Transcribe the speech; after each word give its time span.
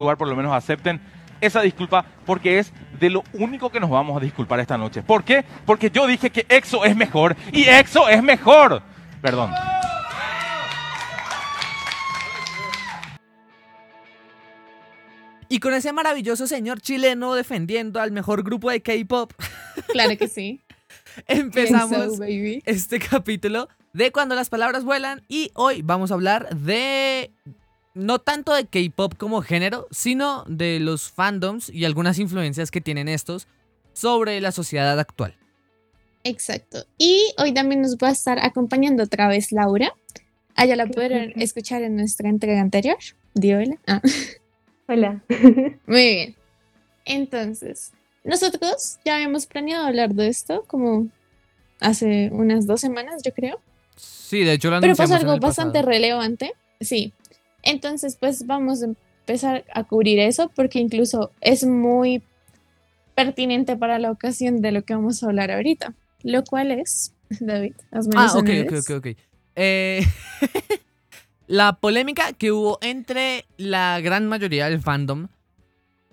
lugar 0.00 0.16
por 0.16 0.28
lo 0.28 0.34
menos 0.34 0.52
acepten 0.54 0.98
esa 1.42 1.60
disculpa 1.60 2.06
porque 2.24 2.58
es 2.58 2.72
de 2.98 3.10
lo 3.10 3.22
único 3.34 3.68
que 3.70 3.80
nos 3.80 3.90
vamos 3.90 4.16
a 4.16 4.20
disculpar 4.24 4.58
esta 4.58 4.78
noche. 4.78 5.02
¿Por 5.02 5.24
qué? 5.24 5.44
Porque 5.66 5.90
yo 5.90 6.06
dije 6.06 6.30
que 6.30 6.46
EXO 6.48 6.86
es 6.86 6.96
mejor 6.96 7.36
y 7.52 7.64
EXO 7.64 8.08
es 8.08 8.22
mejor. 8.22 8.82
Perdón. 9.20 9.50
Y 15.48 15.58
con 15.58 15.74
ese 15.74 15.92
maravilloso 15.92 16.46
señor 16.46 16.80
chileno 16.80 17.34
defendiendo 17.34 18.00
al 18.00 18.12
mejor 18.12 18.42
grupo 18.44 18.70
de 18.70 18.82
K-pop, 18.82 19.32
Claro 19.88 20.16
que 20.16 20.28
sí. 20.28 20.60
empezamos 21.26 22.14
So, 22.14 22.20
baby. 22.20 22.62
este 22.66 23.00
capítulo 23.00 23.68
de 23.92 24.12
Cuando 24.12 24.34
las 24.36 24.48
palabras 24.48 24.84
vuelan 24.84 25.22
y 25.28 25.50
hoy 25.54 25.82
vamos 25.82 26.10
a 26.10 26.14
hablar 26.14 26.48
de 26.56 27.32
no 27.94 28.18
tanto 28.18 28.54
de 28.54 28.66
K-pop 28.66 29.14
como 29.16 29.42
género, 29.42 29.86
sino 29.90 30.44
de 30.46 30.80
los 30.80 31.10
fandoms 31.10 31.68
y 31.68 31.84
algunas 31.84 32.18
influencias 32.18 32.70
que 32.70 32.80
tienen 32.80 33.08
estos 33.08 33.46
sobre 33.92 34.40
la 34.40 34.52
sociedad 34.52 34.98
actual. 34.98 35.36
Exacto. 36.24 36.84
Y 36.98 37.32
hoy 37.38 37.52
también 37.52 37.82
nos 37.82 37.96
va 37.96 38.08
a 38.08 38.12
estar 38.12 38.38
acompañando 38.38 39.02
otra 39.02 39.28
vez 39.28 39.52
Laura. 39.52 39.92
Allá 40.54 40.76
la 40.76 40.86
pudieron 40.86 41.32
escuchar 41.40 41.82
en 41.82 41.96
nuestra 41.96 42.28
entrega 42.28 42.60
anterior. 42.60 42.98
Diola. 43.34 43.76
Ah, 43.86 44.02
Hola. 44.88 45.22
muy 45.86 46.02
bien. 46.14 46.36
Entonces, 47.04 47.92
nosotros 48.24 48.98
ya 49.04 49.14
habíamos 49.14 49.46
planeado 49.46 49.86
hablar 49.86 50.14
de 50.14 50.28
esto 50.28 50.64
como 50.66 51.08
hace 51.80 52.28
unas 52.32 52.66
dos 52.66 52.80
semanas, 52.80 53.22
yo 53.24 53.32
creo. 53.32 53.60
Sí, 53.96 54.44
de 54.44 54.54
hecho 54.54 54.70
lo 54.70 54.80
Pero 54.80 54.94
en 54.94 55.12
algo 55.12 55.32
el 55.32 55.40
bastante 55.40 55.78
pasado. 55.78 55.90
relevante. 55.90 56.52
Sí. 56.80 57.12
Entonces, 57.62 58.16
pues 58.16 58.46
vamos 58.46 58.82
a 58.82 58.86
empezar 58.86 59.64
a 59.72 59.84
cubrir 59.84 60.18
eso 60.18 60.50
porque 60.54 60.78
incluso 60.78 61.30
es 61.40 61.64
muy 61.64 62.22
pertinente 63.14 63.76
para 63.76 63.98
la 63.98 64.10
ocasión 64.10 64.62
de 64.62 64.72
lo 64.72 64.82
que 64.82 64.94
vamos 64.94 65.22
a 65.22 65.26
hablar 65.26 65.50
ahorita. 65.50 65.94
Lo 66.22 66.44
cual 66.44 66.70
es, 66.70 67.14
David, 67.40 67.74
hazme 67.90 68.14
Ah, 68.16 68.32
ok, 68.36 68.48
ok, 68.64 68.72
ok, 68.78 68.90
ok. 68.96 69.06
Eh, 69.56 70.02
la 71.46 71.74
polémica 71.74 72.32
que 72.32 72.52
hubo 72.52 72.78
entre 72.80 73.44
la 73.56 74.00
gran 74.00 74.28
mayoría 74.28 74.68
del 74.68 74.80
fandom 74.80 75.28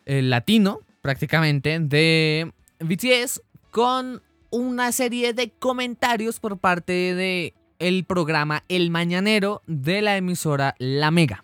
eh, 0.05 0.21
latino, 0.21 0.79
prácticamente, 1.01 1.79
de 1.79 2.51
BTS 2.79 3.41
con 3.71 4.21
una 4.49 4.91
serie 4.91 5.33
de 5.33 5.51
comentarios 5.51 6.39
por 6.39 6.57
parte 6.57 6.93
de 6.93 7.53
el 7.79 8.05
programa 8.05 8.63
El 8.67 8.89
Mañanero 8.89 9.61
de 9.67 10.01
la 10.01 10.17
emisora 10.17 10.75
La 10.79 11.11
Mega. 11.11 11.43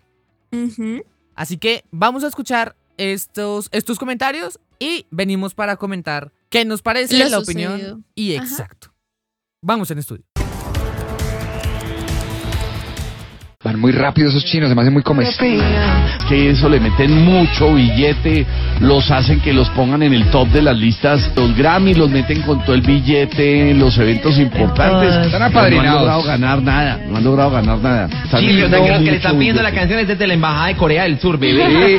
Así 1.36 1.58
que 1.58 1.84
vamos 1.92 2.24
a 2.24 2.28
escuchar 2.28 2.76
estos, 2.98 3.70
estos 3.72 3.98
comentarios 3.98 4.60
y 4.80 5.08
venimos 5.10 5.56
para 5.56 5.78
comentar 5.78 6.32
qué 6.50 6.64
nos 6.66 6.82
parece 6.82 7.18
Lo 7.18 7.30
la 7.30 7.38
sucedido. 7.40 7.74
opinión 7.74 8.06
y 8.16 8.36
Ajá. 8.36 8.46
exacto. 8.46 8.94
Vamos 9.62 9.90
en 9.92 9.98
estudio. 10.00 10.26
Van 13.64 13.80
muy 13.80 13.94
rápido 13.94 14.28
esos 14.28 14.44
chinos, 14.44 14.68
se 14.68 14.76
me 14.76 14.82
hacen 14.82 14.92
muy 14.92 15.04
comestibles. 15.04 15.64
que 16.28 16.50
eso 16.50 16.68
le 16.68 16.82
meten 16.82 17.24
mucho 17.24 17.74
billete, 17.74 18.46
los 18.82 19.10
hacen 19.10 19.40
que 19.40 19.54
los 19.54 19.70
pongan 19.70 20.04
en 20.04 20.14
el 20.14 20.30
top 20.32 20.50
de 20.50 20.62
las 20.62 20.78
listas, 20.78 21.32
los 21.38 21.56
Grammy 21.56 21.94
los 21.94 22.10
meten 22.10 22.42
con 22.42 22.62
todo 22.66 22.76
el 22.76 22.82
billete 22.82 23.72
en 23.72 23.80
los 23.80 23.98
eventos 23.98 24.38
importantes. 24.38 25.16
Están 25.16 25.32
Pero 25.32 25.40
No 25.40 25.46
apadrinados. 25.46 25.88
han 25.88 26.00
logrado 26.02 26.24
ganar 26.24 26.62
nada, 26.62 27.00
no 27.08 27.18
han 27.18 27.24
logrado 27.24 27.52
ganar 27.52 27.78
nada. 27.80 28.10
Están 28.26 28.42
Sí, 28.42 28.48
yo 28.58 28.68
sé 28.68 28.82
que 28.82 28.90
los 28.90 29.00
que 29.00 29.12
le 29.12 29.16
están 29.18 29.38
pidiendo 29.40 29.62
la 29.64 29.72
canción 29.74 30.00
es 30.00 30.08
desde 30.10 30.28
la 30.28 30.34
embajada 30.34 30.68
de 30.68 30.76
Corea 30.76 31.04
del 31.04 31.20
Sur, 31.20 31.38
bebé. 31.40 31.98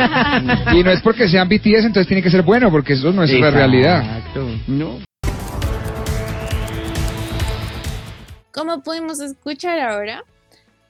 Y, 0.74 0.76
y 0.78 0.82
no 0.84 0.90
es 0.90 1.00
porque 1.00 1.28
sean 1.28 1.48
BTS, 1.48 1.86
entonces 1.86 2.06
tiene 2.06 2.22
que 2.22 2.30
ser 2.30 2.42
bueno, 2.42 2.70
porque 2.70 2.92
eso 2.92 3.10
no 3.10 3.22
es 3.22 3.30
la 3.30 3.36
Exacto. 3.38 3.56
realidad. 3.56 4.04
No. 4.66 4.98
Como 8.52 8.82
pudimos 8.82 9.18
escuchar 9.20 9.80
ahora, 9.80 10.22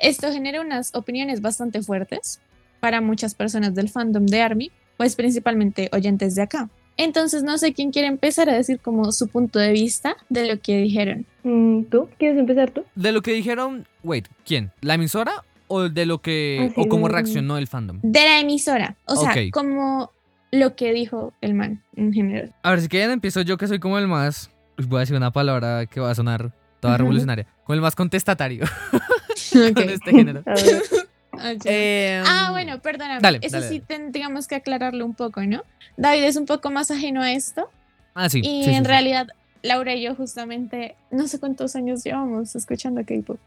esto 0.08 0.32
genera 0.32 0.60
unas 0.60 0.94
opiniones 0.94 1.40
bastante 1.40 1.82
fuertes 1.82 2.40
para 2.80 3.00
muchas 3.00 3.34
personas 3.34 3.74
del 3.74 3.88
fandom 3.88 4.26
de 4.26 4.42
ARMY, 4.42 4.70
pues 4.96 5.16
principalmente 5.16 5.88
oyentes 5.92 6.34
de 6.34 6.42
acá. 6.42 6.68
Entonces 6.96 7.42
no 7.42 7.58
sé 7.58 7.72
quién 7.72 7.90
quiere 7.90 8.06
empezar 8.08 8.48
a 8.48 8.54
decir 8.54 8.78
como 8.78 9.10
su 9.10 9.26
punto 9.28 9.58
de 9.58 9.72
vista 9.72 10.16
de 10.28 10.46
lo 10.46 10.60
que 10.60 10.76
dijeron. 10.78 11.26
Mm, 11.42 11.84
¿Tú? 11.84 12.08
¿Quieres 12.18 12.38
empezar 12.38 12.70
tú? 12.70 12.84
De 12.94 13.10
lo 13.10 13.20
que 13.22 13.32
dijeron, 13.32 13.86
wait, 14.04 14.28
¿quién? 14.44 14.70
¿La 14.80 14.94
emisora 14.94 15.44
o 15.66 15.88
de 15.88 16.06
lo 16.06 16.18
que 16.20 16.68
Ah, 16.70 16.72
sí, 16.74 16.80
o 16.80 16.88
cómo 16.88 17.08
reaccionó 17.08 17.58
el 17.58 17.66
fandom? 17.66 17.98
De 18.02 18.20
la 18.20 18.38
emisora, 18.38 18.96
o 19.06 19.16
sea, 19.16 19.30
Ok. 19.30 19.38
como 19.52 20.12
lo 20.52 20.76
que 20.76 20.92
dijo 20.92 21.32
el 21.40 21.54
man 21.54 21.82
en 21.96 22.12
general. 22.12 22.54
A 22.62 22.70
ver, 22.70 22.80
si 22.80 22.88
quieren 22.88 23.10
empiezo 23.10 23.40
yo 23.40 23.56
que 23.56 23.66
soy 23.66 23.80
como 23.80 23.98
el 23.98 24.06
más, 24.06 24.50
voy 24.86 24.98
a 24.98 25.00
decir 25.00 25.16
una 25.16 25.32
palabra 25.32 25.86
que 25.86 25.98
va 25.98 26.12
a 26.12 26.14
sonar 26.14 26.52
toda 26.78 26.96
revolucionaria, 26.98 27.46
como 27.64 27.74
el 27.74 27.80
más 27.80 27.96
contestatario 27.96 28.66
Ok. 29.70 29.74
con 29.74 29.90
este 29.90 30.10
género. 30.10 30.42
Ah. 30.46 30.54
Eh, 31.64 32.22
Ah, 32.24 32.50
bueno, 32.52 32.78
perdóname. 32.80 33.20
dale, 33.20 33.38
Eso 33.42 33.56
dale, 33.56 33.68
sí 33.68 33.80
dale. 33.80 33.86
tendríamos 34.04 34.46
que 34.46 34.54
aclararlo 34.54 35.04
un 35.04 35.14
poco, 35.14 35.42
¿no? 35.44 35.62
David 35.96 36.22
es 36.24 36.36
un 36.36 36.46
poco 36.46 36.70
más 36.70 36.92
ajeno 36.92 37.22
a 37.22 37.32
esto 37.32 37.68
Ah, 38.14 38.28
sí. 38.28 38.38
y 38.38 38.62
sí, 38.62 38.70
en 38.70 38.84
sí. 38.84 38.88
realidad 38.88 39.26
Laura 39.62 39.94
y 39.96 40.02
yo 40.02 40.14
justamente 40.14 40.94
no 41.10 41.26
sé 41.26 41.40
cuántos 41.40 41.74
años 41.74 42.04
llevamos 42.04 42.54
escuchando 42.54 43.04
K-pop. 43.04 43.38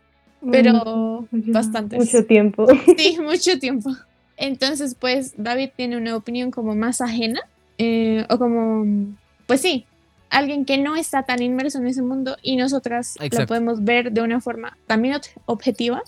Pero 0.52 1.28
Mm, 1.32 1.52
bastantes. 1.54 1.98
Mucho 2.00 2.26
tiempo. 2.26 2.68
Sí, 2.98 3.18
mucho 3.22 3.58
tiempo. 3.58 3.90
Entonces, 4.36 4.94
pues 5.00 5.34
David 5.38 5.70
tiene 5.78 5.96
una 5.98 6.16
opinión 6.16 6.52
como 6.52 6.76
más 6.76 7.00
ajena 7.02 7.40
eh, 7.78 8.26
o 8.30 8.38
como, 8.38 8.86
pues 9.48 9.62
sí, 9.62 9.86
alguien 10.30 10.66
que 10.66 10.78
no 10.78 10.96
está 10.96 11.24
tan 11.24 11.42
inmerso 11.42 11.78
en 11.80 11.88
ese 11.88 12.02
mundo 12.02 12.38
y 12.42 12.56
nosotras 12.58 13.16
Exacto. 13.16 13.40
lo 13.42 13.48
podemos 13.48 13.84
ver 13.84 14.12
de 14.12 14.22
una 14.22 14.42
forma 14.42 14.78
también 14.88 15.16
ob- 15.16 15.42
objetiva, 15.46 16.02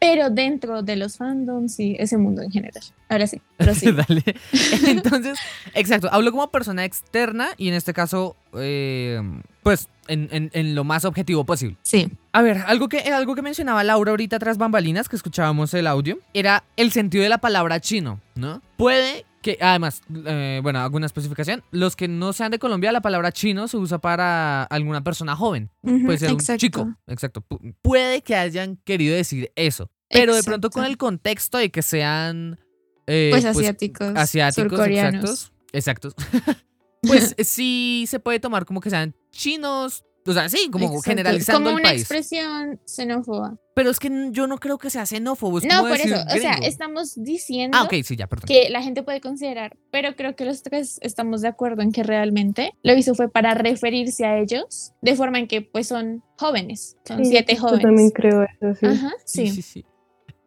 pero 0.00 0.30
dentro 0.30 0.82
de 0.82 0.94
los 0.96 1.16
fandoms 1.16 1.80
y 1.80 1.96
ese 1.98 2.16
mundo 2.18 2.42
en 2.42 2.50
general. 2.52 2.82
Ahora 3.08 3.26
sí, 3.26 3.40
pero 3.56 3.74
sí. 3.74 3.90
Dale. 3.92 4.22
Entonces, 4.86 5.38
exacto, 5.74 6.08
hablo 6.12 6.30
como 6.30 6.48
persona 6.50 6.84
externa 6.84 7.48
y 7.56 7.68
en 7.68 7.74
este 7.74 7.92
caso, 7.92 8.36
eh, 8.56 9.20
pues, 9.62 9.88
en, 10.06 10.28
en- 10.30 10.50
en 10.54 10.74
lo 10.74 10.84
más 10.84 11.04
objetivo 11.04 11.44
posible. 11.44 11.76
sí. 11.82 12.08
A 12.32 12.42
ver, 12.42 12.58
algo 12.68 12.88
que, 12.88 12.98
algo 13.00 13.34
que 13.34 13.42
mencionaba 13.42 13.82
Laura 13.82 14.10
ahorita 14.12 14.38
tras 14.38 14.58
bambalinas, 14.58 15.08
que 15.08 15.16
escuchábamos 15.16 15.74
el 15.74 15.88
audio, 15.88 16.20
era 16.34 16.62
el 16.76 16.92
sentido 16.92 17.24
de 17.24 17.28
la 17.30 17.38
palabra 17.38 17.80
chino, 17.80 18.20
¿no? 18.36 18.62
Puede 18.76 19.24
que, 19.56 19.64
además, 19.64 20.02
eh, 20.26 20.60
bueno, 20.62 20.80
alguna 20.80 21.06
especificación, 21.06 21.62
los 21.70 21.96
que 21.96 22.06
no 22.08 22.32
sean 22.34 22.50
de 22.50 22.58
Colombia, 22.58 22.92
la 22.92 23.00
palabra 23.00 23.32
chino 23.32 23.66
se 23.68 23.76
usa 23.78 23.98
para 23.98 24.64
alguna 24.64 25.02
persona 25.02 25.34
joven. 25.34 25.70
Ujú, 25.82 26.04
Puede 26.06 26.18
ser 26.18 26.30
exacto. 26.30 26.52
un 26.52 26.58
chico, 26.58 26.94
exacto. 27.06 27.40
Pu- 27.48 27.74
puede 27.80 28.20
que 28.22 28.34
hayan 28.36 28.76
querido 28.84 29.14
decir 29.16 29.50
eso, 29.56 29.90
pero 30.10 30.34
de 30.34 30.42
pronto 30.42 30.68
con 30.70 30.84
el 30.84 30.96
contexto 30.98 31.56
de 31.58 31.70
que 31.70 31.80
sean... 31.82 32.58
eh, 33.06 33.28
Pues 33.32 33.44
asiáticos, 33.46 34.12
asiáticos, 34.14 34.70
surcoreanos. 34.70 35.52
exactos, 35.72 36.14
exactos. 36.22 36.64
pues 37.02 37.34
sí 37.48 38.04
se 38.08 38.20
puede 38.20 38.40
tomar 38.40 38.64
como 38.66 38.80
que 38.80 38.90
sean 38.90 39.14
chinos, 39.30 40.04
o 40.26 40.32
sea, 40.32 40.48
sí, 40.48 40.68
como 40.70 40.86
Exacto, 40.86 41.02
generalizando 41.02 41.58
Como 41.70 41.78
el 41.78 41.82
una 41.82 41.90
país. 41.90 42.02
expresión 42.02 42.80
xenófoba. 42.84 43.56
Pero 43.74 43.90
es 43.90 43.98
que 44.00 44.10
yo 44.32 44.46
no 44.46 44.58
creo 44.58 44.76
que 44.76 44.90
sea 44.90 45.06
xenófobo. 45.06 45.58
es 45.58 45.64
No, 45.64 45.76
como 45.78 45.88
por 45.88 45.96
decir 45.98 46.12
eso, 46.12 46.24
o 46.26 46.38
sea, 46.40 46.54
estamos 46.54 47.14
diciendo 47.16 47.78
Ah, 47.80 47.88
sí, 47.90 48.16
ya, 48.16 48.26
que 48.46 48.68
la 48.70 48.82
gente 48.82 49.02
puede 49.02 49.20
considerar, 49.20 49.76
pero 49.90 50.16
creo 50.16 50.34
que 50.36 50.44
los 50.44 50.62
tres 50.62 50.98
estamos 51.02 51.40
de 51.42 51.48
acuerdo 51.48 51.82
en 51.82 51.92
que 51.92 52.02
realmente 52.02 52.72
lo 52.82 52.94
hizo 52.94 53.14
fue 53.14 53.30
para 53.30 53.54
referirse 53.54 54.24
a 54.26 54.38
ellos 54.38 54.92
de 55.00 55.14
forma 55.14 55.38
en 55.38 55.46
que 55.46 55.62
pues 55.62 55.86
son 55.86 56.22
jóvenes, 56.36 56.96
son 57.06 57.18
Sí, 57.24 57.30
siete 57.30 57.54
Yo 57.54 57.62
jóvenes. 57.62 57.82
también 57.82 58.10
creo 58.10 58.42
eso, 58.42 58.74
sí. 58.78 58.86
Ajá, 58.86 59.12
Sí, 59.24 59.46
sí. 59.48 59.62
sí, 59.62 59.62
sí. 59.62 59.84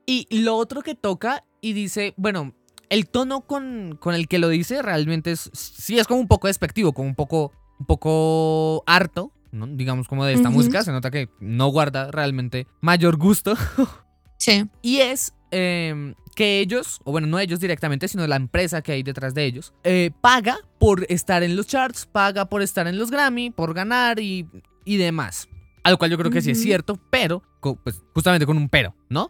Y 0.06 0.42
lo 0.42 0.58
otro 0.58 0.82
que 0.82 0.94
toca 0.96 1.46
y 1.62 1.74
dice, 1.74 2.14
bueno, 2.18 2.54
el 2.90 3.08
tono 3.08 3.42
con, 3.48 3.98
con 4.02 4.14
el 4.14 4.28
que 4.28 4.40
lo 4.40 4.50
dice 4.50 4.82
realmente 4.82 5.32
es, 5.32 5.50
sí 5.54 5.98
es 5.98 6.06
como 6.08 6.20
un 6.20 6.28
poco 6.28 6.48
despectivo, 6.48 6.92
como 6.92 7.08
un 7.08 7.16
poco, 7.16 7.54
un 7.80 7.86
poco 7.86 8.84
harto, 8.86 9.32
¿no? 9.52 9.68
digamos 9.68 10.08
como 10.08 10.26
de 10.26 10.34
esta 10.34 10.50
música, 10.50 10.84
se 10.84 10.92
nota 10.92 11.12
que 11.12 11.30
no 11.40 11.68
guarda 11.68 12.10
realmente 12.12 12.68
mayor 12.82 13.18
gusto. 13.18 13.56
Sí. 14.38 14.66
Y 14.82 15.02
es 15.02 15.36
eh, 15.52 16.16
que 16.36 16.62
ellos, 16.62 17.00
o 17.04 17.12
bueno, 17.12 17.28
no 17.28 17.38
ellos 17.38 17.60
directamente, 17.60 18.08
sino 18.08 18.26
la 18.26 18.38
empresa 18.38 18.82
que 18.82 18.92
hay 18.94 19.04
detrás 19.04 19.36
de 19.36 19.46
ellos, 19.46 19.72
eh, 19.84 20.10
paga 20.20 20.58
por 20.80 21.06
estar 21.10 21.44
en 21.44 21.56
los 21.56 21.68
charts, 21.68 22.08
paga 22.08 22.46
por 22.46 22.64
estar 22.64 22.88
en 22.88 22.98
los 22.98 23.12
Grammy, 23.12 23.52
por 23.52 23.76
ganar 23.76 24.20
y, 24.20 24.48
y 24.84 24.98
demás. 24.98 25.48
A 25.84 25.92
lo 25.92 26.00
cual 26.00 26.10
yo 26.10 26.18
creo 26.18 26.32
que 26.32 26.42
sí 26.42 26.50
es 26.52 26.60
cierto, 26.62 27.00
pero, 27.12 27.44
pues 27.84 28.02
justamente 28.16 28.48
con 28.48 28.58
un 28.58 28.68
pero, 28.68 28.96
¿no? 29.10 29.30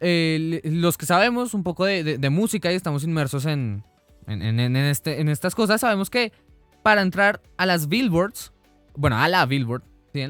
Eh, 0.00 0.62
los 0.64 0.96
que 0.96 1.04
sabemos 1.04 1.52
un 1.52 1.62
poco 1.62 1.84
de, 1.84 2.02
de- 2.02 2.16
de 2.18 2.30
música 2.30 2.72
y 2.72 2.76
estamos 2.76 3.04
inmersos 3.04 3.44
en, 3.44 3.84
en, 4.26 4.40
en- 4.42 4.58
en 4.60 4.76
este, 4.76 5.20
en 5.20 5.28
estas 5.28 5.54
cosas, 5.54 5.82
sabemos 5.82 6.08
que 6.08 6.32
para 6.82 7.02
entrar 7.02 7.42
a 7.58 7.66
las 7.66 7.88
billboards, 7.88 8.52
bueno, 8.96 9.18
a 9.18 9.28
la 9.28 9.46
billboard, 9.46 9.82
¿sí? 10.12 10.26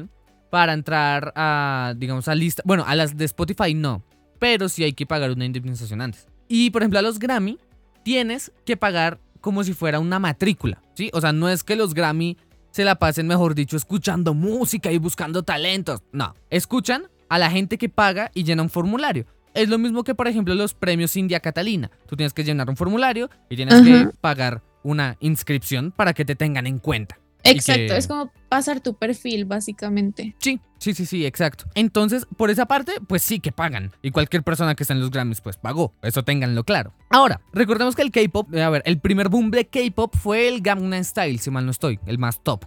Para 0.49 0.73
entrar 0.73 1.33
a, 1.35 1.93
digamos, 1.97 2.27
a 2.27 2.35
lista, 2.35 2.63
bueno, 2.65 2.83
a 2.87 2.95
las 2.95 3.17
de 3.17 3.25
Spotify 3.25 3.73
no, 3.73 4.03
pero 4.39 4.69
sí 4.69 4.83
hay 4.83 4.93
que 4.93 5.05
pagar 5.05 5.31
una 5.31 5.45
indemnización 5.45 6.01
antes. 6.01 6.27
Y 6.47 6.69
por 6.69 6.81
ejemplo 6.81 6.99
a 6.99 7.01
los 7.01 7.19
Grammy 7.19 7.57
tienes 8.03 8.51
que 8.65 8.77
pagar 8.77 9.19
como 9.41 9.63
si 9.63 9.73
fuera 9.73 9.99
una 9.99 10.19
matrícula, 10.19 10.81
¿sí? 10.93 11.09
O 11.13 11.21
sea, 11.21 11.33
no 11.33 11.49
es 11.49 11.63
que 11.63 11.75
los 11.75 11.93
Grammy 11.93 12.37
se 12.71 12.83
la 12.83 12.95
pasen, 12.95 13.27
mejor 13.27 13.55
dicho, 13.55 13.75
escuchando 13.75 14.33
música 14.33 14.91
y 14.91 14.97
buscando 14.97 15.43
talentos. 15.43 16.01
No, 16.11 16.35
escuchan 16.49 17.07
a 17.29 17.39
la 17.39 17.49
gente 17.49 17.77
que 17.77 17.89
paga 17.89 18.31
y 18.33 18.43
llena 18.43 18.61
un 18.61 18.69
formulario. 18.69 19.25
Es 19.53 19.69
lo 19.69 19.79
mismo 19.79 20.03
que, 20.03 20.13
por 20.13 20.27
ejemplo, 20.27 20.53
los 20.53 20.75
premios 20.75 21.15
India 21.17 21.39
Catalina. 21.39 21.89
Tú 22.05 22.15
tienes 22.15 22.33
que 22.33 22.43
llenar 22.43 22.69
un 22.69 22.77
formulario 22.77 23.29
y 23.49 23.55
tienes 23.55 23.81
que 23.81 24.11
pagar 24.21 24.61
una 24.83 25.17
inscripción 25.19 25.91
para 25.91 26.13
que 26.13 26.25
te 26.25 26.35
tengan 26.35 26.67
en 26.67 26.77
cuenta. 26.77 27.17
Exacto, 27.51 27.81
que- 27.93 27.97
es 27.97 28.07
como 28.07 28.31
pasar 28.49 28.79
tu 28.79 28.93
perfil, 28.95 29.45
básicamente. 29.45 30.35
Sí, 30.39 30.59
sí, 30.79 30.93
sí, 30.93 31.05
sí, 31.05 31.25
exacto. 31.25 31.65
Entonces, 31.75 32.25
por 32.37 32.49
esa 32.49 32.65
parte, 32.65 32.93
pues 33.07 33.21
sí 33.21 33.39
que 33.39 33.51
pagan. 33.51 33.91
Y 34.01 34.11
cualquier 34.11 34.43
persona 34.43 34.75
que 34.75 34.83
está 34.83 34.93
en 34.93 34.99
los 35.01 35.11
Grammys, 35.11 35.41
pues 35.41 35.57
pagó. 35.57 35.93
Eso 36.01 36.23
ténganlo 36.23 36.63
claro. 36.63 36.93
Ahora, 37.09 37.41
recordemos 37.53 37.95
que 37.95 38.01
el 38.03 38.11
K-pop, 38.11 38.53
eh, 38.53 38.61
a 38.63 38.69
ver, 38.69 38.81
el 38.85 38.99
primer 38.99 39.29
boom 39.29 39.51
de 39.51 39.65
K-pop 39.67 40.15
fue 40.15 40.47
el 40.47 40.61
Gangnam 40.61 41.03
Style, 41.03 41.39
si 41.39 41.49
mal 41.51 41.65
no 41.65 41.71
estoy, 41.71 41.99
el 42.05 42.17
más 42.17 42.41
top. 42.43 42.65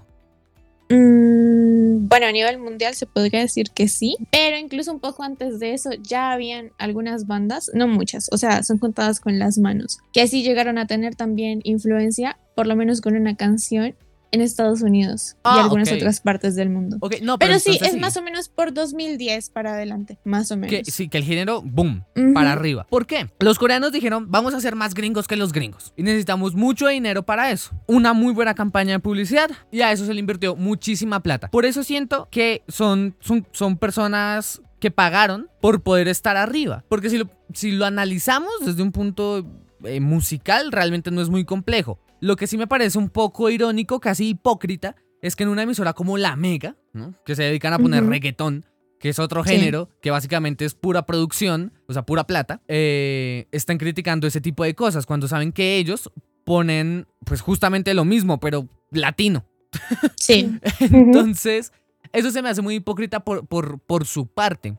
Mm, 0.93 2.09
bueno, 2.09 2.26
a 2.26 2.33
nivel 2.33 2.59
mundial 2.59 2.94
se 2.97 3.06
podría 3.06 3.41
decir 3.41 3.71
que 3.73 3.87
sí, 3.87 4.17
pero 4.33 4.59
incluso 4.59 4.93
un 4.93 4.99
poco 4.99 5.23
antes 5.23 5.61
de 5.61 5.73
eso 5.73 5.91
ya 6.03 6.33
habían 6.33 6.73
algunas 6.79 7.29
bandas, 7.29 7.71
no 7.75 7.87
muchas, 7.87 8.29
o 8.33 8.37
sea, 8.37 8.65
son 8.65 8.79
contadas 8.79 9.21
con 9.21 9.38
las 9.38 9.56
manos, 9.59 9.99
que 10.12 10.21
así 10.21 10.43
llegaron 10.43 10.79
a 10.79 10.88
tener 10.88 11.15
también 11.15 11.61
influencia, 11.62 12.38
por 12.56 12.67
lo 12.67 12.75
menos 12.75 13.00
con 13.00 13.15
una 13.15 13.37
canción 13.37 13.94
en 14.32 14.41
Estados 14.41 14.82
Unidos 14.82 15.37
Ah, 15.43 15.56
y 15.56 15.61
algunas 15.61 15.88
ok. 15.88 15.97
otras 15.97 16.21
partes 16.21 16.55
del 16.55 16.71
mundo. 16.71 16.97
Ok, 17.00 17.17
no, 17.23 17.38
Pero, 17.38 17.50
pero, 17.53 17.59
sí, 17.59 17.79
es 17.82 17.99
más 17.99 18.17
o 18.17 18.23
menos 18.23 18.49
por 18.49 18.73
2010 18.73 19.50
para 19.50 19.73
adelante, 19.75 20.19
más 20.25 20.50
o 20.53 20.56
menos. 20.56 20.71
que, 20.71 20.91
sí, 20.91 21.09
que 21.09 21.19
el 21.19 21.25
género, 21.25 21.62
boom, 21.62 22.05
Ujú. 22.17 22.32
para 22.32 22.53
arriba. 22.53 22.87
¿Por 22.88 23.06
qué? 23.06 23.29
Los 23.41 23.59
coreanos 23.59 23.93
dijeron, 23.93 24.31
vamos 24.31 24.55
a 24.55 24.61
ser 24.61 24.77
más 24.77 24.94
gringos 24.94 25.27
que 25.27 25.37
los 25.37 25.53
gringos. 25.53 25.93
Y 25.97 26.03
necesitamos 26.03 26.55
mucho 26.55 26.87
dinero 26.88 27.25
para 27.25 27.50
eso. 27.50 27.73
Una 27.87 28.12
muy 28.12 28.32
buena 28.32 28.55
campaña 28.55 28.93
de 28.93 28.99
publicidad 29.00 29.50
y 29.73 29.81
a 29.82 29.93
eso 29.93 30.06
se 30.06 30.15
le 30.15 30.21
invirtió 30.21 30.55
muchísima 30.56 31.21
plata. 31.21 31.49
Por 31.50 31.65
eso 31.65 31.83
siento 31.83 32.29
que 32.31 32.62
son, 32.69 33.17
son, 33.21 33.47
son 33.53 33.76
personas 33.79 34.62
que 34.79 34.91
pagaron 34.91 35.49
por 35.61 35.83
poder 35.83 36.09
estar 36.09 36.37
arriba. 36.37 36.85
Porque 36.88 37.11
si 37.11 37.19
lo, 37.19 37.29
si 37.53 37.73
lo 37.73 37.85
analizamos 37.85 38.50
desde 38.65 38.83
un 38.83 38.93
punto 38.93 39.44
eh, 39.85 40.00
musical, 40.00 40.73
realmente 40.73 41.11
no 41.11 41.21
es 41.21 41.29
muy 41.29 41.44
complejo. 41.44 41.99
Lo 42.21 42.37
que 42.37 42.47
sí 42.47 42.57
me 42.59 42.67
parece 42.67 42.99
un 42.99 43.09
poco 43.09 43.51
irónico, 43.51 44.01
casi 44.01 44.29
hipócrita, 44.31 44.95
es 45.23 45.37
que 45.37 45.43
en 45.43 45.49
una 45.51 45.63
emisora 45.63 45.93
como 45.93 46.17
La 46.19 46.37
Mega, 46.37 46.77
¿no? 46.93 47.15
que 47.25 47.35
se 47.35 47.43
dedican 47.45 47.73
a 47.73 47.79
poner 47.79 48.03
Ujú. 48.03 48.11
reggaetón, 48.13 48.65
que 48.99 49.09
es 49.11 49.19
otro 49.19 49.43
Sí. 49.45 49.51
género, 49.51 49.89
que 50.03 50.11
básicamente 50.11 50.65
es 50.65 50.75
pura 50.75 51.07
producción, 51.07 51.73
o 51.89 51.93
sea, 51.93 52.03
pura 52.05 52.25
plata, 52.27 52.61
eh, 52.69 53.47
están 53.51 53.79
criticando 53.79 54.27
ese 54.27 54.41
tipo 54.41 54.65
de 54.65 54.75
cosas 54.75 55.07
cuando 55.07 55.29
saben 55.29 55.53
que 55.53 55.77
ellos 55.79 56.11
ponen 56.45 57.07
pues 57.25 57.41
justamente 57.41 57.95
lo 57.95 58.05
mismo, 58.05 58.39
pero 58.41 58.69
latino. 58.91 59.45
Sí, 60.17 60.59
Entonces, 60.81 61.73
eso 62.13 62.31
se 62.31 62.43
me 62.43 62.49
hace 62.49 62.61
muy 62.63 62.75
hipócrita 62.77 63.21
por, 63.21 63.47
por, 63.47 63.79
por 63.81 64.05
su 64.07 64.27
parte. 64.27 64.77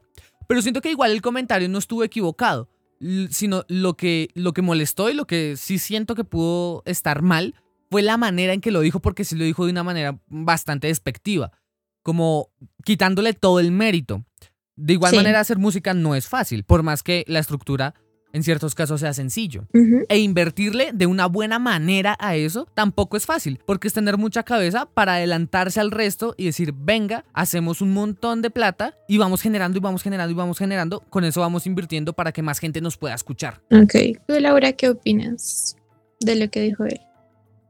Pero 0.48 0.62
siento 0.62 0.82
que 0.82 0.92
igual 0.92 1.12
el 1.12 1.22
comentario 1.22 1.70
no 1.70 1.78
estuvo 1.80 2.04
equivocado, 2.04 2.68
sino 3.30 3.66
lo 3.68 3.96
que, 3.96 4.30
lo 4.36 4.54
que 4.54 4.62
molestó 4.62 5.10
y 5.10 5.14
lo 5.14 5.26
que 5.26 5.56
sí 5.58 5.80
siento 5.80 6.16
que 6.16 6.24
pudo 6.24 6.84
estar 6.86 7.22
mal 7.22 7.56
fue 7.90 8.02
la 8.02 8.18
manera 8.18 8.54
en 8.54 8.62
que 8.62 8.72
lo 8.72 8.82
dijo, 8.82 9.00
porque 9.02 9.26
sí 9.26 9.36
lo 9.36 9.44
dijo 9.44 9.66
de 9.66 9.72
una 9.72 9.84
manera 9.84 10.20
bastante 10.28 10.88
despectiva, 10.88 11.52
como 12.04 12.50
quitándole 12.86 13.34
todo 13.34 13.60
el 13.60 13.72
mérito. 13.72 14.24
De 14.76 14.94
igual 14.94 15.12
Sí. 15.12 15.18
manera, 15.18 15.40
hacer 15.40 15.58
música 15.58 15.94
no 15.94 16.16
es 16.16 16.28
fácil, 16.28 16.64
por 16.64 16.84
más 16.84 17.04
que 17.04 17.26
la 17.28 17.40
estructura 17.40 17.94
en 18.34 18.44
ciertos 18.44 18.76
casos 18.76 19.00
sea 19.02 19.14
sencillo. 19.14 19.66
E 20.10 20.18
invertirle 20.20 20.92
de 20.94 21.06
una 21.06 21.28
buena 21.28 21.60
manera 21.60 22.16
a 22.20 22.36
eso 22.36 22.68
tampoco 22.74 23.18
es 23.18 23.26
fácil, 23.26 23.60
porque 23.66 23.88
es 23.88 23.94
tener 23.94 24.18
mucha 24.18 24.44
cabeza 24.44 24.88
para 24.94 25.16
adelantarse 25.16 25.80
al 25.80 25.92
resto 25.92 26.34
y 26.38 26.46
decir, 26.46 26.74
venga, 26.76 27.26
hacemos 27.34 27.82
un 27.82 27.94
montón 27.94 28.42
de 28.42 28.50
plata 28.50 28.96
y 29.08 29.18
vamos 29.18 29.42
generando 29.42 29.78
y 29.78 29.82
vamos 29.82 30.04
generando 30.04 30.32
y 30.32 30.36
vamos 30.36 30.58
generando, 30.58 31.02
con 31.10 31.24
eso 31.24 31.42
vamos 31.42 31.68
invirtiendo 31.68 32.14
para 32.14 32.32
que 32.32 32.42
más 32.42 32.60
gente 32.60 32.82
nos 32.82 32.98
pueda 32.98 33.16
escuchar. 33.16 33.62
ok. 33.72 34.18
¿Tú, 34.28 34.40
Laura, 34.40 34.74
qué 34.74 34.90
opinas 34.90 35.76
de 36.20 36.36
lo 36.36 36.50
que 36.50 36.62
dijo 36.62 36.86
él? 36.86 37.00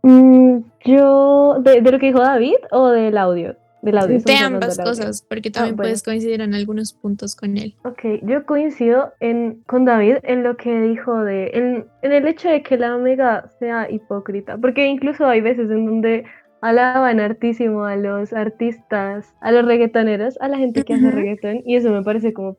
Mm, 0.03 0.63
yo, 0.85 1.57
de, 1.63 1.81
de 1.81 1.91
lo 1.91 1.99
que 1.99 2.07
dijo 2.07 2.19
David 2.19 2.55
o 2.71 2.89
del 2.89 3.17
audio? 3.17 3.55
De 3.81 4.37
ambas 4.37 4.77
cosas, 4.77 5.25
porque 5.27 5.49
también 5.49 5.75
bueno. 5.75 5.87
puedes 5.87 6.03
coincidir 6.03 6.41
en 6.41 6.53
algunos 6.53 6.93
puntos 6.93 7.35
con 7.35 7.57
él. 7.57 7.75
Ok, 7.83 8.21
yo 8.21 8.45
coincido 8.45 9.13
en, 9.19 9.63
con 9.65 9.85
David 9.85 10.17
en 10.23 10.43
lo 10.43 10.55
que 10.55 10.81
dijo 10.81 11.23
de, 11.23 11.51
en, 11.53 11.87
en 12.03 12.11
el 12.11 12.27
hecho 12.27 12.49
de 12.49 12.61
que 12.61 12.77
la 12.77 12.95
Omega 12.95 13.49
sea 13.59 13.89
hipócrita, 13.89 14.57
porque 14.57 14.85
incluso 14.85 15.25
hay 15.25 15.41
veces 15.41 15.69
en 15.71 15.85
donde 15.85 16.25
alaban 16.61 17.19
hartísimo 17.19 17.85
a 17.85 17.95
los 17.95 18.33
artistas, 18.33 19.33
a 19.41 19.51
los 19.51 19.65
reggaetoneros, 19.65 20.39
a 20.41 20.47
la 20.47 20.57
gente 20.57 20.83
que 20.83 20.93
hace 20.93 21.09
reggaetón, 21.09 21.61
y 21.65 21.75
eso 21.75 21.89
me 21.89 22.03
parece 22.03 22.33
como, 22.33 22.57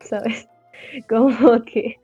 ¿sabes? 0.00 0.48
Como 1.08 1.62
que, 1.64 1.98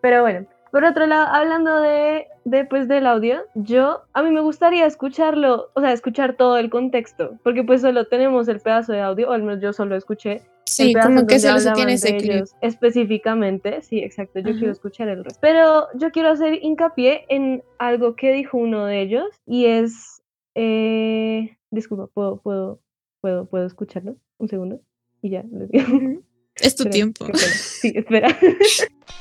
pero 0.00 0.22
bueno. 0.22 0.46
Por 0.74 0.84
otro 0.84 1.06
lado, 1.06 1.28
hablando 1.32 1.80
de, 1.82 2.26
de, 2.44 2.64
pues, 2.64 2.88
del 2.88 3.06
audio, 3.06 3.42
yo, 3.54 4.00
a 4.12 4.24
mí 4.24 4.30
me 4.32 4.40
gustaría 4.40 4.86
escucharlo, 4.86 5.70
o 5.72 5.80
sea, 5.80 5.92
escuchar 5.92 6.36
todo 6.36 6.58
el 6.58 6.68
contexto, 6.68 7.38
porque 7.44 7.62
pues 7.62 7.82
solo 7.82 8.08
tenemos 8.08 8.48
el 8.48 8.58
pedazo 8.58 8.90
de 8.90 9.00
audio, 9.00 9.28
o 9.28 9.32
al 9.32 9.44
menos 9.44 9.62
yo 9.62 9.72
solo 9.72 9.94
escuché 9.94 10.32
el 10.32 10.42
Sí, 10.64 10.92
como 11.00 11.28
que 11.28 11.38
solo 11.38 11.60
se 11.60 11.70
tiene 11.74 11.92
ese 11.92 12.16
clip. 12.16 12.46
Específicamente, 12.60 13.82
sí, 13.82 14.00
exacto. 14.00 14.40
Yo 14.40 14.50
Ajá. 14.50 14.58
quiero 14.58 14.72
escuchar 14.72 15.06
el 15.06 15.22
resto. 15.22 15.38
Pero 15.40 15.86
yo 15.94 16.10
quiero 16.10 16.30
hacer 16.30 16.58
hincapié 16.60 17.24
en 17.28 17.62
algo 17.78 18.16
que 18.16 18.32
dijo 18.32 18.58
uno 18.58 18.84
de 18.86 19.00
ellos 19.00 19.26
y 19.46 19.66
es. 19.66 20.24
Eh, 20.56 21.56
disculpa, 21.70 22.08
¿puedo, 22.08 22.38
puedo, 22.38 22.80
puedo, 23.20 23.46
puedo 23.46 23.64
escucharlo? 23.64 24.16
Un 24.38 24.48
segundo. 24.48 24.80
Y 25.22 25.30
ya, 25.30 25.44
les 25.52 25.70
digo. 25.70 25.96
Ujú. 25.96 26.24
Es 26.56 26.74
tu 26.74 26.84
tiempo. 26.86 27.26
Sí, 27.34 27.92
espera. 27.94 28.28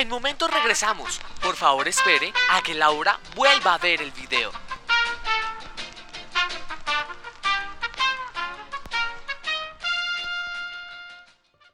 En 0.00 0.08
momentos 0.08 0.50
regresamos. 0.50 1.20
Por 1.42 1.56
favor 1.56 1.86
espere 1.86 2.28
a 2.50 2.62
que 2.62 2.72
Laura 2.72 3.20
vuelva 3.36 3.74
a 3.74 3.78
ver 3.78 4.00
el 4.00 4.10
video. 4.12 4.50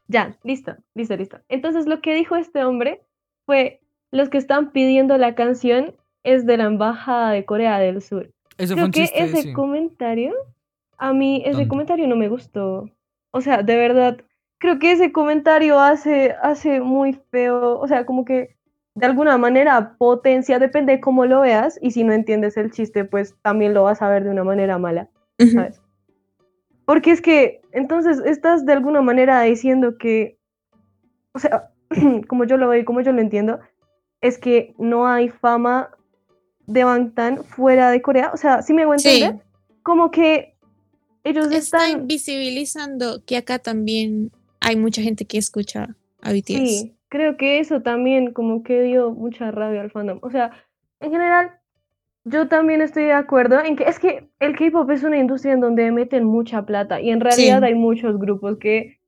Ya, 0.09 0.37
listo, 0.43 0.75
listo, 0.95 1.17
listo. 1.17 1.39
Entonces 1.49 1.87
lo 1.87 2.01
que 2.01 2.15
dijo 2.15 2.35
este 2.35 2.65
hombre 2.65 3.01
fue, 3.45 3.81
los 4.11 4.29
que 4.29 4.39
están 4.39 4.73
pidiendo 4.73 5.17
la 5.19 5.37
canción 5.37 5.95
es 6.25 6.47
de 6.47 6.57
la 6.57 6.65
Embajada 6.65 7.31
de 7.31 7.45
Corea 7.45 7.79
del 7.79 8.03
Sur. 8.03 8.33
Eso 8.59 8.75
fue 8.75 8.75
Creo 8.75 8.87
un 8.87 8.91
que 8.91 9.01
chiste, 9.03 9.23
ese 9.23 9.43
sí. 9.43 9.53
comentario, 9.53 10.35
a 10.99 11.13
mí 11.13 11.43
ese 11.45 11.53
¿Dónde? 11.53 11.69
comentario 11.69 12.09
no 12.09 12.17
me 12.17 12.29
gustó. 12.29 12.91
O 13.31 13.41
sea, 13.41 13.63
de 13.63 13.77
verdad, 13.77 14.21
creo 14.59 14.79
que 14.79 14.93
ese 14.93 15.13
comentario 15.13 15.79
hace, 15.81 16.35
hace 16.43 16.81
muy 16.81 17.19
feo, 17.31 17.79
o 17.79 17.89
sea, 17.89 18.07
como 18.07 18.25
que 18.25 18.57
de 18.95 19.07
alguna 19.07 19.37
manera 19.37 19.95
potencia, 19.99 20.59
depende 20.59 20.93
de 20.95 21.01
cómo 21.01 21.27
lo 21.27 21.43
veas, 21.43 21.79
y 21.83 21.91
si 21.91 22.03
no 22.03 22.13
entiendes 22.15 22.57
el 22.57 22.71
chiste, 22.71 23.05
pues 23.05 23.35
también 23.43 23.75
lo 23.75 23.83
vas 23.83 24.01
a 24.01 24.09
ver 24.09 24.25
de 24.25 24.31
una 24.31 24.45
manera 24.45 24.79
mala. 24.79 25.09
¿sabes? 25.39 25.83
Porque 26.87 27.11
es 27.11 27.21
que, 27.21 27.61
entonces, 27.73 28.23
estás 28.25 28.65
de 28.65 28.73
alguna 28.73 29.03
manera 29.03 29.43
diciendo 29.43 29.99
que, 29.99 30.39
o 31.33 31.39
sea, 31.39 31.71
como 32.29 32.45
yo 32.45 32.57
lo 32.57 32.69
veo 32.69 32.81
y 32.81 32.85
como 32.85 33.03
yo 33.03 33.13
lo 33.13 33.21
entiendo, 33.21 33.61
es 34.23 34.39
que 34.39 34.75
no 34.79 35.07
hay 35.07 35.29
fama 35.29 35.91
de 36.67 36.85
Bangtan 36.85 37.45
fuera 37.45 37.91
de 37.91 38.01
Corea. 38.01 38.31
O 38.33 38.39
sea, 38.39 38.63
si 38.63 38.73
me 38.73 38.83
hago 38.83 38.99
Sí. 38.99 39.09
entender, 39.11 39.45
como 39.83 40.11
que 40.11 40.57
ellos 41.23 41.47
Está 41.51 41.87
están... 41.87 42.07
visibilizando 42.07 43.23
que 43.27 43.37
acá 43.37 43.59
también 43.59 44.31
hay 44.67 44.77
mucha 44.77 45.01
gente 45.01 45.25
que 45.27 45.39
escucha 45.39 45.95
a 46.23 46.33
BTS. 46.33 46.47
Sí, 46.47 46.97
creo 47.09 47.37
que 47.37 47.61
eso 47.61 47.83
también 47.83 48.33
como 48.33 48.63
que 48.65 48.83
dio 48.83 49.13
mucha 49.13 49.51
rabia 49.53 49.81
al 49.81 49.91
fandom. 49.93 50.19
O 50.23 50.31
sea, 50.31 50.51
en 51.01 51.13
general, 51.13 51.53
yo 52.25 52.49
también 52.49 52.83
estoy 52.83 53.05
de 53.05 53.13
acuerdo 53.13 53.61
en 53.63 53.77
que 53.77 53.85
es 53.85 54.01
que 54.01 54.29
el 54.41 54.57
K-pop 54.57 54.91
es 54.91 55.05
una 55.05 55.19
industria 55.19 55.53
en 55.53 55.61
donde 55.61 55.93
meten 55.93 56.25
mucha 56.25 56.67
plata 56.67 57.01
y 57.01 57.11
en 57.11 57.21
realidad 57.21 57.61
Sí. 57.61 57.65
hay 57.67 57.75
muchos 57.77 58.19
grupos 58.19 58.59
que 58.59 58.99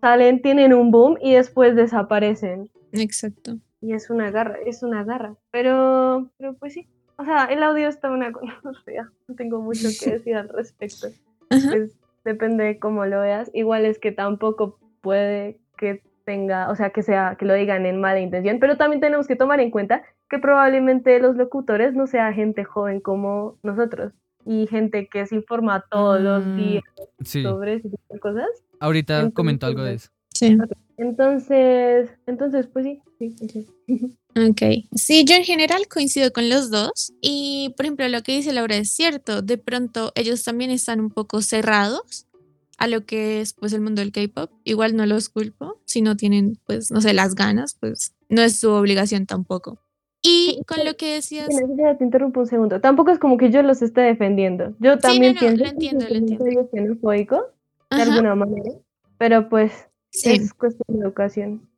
salen, 0.00 0.42
tienen 0.42 0.74
un 0.74 0.90
boom 0.90 1.16
y 1.22 1.34
después 1.34 1.76
desaparecen. 1.76 2.68
Exacto. 2.92 3.58
Y 3.80 3.92
es 3.92 4.10
una 4.10 4.30
garra, 4.32 4.56
es 4.66 4.82
una 4.82 5.04
garra. 5.04 5.36
Pero, 5.52 6.30
pero 6.38 6.54
pues 6.54 6.72
sí. 6.72 6.88
O 7.16 7.24
sea, 7.24 7.44
el 7.44 7.62
audio 7.62 7.86
está 7.86 8.10
una 8.10 8.32
cosa 8.32 8.52
fea. 8.84 9.08
No 9.28 9.36
tengo 9.36 9.60
mucho 9.60 9.88
que 10.02 10.10
decir 10.18 10.34
al 10.34 10.48
respecto. 10.48 11.06
Pues 11.48 11.92
depende 12.24 12.64
de 12.64 12.78
cómo 12.80 13.06
lo 13.06 13.20
veas. 13.20 13.50
Igual 13.54 13.84
es 13.84 14.00
que 14.00 14.10
tampoco 14.10 14.78
puede 15.04 15.58
que 15.76 16.02
tenga, 16.24 16.70
o 16.70 16.74
sea, 16.74 16.90
que 16.90 17.02
sea, 17.02 17.36
que 17.38 17.44
lo 17.44 17.52
digan 17.54 17.84
en 17.86 18.00
mala 18.00 18.18
intención, 18.20 18.58
pero 18.58 18.76
también 18.78 19.00
tenemos 19.00 19.26
que 19.28 19.36
tomar 19.36 19.60
en 19.60 19.70
cuenta 19.70 20.02
que 20.30 20.38
probablemente 20.38 21.20
los 21.20 21.36
locutores 21.36 21.94
no 21.94 22.06
sea 22.06 22.32
gente 22.32 22.64
joven 22.64 23.00
como 23.00 23.58
nosotros 23.62 24.12
y 24.46 24.66
gente 24.66 25.06
que 25.06 25.26
se 25.26 25.36
informa 25.36 25.84
todos 25.90 26.20
los 26.20 26.44
Mm, 26.46 26.56
días 26.56 26.84
Sí, 27.22 27.42
sobre 27.42 27.74
ese 27.74 27.90
tipo 27.90 28.02
de 28.14 28.18
cosas. 28.20 28.48
ahorita 28.80 29.14
entonces, 29.16 29.34
comentó 29.34 29.66
algo 29.66 29.82
de 29.84 29.92
pues, 29.92 30.04
eso. 30.04 30.12
Sí. 30.34 30.58
Entonces, 30.96 32.10
entonces, 32.26 32.66
pues 32.72 32.84
sí, 32.86 33.00
sí, 33.18 33.34
sí, 33.38 33.48
sí. 33.48 33.68
Ok, 34.36 34.62
sí, 34.96 35.24
yo 35.24 35.36
en 35.36 35.44
general 35.44 35.86
coincido 35.86 36.32
con 36.32 36.48
los 36.48 36.68
dos 36.70 37.12
y 37.20 37.72
por 37.76 37.86
ejemplo 37.86 38.08
lo 38.08 38.20
que 38.22 38.32
dice 38.32 38.52
Laura 38.52 38.74
es 38.76 38.90
cierto, 38.92 39.42
de 39.42 39.58
pronto 39.58 40.10
ellos 40.16 40.42
también 40.42 40.72
están 40.72 40.98
un 41.00 41.10
poco 41.10 41.40
cerrados 41.40 42.26
a 42.78 42.86
lo 42.86 43.04
que 43.06 43.40
es 43.40 43.52
pues 43.52 43.72
el 43.72 43.80
mundo 43.80 44.00
del 44.00 44.12
K-pop, 44.12 44.50
igual 44.64 44.96
no 44.96 45.06
los 45.06 45.28
culpo, 45.28 45.80
si 45.84 46.02
no 46.02 46.16
tienen 46.16 46.58
pues 46.66 46.90
no 46.90 47.00
sé 47.00 47.14
las 47.14 47.34
ganas, 47.34 47.76
pues 47.78 48.14
no 48.28 48.42
es 48.42 48.58
su 48.58 48.70
obligación 48.70 49.26
tampoco. 49.26 49.80
Y 50.22 50.62
con 50.66 50.84
lo 50.84 50.96
que 50.96 51.14
decías, 51.14 51.48
te 51.48 52.04
interrumpo 52.04 52.40
un 52.40 52.46
segundo. 52.46 52.80
Tampoco 52.80 53.10
es 53.10 53.18
como 53.18 53.36
que 53.36 53.50
yo 53.50 53.62
los 53.62 53.82
esté 53.82 54.00
defendiendo. 54.00 54.74
Yo 54.80 54.98
también 54.98 55.34
no, 55.34 55.40
pienso 55.40 55.64
lo 55.64 55.70
entiendo, 55.70 56.06
que 56.06 56.14
lo 56.14 56.20
comentario 56.20 56.68
xenofóbico, 56.72 57.46
de 57.90 58.02
alguna 58.02 58.34
manera, 58.34 58.70
pero 59.18 59.50
pues 59.50 59.72
sí. 60.10 60.32
es 60.32 60.54
cuestión 60.54 60.98
de 60.98 61.04
educación. 61.04 61.68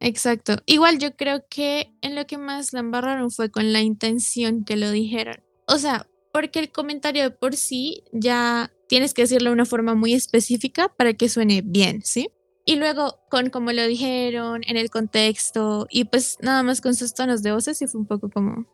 Exacto. 0.00 0.56
Igual 0.66 0.98
yo 0.98 1.16
creo 1.16 1.44
que 1.48 1.92
en 2.02 2.14
lo 2.14 2.26
que 2.26 2.38
más 2.38 2.72
la 2.72 2.80
embarraron 2.80 3.30
fue 3.30 3.50
con 3.50 3.72
la 3.72 3.80
intención 3.80 4.64
que 4.64 4.76
lo 4.76 4.90
dijeron. 4.90 5.36
O 5.66 5.78
sea, 5.78 6.06
porque 6.32 6.58
el 6.58 6.70
comentario 6.70 7.22
de 7.22 7.30
por 7.30 7.56
sí 7.56 8.04
ya 8.12 8.72
tienes 8.88 9.14
que 9.14 9.22
decirlo 9.22 9.50
de 9.50 9.54
una 9.54 9.66
forma 9.66 9.94
muy 9.94 10.14
específica 10.14 10.88
para 10.88 11.14
que 11.14 11.28
suene 11.28 11.62
bien, 11.64 12.02
¿sí? 12.04 12.30
Y 12.64 12.76
luego 12.76 13.20
con 13.30 13.50
cómo 13.50 13.72
lo 13.72 13.86
dijeron, 13.86 14.62
en 14.66 14.76
el 14.76 14.90
contexto 14.90 15.86
y 15.90 16.04
pues 16.04 16.36
nada 16.40 16.62
más 16.62 16.80
con 16.80 16.94
sus 16.94 17.14
tonos 17.14 17.42
de 17.42 17.52
voces 17.52 17.80
y 17.80 17.86
fue 17.86 18.00
un 18.00 18.06
poco 18.06 18.28
como 18.30 18.66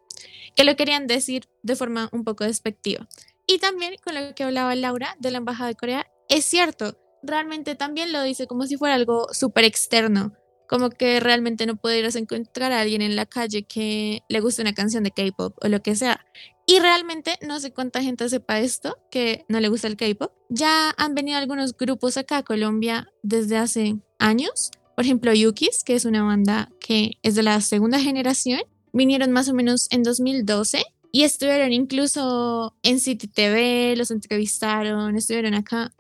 que 0.56 0.64
lo 0.64 0.76
querían 0.76 1.06
decir 1.06 1.44
de 1.62 1.76
forma 1.76 2.08
un 2.12 2.24
poco 2.24 2.44
despectiva. 2.44 3.08
Y 3.46 3.58
también 3.58 3.94
con 4.02 4.14
lo 4.14 4.34
que 4.34 4.44
hablaba 4.44 4.74
Laura 4.74 5.16
de 5.20 5.30
la 5.30 5.38
Embajada 5.38 5.68
de 5.68 5.74
Corea, 5.74 6.06
es 6.28 6.44
cierto, 6.44 6.96
realmente 7.22 7.74
también 7.74 8.12
lo 8.12 8.22
dice 8.22 8.46
como 8.46 8.66
si 8.66 8.76
fuera 8.76 8.94
algo 8.94 9.28
súper 9.32 9.64
externo 9.64 10.32
como 10.68 10.90
que 10.90 11.20
realmente 11.20 11.66
no 11.66 11.76
podrías 11.76 12.16
encontrar 12.16 12.72
a 12.72 12.80
alguien 12.80 13.02
en 13.02 13.16
la 13.16 13.26
calle 13.26 13.64
que 13.64 14.22
le 14.28 14.40
guste 14.40 14.62
una 14.62 14.72
canción 14.72 15.04
de 15.04 15.10
K-pop 15.10 15.56
o 15.62 15.68
lo 15.68 15.82
que 15.82 15.94
sea. 15.94 16.24
Y 16.66 16.78
realmente 16.78 17.38
no 17.42 17.60
sé 17.60 17.72
cuánta 17.72 18.02
gente 18.02 18.28
sepa 18.28 18.60
esto, 18.60 18.96
que 19.10 19.44
no 19.48 19.60
le 19.60 19.68
gusta 19.68 19.86
el 19.86 19.96
K-pop. 19.96 20.32
Ya 20.48 20.94
han 20.96 21.14
venido 21.14 21.36
algunos 21.36 21.76
grupos 21.76 22.16
acá 22.16 22.38
a 22.38 22.42
Colombia 22.42 23.12
desde 23.22 23.58
hace 23.58 23.96
años. 24.18 24.70
Por 24.96 25.04
ejemplo, 25.04 25.32
Yukis, 25.34 25.84
que 25.84 25.94
es 25.94 26.04
una 26.04 26.22
banda 26.22 26.70
que 26.80 27.12
es 27.22 27.34
de 27.34 27.42
la 27.42 27.60
segunda 27.60 28.00
generación. 28.00 28.62
Vinieron 28.92 29.30
más 29.32 29.48
o 29.48 29.54
menos 29.54 29.88
en 29.90 30.02
2012 30.02 30.82
y 31.12 31.24
estuvieron 31.24 31.72
incluso 31.72 32.74
en 32.82 32.98
City 32.98 33.28
TV, 33.28 33.94
los 33.96 34.10
entrevistaron, 34.10 35.16
estuvieron 35.16 35.54
acá. 35.54 35.92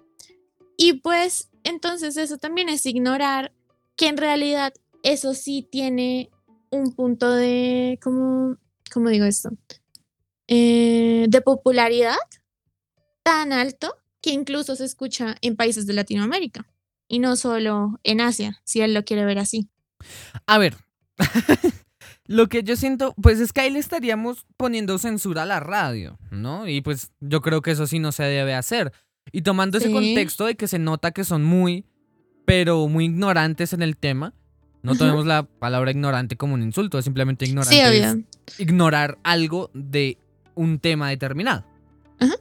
Y 0.76 0.94
pues 0.94 1.50
entonces 1.62 2.16
eso 2.16 2.38
también 2.38 2.68
es 2.68 2.86
ignorar 2.86 3.52
que 3.96 4.08
en 4.08 4.16
realidad 4.16 4.72
eso 5.02 5.34
sí 5.34 5.68
tiene 5.70 6.30
un 6.70 6.94
punto 6.94 7.30
de, 7.30 7.98
¿cómo, 8.02 8.56
cómo 8.92 9.08
digo 9.10 9.24
esto? 9.24 9.50
Eh, 10.46 11.26
de 11.28 11.40
popularidad 11.40 12.16
tan 13.22 13.52
alto 13.52 13.96
que 14.20 14.30
incluso 14.30 14.76
se 14.76 14.84
escucha 14.84 15.36
en 15.40 15.56
países 15.56 15.86
de 15.86 15.94
Latinoamérica 15.94 16.66
y 17.08 17.18
no 17.18 17.36
solo 17.36 17.98
en 18.02 18.20
Asia, 18.20 18.60
si 18.64 18.80
él 18.80 18.94
lo 18.94 19.04
quiere 19.04 19.24
ver 19.24 19.38
así. 19.38 19.68
A 20.46 20.58
ver, 20.58 20.76
lo 22.26 22.48
que 22.48 22.62
yo 22.62 22.76
siento, 22.76 23.14
pues 23.20 23.40
es 23.40 23.52
que 23.52 23.62
ahí 23.62 23.70
le 23.70 23.78
estaríamos 23.78 24.46
poniendo 24.56 24.98
censura 24.98 25.42
a 25.42 25.46
la 25.46 25.60
radio, 25.60 26.18
¿no? 26.30 26.68
Y 26.68 26.80
pues 26.80 27.10
yo 27.20 27.40
creo 27.40 27.62
que 27.62 27.70
eso 27.70 27.86
sí 27.86 27.98
no 27.98 28.12
se 28.12 28.24
debe 28.24 28.54
hacer. 28.54 28.92
Y 29.32 29.42
tomando 29.42 29.78
ese 29.78 29.90
contexto 29.90 30.44
de 30.46 30.56
que 30.56 30.68
se 30.68 30.78
nota 30.78 31.12
que 31.12 31.24
son 31.24 31.44
muy, 31.44 31.86
pero 32.44 32.86
muy 32.88 33.06
ignorantes 33.06 33.72
en 33.72 33.82
el 33.82 33.96
tema, 33.96 34.34
no 34.82 34.94
tomemos 34.96 35.24
la 35.24 35.44
palabra 35.44 35.90
ignorante 35.90 36.36
como 36.36 36.54
un 36.54 36.62
insulto, 36.62 36.98
es 36.98 37.04
simplemente 37.06 37.46
ignorante. 37.46 37.74
Sí, 37.74 37.80
es 37.80 38.12
obvio. 38.12 38.24
ignorar 38.58 39.16
algo 39.22 39.70
de 39.72 40.18
un 40.54 40.78
tema 40.78 41.08
determinado. 41.10 41.64
Ajá. 42.20 42.34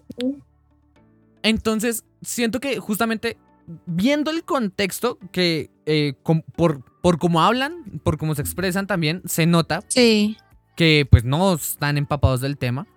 Entonces, 1.42 2.06
siento 2.22 2.60
que 2.60 2.80
justamente 2.80 3.38
viendo 3.86 4.32
el 4.32 4.44
contexto 4.44 5.18
que 5.32 5.70
eh, 5.86 6.14
com- 6.24 6.42
por, 6.56 6.84
por 7.02 7.18
cómo 7.18 7.42
hablan, 7.42 8.00
por 8.04 8.18
cómo 8.18 8.36
se 8.36 8.42
expresan 8.42 8.88
también, 8.88 9.22
se 9.26 9.46
nota 9.46 9.84
Sí. 9.88 10.38
que 10.76 11.08
pues 11.10 11.24
no 11.24 11.54
están 11.54 11.98
empapados 11.98 12.42
del 12.42 12.58
tema. 12.58 12.88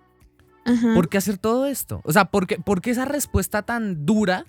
Ajá. 0.65 0.93
¿Por 0.93 1.09
qué 1.09 1.17
hacer 1.17 1.37
todo 1.37 1.65
esto? 1.65 2.01
O 2.03 2.11
sea, 2.11 2.25
¿por 2.25 2.47
qué, 2.47 2.57
por 2.57 2.81
qué 2.81 2.91
esa 2.91 3.05
respuesta 3.05 3.61
tan 3.63 4.05
dura 4.05 4.45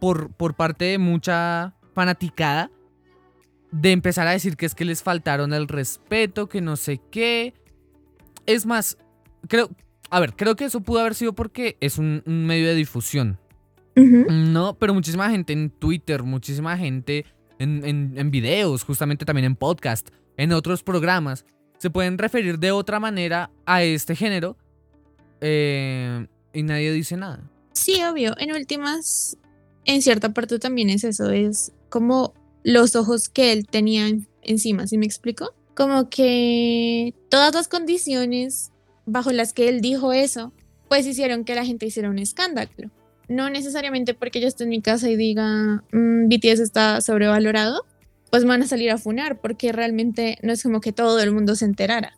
por, 0.00 0.32
por 0.32 0.54
parte 0.54 0.84
de 0.86 0.98
mucha 0.98 1.74
fanaticada 1.94 2.70
de 3.70 3.92
empezar 3.92 4.26
a 4.26 4.32
decir 4.32 4.56
que 4.56 4.66
es 4.66 4.74
que 4.74 4.84
les 4.84 5.02
faltaron 5.02 5.52
el 5.52 5.68
respeto, 5.68 6.48
que 6.48 6.60
no 6.60 6.76
sé 6.76 7.00
qué? 7.10 7.54
Es 8.46 8.66
más, 8.66 8.96
creo, 9.48 9.70
a 10.10 10.20
ver, 10.20 10.34
creo 10.36 10.54
que 10.56 10.64
eso 10.66 10.80
pudo 10.80 11.00
haber 11.00 11.14
sido 11.14 11.32
porque 11.34 11.76
es 11.80 11.98
un, 11.98 12.22
un 12.26 12.46
medio 12.46 12.66
de 12.68 12.74
difusión. 12.74 13.38
¿no? 13.96 14.74
Pero 14.78 14.94
muchísima 14.94 15.28
gente 15.28 15.52
en 15.52 15.70
Twitter, 15.70 16.22
muchísima 16.22 16.76
gente 16.78 17.26
en, 17.58 17.84
en, 17.84 18.14
en 18.16 18.30
videos, 18.30 18.84
justamente 18.84 19.24
también 19.24 19.44
en 19.46 19.56
podcast, 19.56 20.10
en 20.36 20.52
otros 20.52 20.84
programas, 20.84 21.44
se 21.78 21.90
pueden 21.90 22.16
referir 22.16 22.60
de 22.60 22.70
otra 22.70 23.00
manera 23.00 23.50
a 23.66 23.82
este 23.82 24.14
género 24.14 24.56
eh, 25.40 26.26
y 26.52 26.62
nadie 26.62 26.92
dice 26.92 27.16
nada. 27.16 27.42
Sí, 27.72 28.00
obvio. 28.04 28.34
En 28.38 28.52
últimas, 28.52 29.36
en 29.84 30.02
cierta 30.02 30.32
parte 30.32 30.58
también 30.58 30.90
es 30.90 31.04
eso, 31.04 31.30
es 31.30 31.72
como 31.88 32.34
los 32.64 32.96
ojos 32.96 33.28
que 33.28 33.52
él 33.52 33.66
tenía 33.66 34.06
en- 34.08 34.28
encima, 34.42 34.86
¿sí 34.86 34.98
me 34.98 35.06
explico? 35.06 35.54
Como 35.74 36.08
que 36.10 37.14
todas 37.30 37.54
las 37.54 37.68
condiciones 37.68 38.72
bajo 39.08 39.32
las 39.32 39.52
que 39.52 39.68
él 39.68 39.80
dijo 39.80 40.12
eso, 40.12 40.52
pues 40.88 41.06
hicieron 41.06 41.44
que 41.44 41.54
la 41.54 41.64
gente 41.64 41.86
hiciera 41.86 42.10
un 42.10 42.18
escándalo. 42.18 42.70
No 43.28 43.50
necesariamente 43.50 44.14
porque 44.14 44.40
yo 44.40 44.48
esté 44.48 44.64
en 44.64 44.70
mi 44.70 44.80
casa 44.80 45.10
y 45.10 45.16
diga 45.16 45.82
"Mm, 45.92 46.28
BTS 46.28 46.60
está 46.62 47.00
sobrevalorado, 47.00 47.84
pues 48.30 48.44
me 48.44 48.50
van 48.50 48.62
a 48.62 48.66
salir 48.66 48.90
a 48.90 48.98
funar, 48.98 49.40
porque 49.40 49.72
realmente 49.72 50.38
no 50.42 50.52
es 50.52 50.62
como 50.62 50.80
que 50.80 50.92
todo 50.92 51.20
el 51.20 51.32
mundo 51.32 51.54
se 51.56 51.64
enterara. 51.64 52.12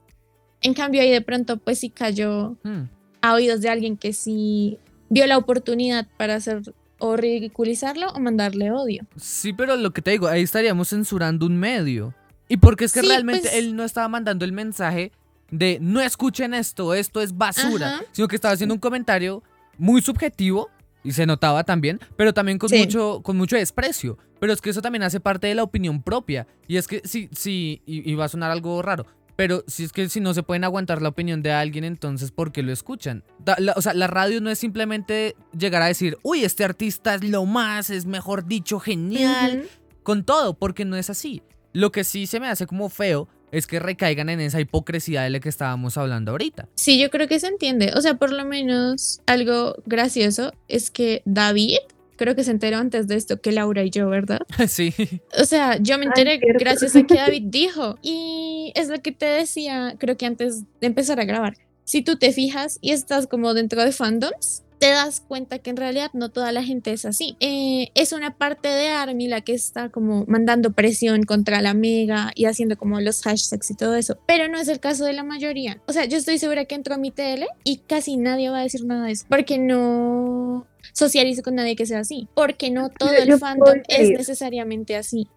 En 0.63 0.75
cambio, 0.75 1.01
ahí 1.03 1.11
de 1.11 1.21
pronto, 1.23 1.57
pues 1.57 1.79
sí 1.81 1.91
cayó 1.91 2.57
Hmm. 2.65 2.85
a 3.23 3.35
oídos 3.35 3.61
de 3.61 3.69
alguien 3.71 3.97
que 3.97 4.13
sí 4.13 4.79
vio 5.09 5.27
la 5.27 5.39
oportunidad 5.39 6.07
para 6.17 6.35
hacer 6.37 6.63
o 6.99 7.17
ridiculizarlo 7.17 8.11
o 8.11 8.21
mandarle 8.21 8.71
odio. 8.71 9.07
Sí, 9.17 9.53
pero 9.53 9.77
lo 9.77 9.93
que 9.93 10.03
te 10.03 10.11
digo, 10.13 10.29
ahí 10.29 10.43
estaríamos 10.43 10.89
censurando 10.91 11.47
un 11.47 11.57
medio. 11.59 12.15
Y 12.49 12.59
porque 12.59 12.85
es 12.85 12.93
que 12.93 13.01
Sí, 13.01 13.07
realmente 13.09 13.43
pues- 13.49 13.55
él 13.55 13.75
no 13.77 13.85
estaba 13.85 14.09
mandando 14.09 14.45
el 14.45 14.53
mensaje 14.53 15.13
de 15.51 15.79
no 15.81 16.01
escuchen 16.01 16.55
esto, 16.55 16.95
esto 16.95 17.21
es 17.21 17.37
basura, 17.37 17.95
Ajá. 17.97 18.05
sino 18.13 18.29
que 18.29 18.37
estaba 18.37 18.53
haciendo 18.55 18.75
un 18.75 18.81
comentario 18.81 19.43
muy 19.79 20.03
subjetivo 20.03 20.69
y 21.03 21.13
se 21.13 21.25
notaba 21.27 21.65
también, 21.65 21.99
pero 22.17 22.35
también 22.35 22.59
con 22.59 22.69
Sí. 22.69 22.79
mucho 22.79 23.21
con 23.23 23.37
mucho 23.37 23.57
desprecio. 23.57 24.19
Pero 24.39 24.53
es 24.53 24.61
que 24.61 24.71
eso 24.71 24.81
también 24.83 25.03
hace 25.03 25.21
parte 25.21 25.47
de 25.49 25.55
la 25.55 25.63
opinión 25.63 26.03
propia. 26.03 26.47
Y 26.67 26.77
es 26.79 26.87
que 26.89 27.03
sí, 27.05 27.29
sí, 27.33 27.83
y, 27.85 28.11
y 28.11 28.15
va 28.15 28.25
a 28.25 28.29
sonar 28.29 28.51
algo 28.51 28.81
raro. 28.81 29.07
Pero 29.37 29.65
si 29.67 29.85
es 29.85 29.93
que 29.93 30.09
si 30.11 30.21
no 30.21 30.35
se 30.35 30.43
pueden 30.43 30.65
aguantar 30.65 31.01
la 31.01 31.09
opinión 31.11 31.43
de 31.43 31.53
alguien, 31.53 31.85
entonces 31.85 32.31
¿por 32.31 32.53
qué 32.53 32.63
lo 32.63 32.73
escuchan? 32.73 33.25
Da- 33.39 33.57
la- 33.59 33.73
o 33.77 33.83
sea, 33.83 33.93
la 33.95 34.07
radio 34.07 34.41
no 34.43 34.51
es 34.51 34.59
simplemente 34.59 35.35
llegar 35.59 35.81
a 35.83 35.87
decir, 35.87 36.19
uy, 36.23 36.45
este 36.45 36.65
artista 36.65 37.15
es 37.15 37.25
lo 37.25 37.45
más, 37.47 37.89
es 37.91 38.05
mejor 38.07 38.47
dicho, 38.47 38.79
genial, 38.81 39.67
con 40.03 40.25
todo, 40.25 40.55
porque 40.55 40.85
no 40.85 40.97
es 40.97 41.09
así. 41.11 41.43
Lo 41.73 41.91
que 41.93 42.05
sí 42.05 42.27
se 42.27 42.41
me 42.41 42.49
hace 42.49 42.67
como 42.67 42.89
feo 42.91 43.29
es 43.53 43.67
que 43.67 43.79
recaigan 43.79 44.29
en 44.29 44.41
esa 44.41 44.61
hipocresía 44.61 45.23
de 45.23 45.31
la 45.31 45.41
que 45.41 45.49
estábamos 45.49 45.97
hablando 45.97 46.33
ahorita. 46.33 46.69
Sí, 46.75 46.99
yo 46.99 47.11
creo 47.11 47.29
que 47.29 47.41
se 47.41 47.49
entiende. 47.49 47.93
O 47.97 48.01
sea, 48.01 48.15
por 48.15 48.33
lo 48.33 48.45
menos 48.45 49.21
algo 49.27 49.77
gracioso 49.87 50.53
es 50.69 50.91
que 50.91 51.23
David, 51.25 51.79
creo 52.17 52.35
que 52.35 52.45
se 52.45 52.51
enteró 52.51 52.79
antes 52.79 53.09
de 53.09 53.17
esto 53.17 53.41
que 53.41 53.53
Laura 53.53 53.83
y 53.83 53.91
yo, 53.91 54.09
¿verdad? 54.09 54.41
sí. 54.69 54.95
O 55.39 55.45
sea, 55.45 55.79
yo 55.79 55.97
me 55.99 56.05
Ay, 56.05 56.09
enteré 56.09 56.39
cierto. 56.39 56.59
gracias 56.61 56.97
a 56.97 57.03
que 57.05 57.15
David 57.17 57.45
dijo. 57.47 57.99
Y 58.03 58.73
es 58.75 58.89
lo 58.89 59.01
que 59.01 59.13
te 59.13 59.27
decía, 59.27 59.97
creo 59.99 60.17
que 60.17 60.27
antes 60.27 60.63
de 60.81 60.87
empezar 60.87 61.19
a 61.21 61.25
grabar. 61.25 61.55
Si 61.85 62.03
tú 62.03 62.17
te 62.19 62.33
fijas 62.33 62.79
y 62.81 62.93
estás 62.93 63.27
como 63.27 63.53
dentro 63.53 63.83
de 63.85 63.91
fandoms, 63.91 64.63
te 64.81 64.91
das 64.91 65.21
cuenta 65.21 65.59
que 65.59 65.69
en 65.69 65.77
realidad 65.77 66.11
no 66.15 66.31
toda 66.31 66.53
la 66.53 66.65
gente 66.65 66.91
es 66.93 67.05
así. 67.05 67.37
Eh, 67.39 67.91
es 67.95 68.13
una 68.13 68.39
parte 68.39 68.69
de 68.69 68.89
ARMY 68.89 69.29
la 69.29 69.43
que 69.43 69.53
está 69.53 69.91
como 69.91 70.25
mandando 70.27 70.73
presión 70.73 71.25
contra 71.25 71.61
la 71.61 71.75
mega 71.75 72.33
y 72.35 72.47
haciendo 72.47 72.79
como 72.79 72.99
los 72.99 73.23
hashtags 73.23 73.71
y 73.71 73.75
todo 73.77 73.95
eso. 73.95 74.19
Pero 74.27 74.49
no 74.49 74.59
es 74.59 74.69
el 74.69 74.81
caso 74.81 75.05
de 75.05 75.13
la 75.13 75.23
mayoría. 75.23 75.83
O 75.87 75.93
sea, 75.93 76.07
yo 76.07 76.17
estoy 76.17 76.39
segura 76.39 76.65
que 76.65 76.75
entro 76.75 76.95
a 76.95 76.99
mi 76.99 77.11
TL 77.11 77.45
y 77.63 77.83
casi 77.87 78.17
nadie 78.17 78.49
va 78.49 78.61
a 78.61 78.63
decir 78.63 78.87
nada 78.87 79.05
de 79.05 79.13
eso. 79.13 79.27
Porque 79.29 79.59
no 79.59 80.67
socializo 80.95 81.43
con 81.43 81.57
nadie 81.57 81.77
que 81.77 81.85
sea 81.85 82.01
así. 82.01 82.27
Porque 82.35 82.71
no 82.71 82.89
todo 82.89 83.13
el 83.13 83.39
fandom 83.39 83.83
es 83.87 84.09
necesariamente 84.09 84.97
así. 84.97 85.29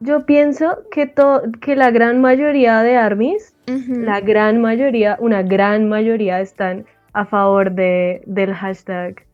Yo 0.00 0.24
pienso 0.24 0.78
que, 0.90 1.12
que 1.60 1.76
la 1.76 1.90
gran 1.90 2.22
mayoría 2.22 2.80
de 2.82 2.96
armies, 2.96 3.54
la 3.66 4.20
gran 4.20 4.62
mayoría, 4.62 5.18
una 5.20 5.42
gran 5.42 5.90
mayoría 5.90 6.40
están 6.40 6.86
a 7.20 7.24
favor 7.24 7.72
de, 7.72 8.22
del 8.26 8.52
hashtag 8.54 9.24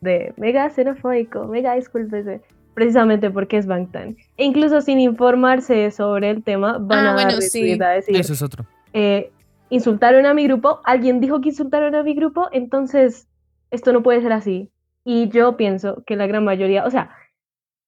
de 0.00 0.32
mega 0.36 0.70
xenofóbico, 0.70 1.44
mega 1.46 1.74
discúlpese. 1.74 2.40
precisamente 2.74 3.28
porque 3.30 3.56
es 3.58 3.66
Bangtan. 3.66 4.16
E 4.36 4.44
incluso 4.44 4.80
sin 4.80 5.00
informarse 5.00 5.90
sobre 5.90 6.30
el 6.30 6.44
tema, 6.44 6.78
van 6.78 7.06
Ah, 7.06 7.10
a 7.10 7.14
bueno, 7.14 7.32
dar 7.32 7.42
sí. 7.42 7.76
a 7.82 7.88
decir, 7.88 8.16
Eso 8.16 8.32
es 8.34 8.40
otro. 8.42 8.64
eh, 8.92 9.30
insultaron 9.68 10.24
a 10.26 10.32
mi 10.32 10.44
grupo, 10.46 10.80
alguien 10.84 11.20
dijo 11.20 11.40
que 11.40 11.48
insultaron 11.48 11.94
a 11.96 12.02
mi 12.04 12.14
grupo, 12.14 12.48
entonces 12.52 13.26
esto 13.72 13.92
no 13.92 14.02
puede 14.04 14.22
ser 14.22 14.32
así. 14.32 14.70
Y 15.04 15.28
yo 15.30 15.56
pienso 15.56 16.04
que 16.06 16.14
la 16.16 16.26
gran 16.28 16.44
mayoría, 16.44 16.84
o 16.86 16.90
sea, 16.90 17.10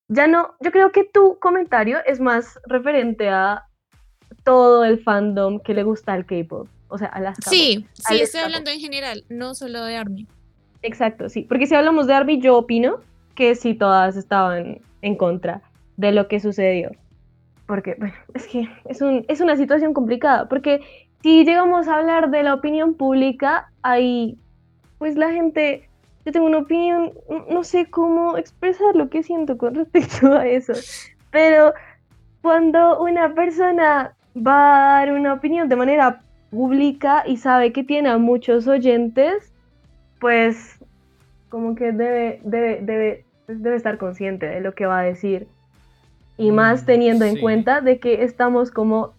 ya 0.09 0.27
no, 0.27 0.55
yo 0.61 0.73
creo 0.73 0.91
que 0.91 1.05
tu 1.05 1.39
comentario 1.39 1.99
es 2.05 2.19
más 2.21 2.59
referente 2.67 3.29
a 3.29 3.65
todo 4.45 4.85
el 4.85 4.99
fandom 5.05 5.61
que 5.61 5.73
le 5.75 5.85
gusta 5.85 6.13
al 6.15 6.27
K-pop, 6.27 6.67
o 6.91 6.99
sea, 6.99 7.09
a 7.09 7.21
las. 7.21 7.37
Sí, 7.47 7.87
sí, 7.95 8.21
estoy 8.21 8.41
hablando 8.41 8.71
en 8.71 8.81
general, 8.81 9.25
no 9.29 9.55
solo 9.55 9.85
de 9.85 9.97
ARMY. 9.97 10.27
Exacto, 10.83 11.29
sí. 11.29 11.43
Porque 11.43 11.67
si 11.67 11.75
hablamos 11.75 12.07
de 12.07 12.15
Arby, 12.15 12.41
yo 12.41 12.57
opino 12.57 13.01
que 13.35 13.55
sí 13.55 13.75
todas 13.75 14.17
estaban 14.17 14.81
en 15.03 15.17
contra 15.17 15.63
de 15.97 16.13
lo 16.13 16.29
que 16.29 16.41
sucedió. 16.41 16.91
Porque, 17.67 17.97
bueno, 17.99 18.15
es 18.35 18.47
que 18.47 18.69
es, 18.87 19.01
un, 19.01 19.25
es 19.29 19.41
una 19.41 19.57
situación 19.57 19.95
complicada. 19.95 20.49
Porque 20.49 20.81
si 21.23 21.45
llegamos 21.45 21.87
a 21.87 21.97
hablar 21.97 22.31
de 22.31 22.43
la 22.43 22.55
opinión 22.55 22.95
pública, 22.95 23.71
ahí, 23.83 24.39
pues 24.99 25.17
la 25.17 25.31
gente, 25.31 25.89
yo 26.25 26.33
tengo 26.33 26.47
una 26.47 26.59
opinión, 26.59 27.13
no 27.49 27.63
sé 27.63 27.91
cómo 27.91 28.37
expresar 28.37 28.97
lo 28.97 29.09
que 29.11 29.23
siento 29.23 29.59
con 29.59 29.75
respecto 29.77 30.33
a 30.35 30.47
eso. 30.47 30.73
Pero 31.31 31.75
cuando 32.43 33.01
una 33.01 33.35
persona 33.35 34.15
va 34.35 34.99
a 34.99 34.99
dar 35.01 35.13
una 35.13 35.35
opinión 35.35 35.69
de 35.69 35.77
manera 35.77 36.23
pública 36.51 37.25
y 37.27 37.39
sabe 37.39 37.73
que 37.73 37.85
tiene 37.85 38.11
a 38.11 38.19
muchos 38.19 38.67
oyentes, 38.69 39.55
pues 40.21 40.79
como 41.49 41.75
que 41.77 41.93
debe, 41.93 42.41
debe, 42.45 42.81
debe, 42.83 43.29
pues, 43.47 43.63
debe 43.63 43.77
estar 43.77 43.99
consciente 43.99 44.47
de 44.47 44.61
lo 44.61 44.75
que 44.75 44.87
va 44.87 45.01
a 45.01 45.05
decir. 45.05 45.53
Y 46.37 46.53
más 46.53 46.85
Mm, 46.85 46.87
teniendo 46.87 47.25
en 47.27 47.37
cuenta 47.37 47.81
de 47.81 48.01
que 48.01 48.25
estamos 48.25 48.71
como 48.71 49.19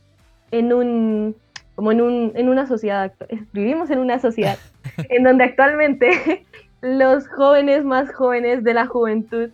en 0.51 0.73
un 0.73 1.41
como 1.75 1.91
en 1.91 2.01
un 2.01 2.33
en 2.35 2.49
una 2.49 2.67
sociedad 2.67 3.05
actu- 3.17 3.49
vivimos 3.53 3.89
en 3.91 3.99
una 3.99 4.19
sociedad 4.19 4.63
en 5.09 5.23
donde 5.23 5.45
actualmente 5.45 6.09
los 6.81 7.27
jóvenes 7.29 7.85
más 7.85 8.13
jóvenes 8.13 8.63
de 8.63 8.73
la 8.73 8.87
juventud 8.87 9.51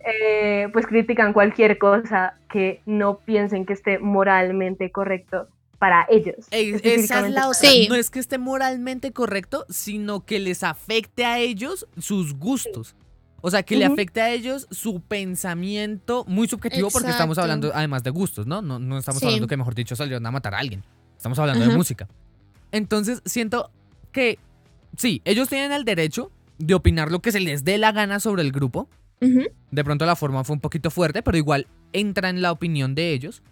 eh, 0.00 0.68
pues 0.72 0.86
critican 0.86 1.32
cualquier 1.32 1.78
cosa 1.78 2.40
que 2.48 2.82
no 2.86 3.22
piensen 3.24 3.66
que 3.66 3.72
esté 3.74 3.98
moralmente 3.98 4.92
correcto 4.92 5.48
para 5.78 6.06
ellos. 6.10 6.46
Ey, 6.50 6.68
esa 6.70 6.76
es 6.76 6.84
específicamente 6.84 7.30
la 7.34 7.40
para 7.42 7.48
otra. 7.48 7.68
Sí. 7.70 7.86
No 7.88 7.94
es 7.94 8.10
que 8.10 8.18
esté 8.18 8.38
moralmente 8.38 9.12
correcto, 9.12 9.66
sino 9.68 10.24
que 10.24 10.38
les 10.40 10.62
afecte 10.62 11.24
a 11.24 11.38
ellos 11.38 11.86
sus 11.98 12.34
gustos. 12.34 12.94
O 13.40 13.50
sea, 13.50 13.62
que 13.62 13.76
le 13.76 13.84
afecte 13.84 14.22
a 14.22 14.30
ellos 14.32 14.66
su 14.70 15.00
pensamiento 15.02 16.24
muy 16.26 16.48
subjetivo 16.48 16.88
porque 16.90 17.10
estamos 17.10 17.36
hablando 17.36 17.70
además 17.74 18.02
de 18.02 18.08
gustos, 18.10 18.46
¿no? 18.46 18.62
No, 18.62 18.78
no 18.78 18.96
estamos 18.98 19.20
Sí. 19.20 19.26
hablando 19.26 19.46
que, 19.46 19.56
mejor 19.58 19.74
dicho, 19.74 19.94
salieron 19.94 20.24
a 20.24 20.30
matar 20.30 20.54
a 20.54 20.58
alguien. 20.58 20.82
Estamos 21.16 21.38
hablando 21.38 21.66
de 21.66 21.76
música. 21.76 22.08
Entonces, 22.72 23.20
siento 23.26 23.70
que 24.12 24.38
sí, 24.96 25.20
ellos 25.26 25.48
tienen 25.48 25.72
el 25.72 25.84
derecho 25.84 26.30
de 26.58 26.72
opinar 26.74 27.10
lo 27.12 27.20
que 27.20 27.32
se 27.32 27.40
les 27.40 27.64
dé 27.64 27.76
la 27.76 27.92
gana 27.92 28.18
sobre 28.20 28.42
el 28.42 28.50
grupo. 28.52 28.88
De 29.70 29.84
pronto 29.84 30.04
la 30.06 30.16
forma 30.16 30.44
fue 30.44 30.54
un 30.54 30.60
poquito 30.60 30.90
fuerte, 30.90 31.22
pero 31.22 31.36
igual 31.38 31.66
entra 31.92 32.28
en 32.30 32.42
la 32.42 32.50
opinión 32.52 32.94
de 32.94 33.12
ellos. 33.12 33.42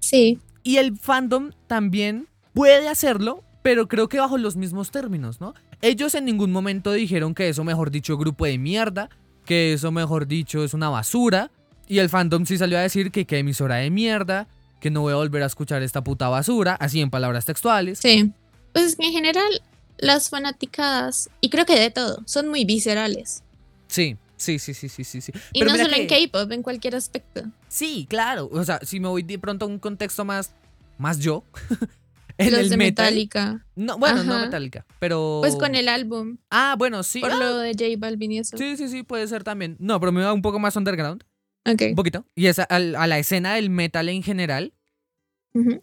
Sí, 0.00 0.38
Y 0.62 0.76
el 0.76 0.96
fandom 0.96 1.52
también 1.66 2.28
puede 2.54 2.88
hacerlo, 2.88 3.42
pero 3.62 3.88
creo 3.88 4.08
que 4.08 4.18
bajo 4.18 4.38
los 4.38 4.56
mismos 4.56 4.90
términos, 4.90 5.40
¿no? 5.40 5.54
Ellos 5.80 6.14
en 6.14 6.24
ningún 6.24 6.52
momento 6.52 6.92
dijeron 6.92 7.34
que 7.34 7.48
eso, 7.48 7.64
mejor 7.64 7.90
dicho, 7.90 8.16
grupo 8.16 8.46
de 8.46 8.58
mierda, 8.58 9.08
que 9.44 9.72
eso, 9.72 9.90
mejor 9.90 10.26
dicho, 10.26 10.62
es 10.64 10.74
una 10.74 10.88
basura. 10.88 11.50
Y 11.88 11.98
el 11.98 12.08
fandom 12.08 12.46
sí 12.46 12.56
salió 12.58 12.78
a 12.78 12.82
decir 12.82 13.10
que 13.10 13.26
qué 13.26 13.38
emisora 13.38 13.76
de 13.76 13.90
mierda, 13.90 14.46
que 14.80 14.90
no 14.90 15.00
voy 15.00 15.12
a 15.12 15.16
volver 15.16 15.42
a 15.42 15.46
escuchar 15.46 15.82
esta 15.82 16.02
puta 16.04 16.28
basura, 16.28 16.74
así 16.74 17.00
en 17.00 17.10
palabras 17.10 17.44
textuales. 17.44 17.98
sí. 17.98 18.32
Pues 18.72 18.86
es 18.86 18.96
que 18.96 19.04
en 19.04 19.12
general 19.12 19.62
las 19.98 20.30
fanaticadas, 20.30 21.30
y 21.40 21.50
creo 21.50 21.66
que 21.66 21.78
de 21.78 21.90
todo, 21.90 22.22
son 22.24 22.48
muy 22.48 22.64
viscerales. 22.64 23.44
Sí, 23.86 24.16
sí, 24.36 24.58
sí, 24.58 24.74
sí, 24.74 24.88
sí, 24.88 25.04
sí. 25.04 25.20
sí. 25.20 25.32
Y 25.52 25.60
Pero 25.60 25.72
no 25.72 25.78
solo 25.78 25.94
en 25.94 26.06
K-pop, 26.06 26.50
en 26.50 26.62
cualquier 26.62 26.96
aspecto. 26.96 27.42
Sí, 27.68 28.06
claro. 28.08 28.48
O 28.52 28.64
sea, 28.64 28.80
si 28.82 28.98
me 28.98 29.08
voy 29.08 29.22
de 29.22 29.38
pronto 29.38 29.66
a 29.66 29.68
un 29.68 29.78
contexto 29.78 30.24
más, 30.24 30.54
más 30.98 31.18
yo. 31.18 31.44
en 32.38 32.50
los 32.50 32.60
el 32.60 32.68
de 32.70 32.76
metal. 32.76 33.06
Metallica. 33.06 33.66
No, 33.76 33.98
bueno, 33.98 34.24
no. 34.24 34.40
Metallica, 34.40 34.86
pero. 34.98 35.38
Pues 35.42 35.56
con 35.56 35.74
el 35.74 35.88
álbum, 35.88 36.38
Ah, 36.50 36.74
bueno, 36.78 37.02
sí. 37.02 37.20
por 37.20 37.30
ah, 37.32 37.36
lo 37.36 37.58
de 37.58 37.72
J 37.72 37.84
Balvin 37.98 38.32
y 38.32 38.38
eso. 38.38 38.56
Sí, 38.56 38.76
sí, 38.76 38.88
sí, 38.88 39.02
puede 39.02 39.26
ser 39.28 39.44
también. 39.44 39.76
No, 39.78 40.00
pero 40.00 40.12
me 40.12 40.22
va 40.22 40.32
un 40.32 40.42
poco 40.42 40.58
más 40.58 40.76
underground. 40.76 41.24
Ok. 41.64 41.82
Un 41.90 41.94
poquito. 41.94 42.24
Y 42.34 42.46
es 42.46 42.58
a, 42.58 42.64
a 42.64 42.78
la 43.06 43.18
escena 43.18 43.54
del 43.54 43.70
metal 43.70 44.08
en 44.08 44.22
general. 44.22 44.72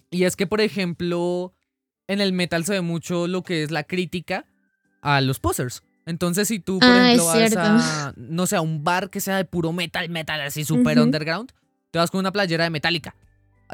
Y 0.09 0.23
es 0.23 0.35
que, 0.35 0.47
por 0.47 0.61
ejemplo, 0.61 1.53
en 2.07 2.21
el 2.21 2.33
metal 2.33 2.65
se 2.65 2.73
ve 2.73 2.81
mucho 2.81 3.27
lo 3.27 3.43
que 3.43 3.61
es 3.61 3.69
la 3.69 3.83
crítica 3.83 4.45
a 5.01 5.21
los 5.21 5.39
posers. 5.39 5.83
Entonces, 6.07 6.47
si 6.47 6.59
tú, 6.59 6.79
por 6.79 6.89
Ah, 6.89 7.13
ejemplo, 7.13 7.25
vas 7.27 7.55
a, 7.55 8.13
no 8.17 8.47
sé, 8.47 8.55
a 8.55 8.61
un 8.61 8.83
bar 8.83 9.11
que 9.11 9.21
sea 9.21 9.37
de 9.37 9.45
puro 9.45 9.71
metal, 9.71 10.09
metal, 10.09 10.41
así 10.41 10.65
súper 10.65 10.99
underground, 10.99 11.51
te 11.91 11.99
vas 11.99 12.09
con 12.09 12.19
una 12.19 12.31
playera 12.31 12.63
de 12.63 12.71
Metallica. 12.71 13.15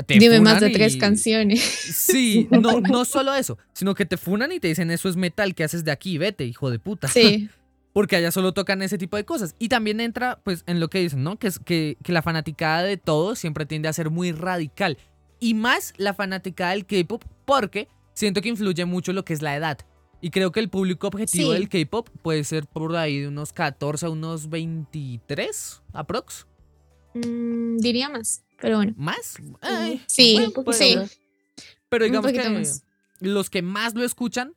Te 0.03 0.19
Dime 0.19 0.41
más 0.41 0.59
de 0.59 0.69
tres 0.71 0.95
y- 0.95 0.99
canciones. 0.99 1.61
Sí, 1.63 2.47
no, 2.51 2.81
no 2.81 3.05
solo 3.05 3.33
eso, 3.33 3.57
sino 3.73 3.95
que 3.95 4.05
te 4.05 4.17
funan 4.17 4.51
y 4.51 4.59
te 4.59 4.67
dicen 4.67 4.91
eso 4.91 5.07
es 5.09 5.15
metal, 5.15 5.55
¿qué 5.55 5.63
haces 5.63 5.83
de 5.85 5.91
aquí? 5.91 6.17
Vete, 6.17 6.45
hijo 6.45 6.69
de 6.69 6.79
puta. 6.79 7.07
Sí. 7.07 7.49
Porque 7.93 8.17
allá 8.17 8.29
solo 8.31 8.53
tocan 8.53 8.81
ese 8.81 8.97
tipo 8.97 9.15
de 9.15 9.23
cosas. 9.23 9.55
Y 9.57 9.69
también 9.69 10.01
entra, 10.01 10.41
pues, 10.43 10.63
en 10.67 10.81
lo 10.81 10.89
que 10.89 10.99
dicen, 10.99 11.23
¿no? 11.23 11.39
Que, 11.39 11.47
es, 11.47 11.59
que, 11.59 11.97
que 12.03 12.11
la 12.11 12.21
fanaticada 12.21 12.83
de 12.83 12.97
todo 12.97 13.35
siempre 13.35 13.65
tiende 13.65 13.87
a 13.87 13.93
ser 13.93 14.09
muy 14.09 14.33
radical. 14.33 14.97
Y 15.39 15.53
más 15.53 15.93
la 15.95 16.13
fanaticada 16.13 16.71
del 16.71 16.85
K-pop, 16.85 17.23
porque 17.45 17.87
siento 18.13 18.41
que 18.41 18.49
influye 18.49 18.83
mucho 18.83 19.13
lo 19.13 19.23
que 19.23 19.31
es 19.31 19.41
la 19.41 19.55
edad. 19.55 19.77
Y 20.19 20.31
creo 20.31 20.51
que 20.51 20.59
el 20.59 20.69
público 20.69 21.07
objetivo 21.07 21.53
Sí. 21.53 21.57
del 21.57 21.69
K-pop 21.69 22.09
puede 22.21 22.43
ser 22.43 22.65
por 22.67 22.93
ahí 22.97 23.19
de 23.21 23.29
unos 23.29 23.53
14 23.53 24.07
a 24.07 24.09
unos 24.09 24.49
23, 24.49 25.81
aprox. 25.93 26.47
Mm, 27.13 27.77
diría 27.77 28.09
más, 28.09 28.43
pero 28.59 28.77
bueno. 28.77 28.93
¿Más? 28.97 29.35
Ay, 29.61 30.01
Sí, 30.07 30.33
bueno, 30.55 30.73
sí. 30.73 30.97
Pero 31.89 32.05
digamos 32.05 32.31
que 32.31 32.49
más. 32.49 32.83
los 33.19 33.49
que 33.49 33.61
más 33.61 33.93
lo 33.95 34.03
escuchan 34.03 34.53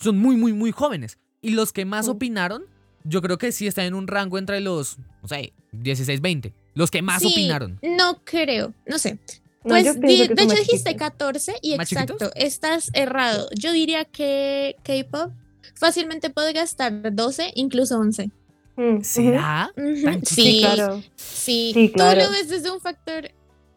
son 0.00 0.18
muy, 0.18 0.36
muy, 0.36 0.52
muy 0.52 0.72
jóvenes. 0.72 1.18
Y 1.40 1.50
los 1.50 1.72
que 1.72 1.84
más 1.84 2.08
opinaron, 2.08 2.64
yo 3.04 3.20
creo 3.22 3.38
que 3.38 3.52
sí 3.52 3.66
están 3.66 3.86
en 3.86 3.94
un 3.94 4.06
rango 4.06 4.38
entre 4.38 4.60
los, 4.60 4.98
no 5.22 5.28
sé, 5.28 5.52
16, 5.72 6.20
20. 6.20 6.52
Los 6.74 6.90
que 6.90 7.02
más 7.02 7.20
Sí, 7.22 7.28
opinaron. 7.32 7.78
No 7.82 8.20
creo, 8.24 8.74
no 8.86 8.98
sé. 8.98 9.18
Pues 9.62 9.84
de 10.00 10.16
hecho 10.20 10.32
dijiste 10.54 10.90
chiquitos. 10.90 10.94
14 10.96 11.54
y 11.62 11.76
¿Más 11.76 11.90
exacto, 11.92 12.14
chiquitos? 12.14 12.32
estás 12.36 12.90
errado. 12.94 13.48
Yo 13.54 13.70
diría 13.72 14.04
que 14.04 14.74
K-pop 14.82 15.32
fácilmente 15.74 16.30
puede 16.30 16.52
gastar 16.52 17.14
12, 17.14 17.52
incluso 17.54 17.98
11. 17.98 18.30
Mm, 18.76 18.82
ujú. 18.94 19.04
¿Será? 19.04 19.70
Ujú, 19.76 20.02
¿Tan 20.04 20.24
Sí, 20.26 20.42
Sí, 20.42 20.58
claro. 20.62 21.00
sí. 21.14 21.70
Sí, 21.74 21.88
Tú 21.88 21.92
claro. 21.94 22.22
lo 22.24 22.30
ves 22.30 22.48
desde 22.48 22.70
un 22.72 22.80
factor 22.80 23.30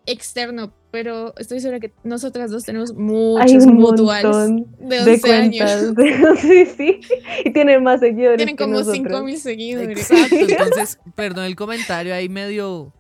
externo, 0.06 0.74
pero 0.92 1.34
estoy 1.38 1.60
segura 1.60 1.80
que 1.80 1.94
nosotras 2.04 2.52
dos 2.52 2.64
tenemos 2.64 2.94
muchos 2.94 3.66
mutuals 3.66 4.50
de 4.80 5.02
de 5.04 5.14
11 5.14 5.34
años. 5.34 5.72
sí, 6.42 6.66
sí. 6.66 7.00
Y 7.44 7.52
tienen 7.52 7.84
más 7.84 8.00
seguidores. 8.00 8.38
Tienen 8.38 8.56
como 8.56 8.74
nosotros. 8.74 8.96
5000 8.96 9.38
seguidores. 9.40 10.12
Exacto. 10.12 10.36
Entonces, 10.50 11.00
perdón 11.16 11.46
el 11.46 11.56
comentario 11.56 12.14
ahí 12.14 12.30
medio 12.30 12.94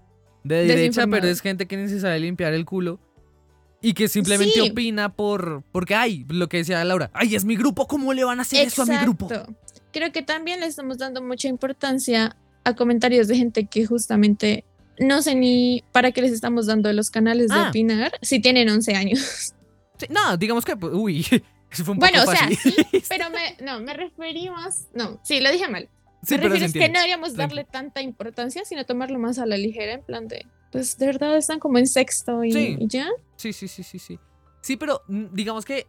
de 0.44 0.66
derecha, 0.66 1.08
pero 1.08 1.28
es 1.28 1.42
gente 1.42 1.68
que 1.68 1.78
ni 1.78 1.88
se 1.90 2.00
sabe 2.00 2.20
limpiar 2.20 2.54
el 2.54 2.66
culo. 2.66 3.00
Y 3.82 3.94
que 3.94 4.08
simplemente 4.08 4.54
Sí. 4.54 4.72
opina 4.72 5.14
por. 5.14 5.64
Porque, 5.72 5.94
ay, 5.94 6.26
lo 6.30 6.50
que 6.50 6.58
decía 6.58 6.84
Laura, 6.84 7.12
ay, 7.14 7.36
es 7.36 7.46
mi 7.46 7.56
grupo, 7.56 7.88
¿cómo 7.88 8.14
le 8.14 8.24
van 8.24 8.40
a 8.40 8.42
hacer 8.42 8.66
eso 8.66 8.82
a 8.82 8.86
mi 8.86 8.98
grupo? 8.98 9.28
Exacto. 9.28 9.54
Creo 9.94 10.12
que 10.12 10.24
también 10.24 10.60
le 10.60 10.66
estamos 10.66 10.98
dando 10.98 11.22
mucha 11.22 11.48
importancia 11.48 12.36
a 12.64 12.76
comentarios 12.76 13.28
de 13.28 13.38
gente 13.38 13.68
que 13.68 13.86
justamente 13.86 14.66
no 15.00 15.22
sé 15.22 15.36
ni 15.36 15.84
para 15.92 16.12
qué 16.12 16.22
les 16.22 16.32
estamos 16.32 16.66
dando 16.68 16.92
los 16.94 17.10
canales 17.12 17.50
de 17.50 17.56
Ah. 17.56 17.70
opinar 17.70 18.14
si 18.22 18.40
tienen 18.40 18.70
11 18.70 18.96
años. 18.96 19.54
Sí, 19.98 20.08
no, 20.10 20.36
digamos 20.38 20.66
que, 20.66 20.76
pues, 20.76 20.94
uy, 20.94 21.20
eso 21.72 21.86
fue 21.86 21.94
un 21.94 22.00
Bueno, 22.00 22.22
o 22.22 22.26
poco 22.26 22.38
sea, 22.38 22.48
fácil. 22.50 22.74
sí, 22.92 23.04
pero 23.10 23.30
me, 23.30 23.56
no, 23.66 23.80
me 23.80 23.94
referí 23.94 24.50
más, 24.50 24.88
no, 24.94 25.20
sí, 25.24 25.40
lo 25.40 25.52
dije 25.52 25.68
mal. 25.70 25.90
Sí, 26.24 26.36
me 26.36 26.42
refiero 26.44 26.66
es 26.66 26.74
que 26.74 26.90
no 26.90 26.96
deberíamos 27.00 27.36
darle 27.36 27.66
tanta 27.66 28.02
importancia, 28.02 28.64
sino 28.66 28.86
tomarlo 28.86 29.20
más 29.20 29.38
a 29.40 29.46
la 29.46 29.58
ligera, 29.58 29.94
en 29.94 30.02
plan 30.04 30.28
de, 30.28 30.46
pues 30.72 30.98
de 30.98 31.06
verdad 31.06 31.38
están 31.38 31.60
como 31.60 31.78
en 31.78 31.86
sexto 31.88 32.44
y, 32.44 32.52
Sí. 32.52 32.78
y 32.80 32.88
ya. 32.88 33.08
Sí, 33.36 33.54
sí, 33.54 33.68
sí, 33.68 33.84
sí, 33.84 34.00
sí. 34.00 34.20
Sí, 34.62 34.76
pero 34.76 35.02
mm, 35.08 35.26
digamos 35.34 35.64
que 35.66 35.86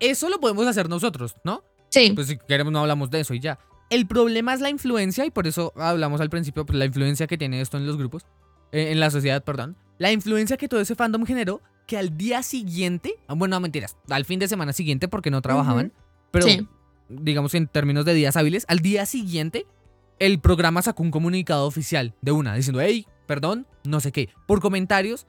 eso 0.00 0.28
lo 0.28 0.40
podemos 0.40 0.66
hacer 0.66 0.88
nosotros, 0.88 1.36
¿no? 1.44 1.62
Sí, 1.90 2.10
Pues 2.14 2.26
si 2.26 2.36
queremos 2.36 2.72
no 2.72 2.80
hablamos 2.80 3.10
de 3.10 3.20
eso 3.20 3.32
y 3.32 3.40
ya. 3.40 3.58
El 3.90 4.06
problema 4.06 4.52
es 4.54 4.60
la 4.60 4.70
influencia 4.70 5.24
y 5.24 5.30
por 5.30 5.46
eso 5.46 5.72
hablamos 5.76 6.20
al 6.20 6.30
principio, 6.30 6.66
pues 6.66 6.78
la 6.78 6.84
influencia 6.84 7.26
que 7.26 7.38
tiene 7.38 7.60
esto 7.60 7.76
en 7.78 7.86
los 7.86 7.96
grupos, 7.96 8.26
eh, 8.72 8.90
en 8.92 9.00
la 9.00 9.10
sociedad, 9.10 9.42
perdón. 9.42 9.76
La 9.98 10.12
influencia 10.12 10.56
que 10.56 10.68
todo 10.68 10.80
ese 10.80 10.94
fandom 10.94 11.24
generó 11.24 11.62
que 11.86 11.96
al 11.96 12.16
día 12.18 12.42
siguiente, 12.42 13.14
ah, 13.28 13.34
bueno, 13.34 13.56
no 13.56 13.60
mentiras, 13.60 13.96
al 14.10 14.24
fin 14.26 14.38
de 14.38 14.46
semana 14.48 14.72
siguiente 14.74 15.08
porque 15.08 15.30
no 15.30 15.40
trabajaban, 15.40 15.92
pero 16.30 16.46
Sí. 16.46 16.66
digamos 17.08 17.54
en 17.54 17.66
términos 17.66 18.04
de 18.04 18.12
días 18.12 18.36
hábiles, 18.36 18.66
al 18.68 18.80
día 18.80 19.06
siguiente 19.06 19.66
el 20.18 20.38
programa 20.40 20.82
sacó 20.82 21.02
un 21.02 21.10
comunicado 21.10 21.66
oficial 21.66 22.14
de 22.20 22.32
una 22.32 22.54
diciendo, 22.54 22.80
hey, 22.82 23.06
perdón, 23.26 23.66
no 23.84 24.00
sé 24.00 24.12
qué, 24.12 24.28
por 24.46 24.60
comentarios 24.60 25.26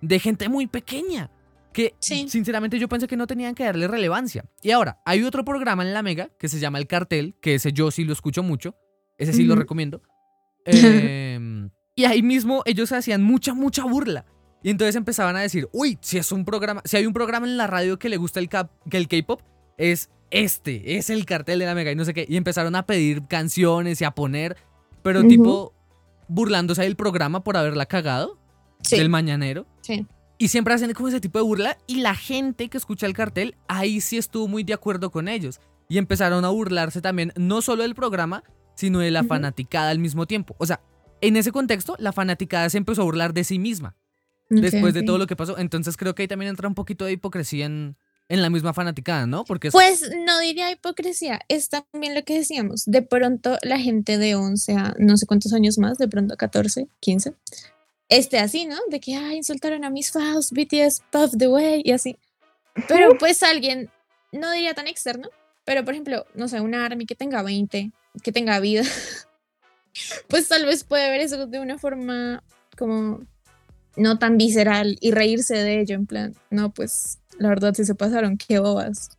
de 0.00 0.18
gente 0.20 0.48
muy 0.48 0.66
pequeña. 0.66 1.30
Que 1.72 1.94
Sí. 2.00 2.28
sinceramente 2.28 2.78
yo 2.78 2.88
pensé 2.88 3.06
que 3.06 3.16
no 3.16 3.26
tenían 3.26 3.54
que 3.54 3.64
darle 3.64 3.86
relevancia. 3.88 4.44
Y 4.62 4.72
ahora, 4.72 5.00
hay 5.04 5.22
otro 5.22 5.44
programa 5.44 5.82
en 5.84 5.94
la 5.94 6.02
Mega 6.02 6.30
que 6.38 6.48
se 6.48 6.58
llama 6.58 6.78
El 6.78 6.86
Cartel, 6.86 7.36
que 7.40 7.54
ese 7.54 7.72
yo 7.72 7.90
sí 7.90 8.04
lo 8.04 8.12
escucho 8.12 8.42
mucho. 8.42 8.74
Ese 9.18 9.32
sí 9.32 9.44
lo 9.44 9.54
recomiendo. 9.54 10.02
Em, 10.64 11.70
y 11.94 12.04
ahí 12.04 12.22
mismo 12.22 12.62
ellos 12.66 12.92
hacían 12.92 13.22
mucha, 13.22 13.54
mucha 13.54 13.84
burla. 13.84 14.24
Y 14.62 14.70
entonces 14.70 14.94
empezaban 14.96 15.36
a 15.36 15.40
decir, 15.40 15.68
uy, 15.72 15.98
si 16.02 16.18
es 16.18 16.32
un 16.32 16.44
programa, 16.44 16.82
si 16.84 16.96
hay 16.96 17.06
un 17.06 17.12
programa 17.14 17.46
en 17.46 17.56
la 17.56 17.66
radio 17.66 17.98
que 17.98 18.08
le 18.08 18.16
gusta 18.18 18.40
el 18.40 18.48
K-pop, 18.48 19.40
es 19.78 20.10
este, 20.30 20.96
es 20.96 21.10
el 21.10 21.24
cartel 21.24 21.58
de 21.58 21.66
la 21.66 21.74
Mega 21.74 21.90
y 21.90 21.96
no 21.96 22.04
sé 22.04 22.12
qué. 22.14 22.24
Y 22.28 22.36
empezaron 22.36 22.74
a 22.76 22.86
pedir 22.86 23.26
canciones 23.26 24.00
y 24.00 24.04
a 24.04 24.10
poner, 24.12 24.56
pero 25.02 25.20
Ujú. 25.20 25.28
tipo 25.28 25.74
burlándose 26.28 26.82
del 26.82 26.94
programa 26.94 27.42
por 27.42 27.56
haberla 27.56 27.86
cagado, 27.86 28.38
Sí, 28.82 28.96
del 28.96 29.08
mañanero. 29.08 29.66
sí. 29.82 30.06
Y 30.40 30.48
siempre 30.48 30.72
hacen 30.72 30.90
como 30.94 31.08
ese 31.08 31.20
tipo 31.20 31.38
de 31.38 31.44
burla. 31.44 31.76
Y 31.86 31.96
la 32.00 32.14
gente 32.14 32.70
que 32.70 32.78
escucha 32.78 33.04
el 33.06 33.12
cartel, 33.12 33.56
ahí 33.68 34.00
sí 34.00 34.16
estuvo 34.16 34.48
muy 34.48 34.64
de 34.64 34.72
acuerdo 34.72 35.10
con 35.10 35.28
ellos. 35.28 35.60
Y 35.86 35.98
empezaron 35.98 36.46
a 36.46 36.48
burlarse 36.48 37.02
también, 37.02 37.32
no 37.36 37.60
solo 37.60 37.82
del 37.82 37.94
programa, 37.94 38.42
sino 38.74 39.00
de 39.00 39.10
la 39.10 39.20
Ujú. 39.20 39.28
fanaticada 39.28 39.90
al 39.90 39.98
mismo 39.98 40.24
tiempo. 40.26 40.56
O 40.58 40.64
sea, 40.64 40.80
en 41.20 41.36
ese 41.36 41.52
contexto, 41.52 41.94
la 41.98 42.12
fanaticada 42.12 42.70
se 42.70 42.78
empezó 42.78 43.02
a 43.02 43.04
burlar 43.04 43.34
de 43.34 43.44
sí 43.44 43.58
misma 43.58 43.94
después 44.48 44.94
de 44.94 45.02
todo 45.02 45.18
lo 45.18 45.26
que 45.26 45.36
pasó. 45.36 45.58
Entonces 45.58 45.98
creo 45.98 46.14
que 46.14 46.22
ahí 46.22 46.28
también 46.28 46.48
entra 46.48 46.66
un 46.68 46.74
poquito 46.74 47.04
de 47.04 47.12
hipocresía 47.12 47.66
en, 47.66 47.98
en 48.30 48.40
la 48.40 48.48
misma 48.48 48.72
fanaticada, 48.72 49.26
¿no? 49.26 49.44
Porque 49.44 49.68
es- 49.68 49.72
Pues 49.74 50.10
no 50.24 50.38
diría 50.40 50.70
hipocresía, 50.72 51.40
es 51.48 51.68
también 51.68 52.14
lo 52.14 52.24
que 52.24 52.38
decíamos. 52.38 52.84
De 52.86 53.02
pronto 53.02 53.58
la 53.62 53.78
gente 53.78 54.16
de 54.16 54.36
11 54.36 54.72
a 54.74 54.94
no 54.98 55.18
sé 55.18 55.26
cuántos 55.26 55.52
años 55.52 55.76
más, 55.76 55.98
de 55.98 56.08
pronto 56.08 56.34
14, 56.36 56.88
15, 57.00 57.34
esté 58.10 58.38
así, 58.38 58.66
¿no? 58.66 58.76
De 58.88 59.00
que, 59.00 59.16
ay, 59.16 59.38
insultaron 59.38 59.84
a 59.84 59.90
mis 59.90 60.12
fans, 60.12 60.52
BTS, 60.52 61.02
Puff 61.10 61.32
the 61.38 61.48
Way 61.48 61.82
y 61.84 61.92
así. 61.92 62.18
Pero 62.86 63.16
pues 63.18 63.42
alguien, 63.42 63.90
no 64.32 64.50
diría 64.52 64.74
tan 64.74 64.86
externo, 64.86 65.30
pero 65.64 65.84
por 65.84 65.94
ejemplo, 65.94 66.26
no 66.34 66.48
sé, 66.48 66.60
una 66.60 66.84
ARMY 66.84 67.06
que 67.06 67.14
tenga 67.14 67.42
20, 67.42 67.92
que 68.22 68.32
tenga 68.32 68.60
vida, 68.60 68.82
pues 70.28 70.48
tal 70.48 70.66
vez 70.66 70.84
puede 70.84 71.08
ver 71.10 71.20
eso 71.20 71.46
de 71.46 71.60
una 71.60 71.78
forma 71.78 72.42
como 72.76 73.20
no 73.96 74.18
tan 74.18 74.36
visceral 74.36 74.96
y 75.00 75.10
reírse 75.12 75.54
de 75.54 75.80
ello, 75.80 75.94
en 75.94 76.06
plan, 76.06 76.34
no, 76.50 76.70
pues 76.70 77.18
la 77.38 77.48
verdad 77.48 77.74
sí 77.74 77.84
se 77.84 77.94
pasaron, 77.94 78.36
qué 78.36 78.58
bobas. 78.58 79.10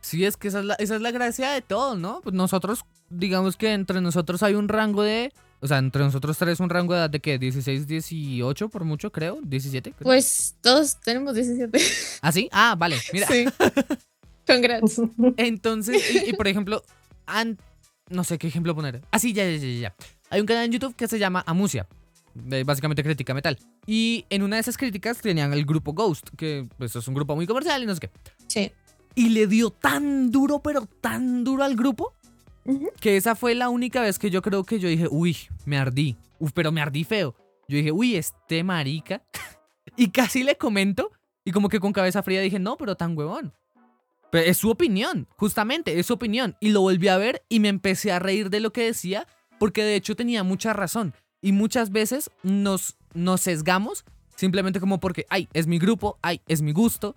Sí, 0.00 0.24
es 0.24 0.36
que 0.36 0.48
esa 0.48 0.60
es, 0.60 0.64
la, 0.64 0.74
esa 0.74 0.96
es 0.96 1.00
la 1.00 1.10
gracia 1.10 1.50
de 1.50 1.60
todo, 1.60 1.96
¿no? 1.96 2.20
Pues 2.22 2.34
nosotros, 2.34 2.84
digamos 3.10 3.56
que 3.56 3.72
entre 3.72 4.00
nosotros 4.00 4.42
hay 4.42 4.54
un 4.54 4.68
rango 4.68 5.02
de. 5.02 5.32
O 5.60 5.66
sea, 5.66 5.78
entre 5.78 6.02
nosotros 6.02 6.38
tres 6.38 6.60
un 6.60 6.70
rango 6.70 6.92
de 6.94 7.00
edad 7.00 7.10
de 7.10 7.20
que 7.20 7.38
16, 7.38 7.86
18 7.86 8.68
por 8.68 8.84
mucho, 8.84 9.10
creo. 9.10 9.38
17. 9.42 9.92
creo. 9.92 10.04
Pues 10.04 10.56
todos 10.60 11.00
tenemos 11.00 11.34
17. 11.34 11.78
¿Ah, 12.22 12.30
sí? 12.32 12.48
Ah, 12.52 12.76
vale. 12.78 12.96
Mira. 13.12 13.26
Sí. 13.26 13.44
Congrats. 14.46 15.00
Entonces, 15.36 16.02
y, 16.14 16.30
y 16.30 16.32
por 16.34 16.48
ejemplo, 16.48 16.82
an- 17.26 17.58
no 18.08 18.24
sé 18.24 18.38
qué 18.38 18.46
ejemplo 18.46 18.74
poner. 18.74 19.02
Ah, 19.10 19.18
sí, 19.18 19.32
ya, 19.32 19.44
ya, 19.50 19.56
ya, 19.56 19.66
ya. 19.80 19.94
Hay 20.30 20.40
un 20.40 20.46
canal 20.46 20.64
en 20.66 20.72
YouTube 20.72 20.94
que 20.94 21.08
se 21.08 21.18
llama 21.18 21.42
Amusia. 21.46 21.86
Básicamente 22.64 23.02
crítica 23.02 23.34
metal. 23.34 23.58
Y 23.86 24.24
en 24.30 24.42
una 24.42 24.56
de 24.56 24.60
esas 24.60 24.76
críticas 24.76 25.18
tenían 25.20 25.52
el 25.52 25.64
grupo 25.64 25.92
Ghost, 25.92 26.28
que 26.36 26.68
pues 26.78 26.94
es 26.94 27.08
un 27.08 27.14
grupo 27.14 27.34
muy 27.34 27.46
comercial 27.46 27.82
y 27.82 27.86
no 27.86 27.94
sé 27.94 28.00
qué. 28.02 28.10
Sí. 28.46 28.70
Y 29.16 29.30
le 29.30 29.48
dio 29.48 29.70
tan 29.70 30.30
duro, 30.30 30.60
pero 30.62 30.86
tan 31.00 31.42
duro 31.42 31.64
al 31.64 31.74
grupo, 31.74 32.14
Que 33.00 33.16
esa 33.16 33.34
fue 33.34 33.54
la 33.54 33.68
única 33.68 34.02
vez 34.02 34.18
que 34.18 34.30
yo 34.30 34.42
creo 34.42 34.64
que 34.64 34.78
yo 34.78 34.88
dije, 34.88 35.06
uy, 35.10 35.36
me 35.64 35.78
ardí. 35.78 36.16
Pero 36.54 36.72
me 36.72 36.80
ardí 36.80 37.04
feo. 37.04 37.34
Yo 37.68 37.76
dije, 37.76 37.92
uy, 37.92 38.16
este 38.16 38.62
marica. 38.64 39.22
y 39.96 40.10
casi 40.10 40.42
le 40.42 40.56
comento. 40.56 41.10
Y 41.44 41.52
como 41.52 41.68
que 41.68 41.80
con 41.80 41.92
cabeza 41.92 42.22
fría 42.22 42.40
dije, 42.40 42.58
no, 42.58 42.76
pero 42.76 42.96
tan 42.96 43.16
huevón. 43.16 43.54
Pero 44.30 44.44
es 44.44 44.58
su 44.58 44.70
opinión, 44.70 45.26
justamente, 45.36 45.98
es 45.98 46.06
su 46.06 46.14
opinión. 46.14 46.56
Y 46.60 46.70
lo 46.70 46.82
volví 46.82 47.08
a 47.08 47.16
ver 47.16 47.42
y 47.48 47.60
me 47.60 47.68
empecé 47.68 48.12
a 48.12 48.18
reír 48.18 48.50
de 48.50 48.60
lo 48.60 48.72
que 48.72 48.84
decía, 48.84 49.26
porque 49.58 49.82
de 49.82 49.96
hecho 49.96 50.16
tenía 50.16 50.42
mucha 50.42 50.72
razón. 50.72 51.14
Y 51.40 51.52
muchas 51.52 51.90
veces 51.90 52.30
nos, 52.42 52.96
nos 53.14 53.40
sesgamos 53.40 54.04
simplemente 54.36 54.80
como 54.80 55.00
porque, 55.00 55.26
ay, 55.30 55.48
es 55.52 55.66
mi 55.66 55.78
grupo, 55.78 56.18
ay, 56.22 56.42
es 56.46 56.62
mi 56.62 56.72
gusto. 56.72 57.16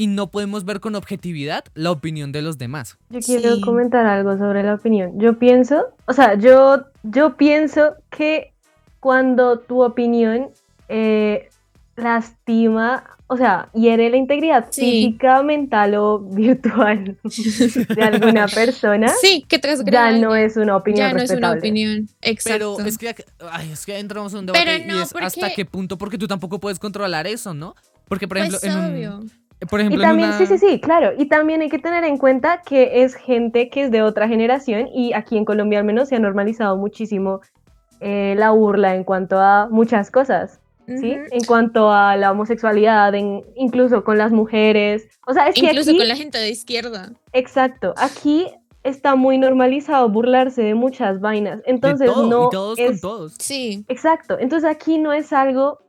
Y 0.00 0.06
no 0.06 0.30
podemos 0.30 0.64
ver 0.64 0.80
con 0.80 0.94
objetividad 0.94 1.62
la 1.74 1.90
opinión 1.90 2.32
de 2.32 2.40
los 2.40 2.56
demás. 2.56 2.96
Yo 3.10 3.20
quiero 3.20 3.56
Sí. 3.56 3.60
comentar 3.60 4.06
algo 4.06 4.38
sobre 4.38 4.62
la 4.62 4.74
opinión. 4.76 5.20
Yo 5.20 5.38
pienso, 5.38 5.88
o 6.06 6.14
sea, 6.14 6.36
yo, 6.38 6.84
yo 7.02 7.36
pienso 7.36 7.96
que 8.08 8.54
cuando 8.98 9.58
tu 9.58 9.82
opinión 9.82 10.48
eh, 10.88 11.50
lastima, 11.96 13.04
o 13.26 13.36
sea, 13.36 13.68
hiere 13.74 14.10
la 14.10 14.16
integridad 14.16 14.68
Sí. 14.70 14.80
física, 14.80 15.42
mental 15.42 15.94
o 15.96 16.18
virtual 16.18 17.18
de 17.96 18.02
alguna 18.02 18.46
persona, 18.48 19.08
Sí, 19.20 19.44
que 19.48 19.60
ya 19.90 20.10
no 20.12 20.34
es 20.34 20.56
una 20.56 20.76
opinión 20.76 21.08
ya 21.08 21.12
no 21.14 21.20
es 21.22 21.30
una 21.30 21.52
opinión. 21.52 22.08
Exacto. 22.22 22.74
Pero 22.78 22.88
es 22.88 22.98
que, 22.98 23.14
ay, 23.52 23.70
es 23.72 23.84
que 23.86 23.98
entramos 23.98 24.32
en 24.32 24.40
un 24.40 24.46
debate 24.46 24.64
Pero 24.64 24.82
y 24.82 24.86
no, 24.88 25.02
es 25.02 25.14
hasta 25.14 25.50
qué 25.54 25.64
punto, 25.64 25.98
porque 25.98 26.18
tú 26.18 26.26
tampoco 26.26 26.58
puedes 26.58 26.78
controlar 26.78 27.26
eso, 27.26 27.54
¿no? 27.54 27.74
Porque, 28.08 28.26
por 28.26 28.38
ejemplo, 28.38 28.58
pues 28.60 28.72
en 28.72 28.78
un- 28.78 28.92
obvio. 28.92 29.20
Por 29.68 29.80
Y 29.80 29.82
ejemplo, 29.84 30.02
en 30.02 30.08
también, 30.08 30.28
una- 30.30 30.38
sí, 30.38 30.46
sí, 30.46 30.58
sí, 30.58 30.80
claro. 30.80 31.12
Y 31.18 31.26
también 31.26 31.60
hay 31.60 31.68
que 31.68 31.78
tener 31.78 32.04
en 32.04 32.16
cuenta 32.18 32.62
que 32.62 33.02
es 33.02 33.14
gente 33.14 33.68
que 33.68 33.82
es 33.84 33.90
de 33.90 34.02
otra 34.02 34.26
generación 34.28 34.88
y 34.94 35.12
aquí 35.12 35.36
en 35.36 35.44
Colombia 35.44 35.78
al 35.80 35.84
menos 35.84 36.08
se 36.08 36.16
ha 36.16 36.18
normalizado 36.18 36.76
muchísimo 36.76 37.40
eh, 38.00 38.34
la 38.38 38.50
burla 38.52 38.94
en 38.94 39.04
cuanto 39.04 39.38
a 39.38 39.68
muchas 39.70 40.10
cosas, 40.10 40.58
¿sí? 40.86 41.16
En 41.30 41.44
cuanto 41.44 41.92
a 41.92 42.16
la 42.16 42.32
homosexualidad, 42.32 43.14
en- 43.14 43.42
incluso 43.56 44.02
con 44.04 44.16
las 44.16 44.32
mujeres. 44.32 45.06
O 45.26 45.34
sea, 45.34 45.48
es 45.48 45.54
que 45.54 45.66
Incluso 45.66 45.90
aquí, 45.90 45.98
con 45.98 46.08
la 46.08 46.16
gente 46.16 46.38
de 46.38 46.48
izquierda. 46.48 47.12
exacto, 47.34 47.92
aquí 47.98 48.46
está 48.82 49.14
muy 49.16 49.36
normalizado 49.36 50.08
burlarse 50.08 50.62
de 50.62 50.74
muchas 50.74 51.20
vainas. 51.20 51.58
de 51.58 51.64
Entonces 51.66 52.06
todo, 52.10 52.26
no 52.30 52.46
y 52.46 52.50
todos 52.50 52.78
con 52.78 52.86
es 52.94 53.00
todos. 53.02 53.34
Sí. 53.38 53.84
Exacto, 53.88 54.38
entonces 54.40 54.70
aquí 54.70 54.96
no 54.96 55.12
es 55.12 55.34
algo 55.34 55.80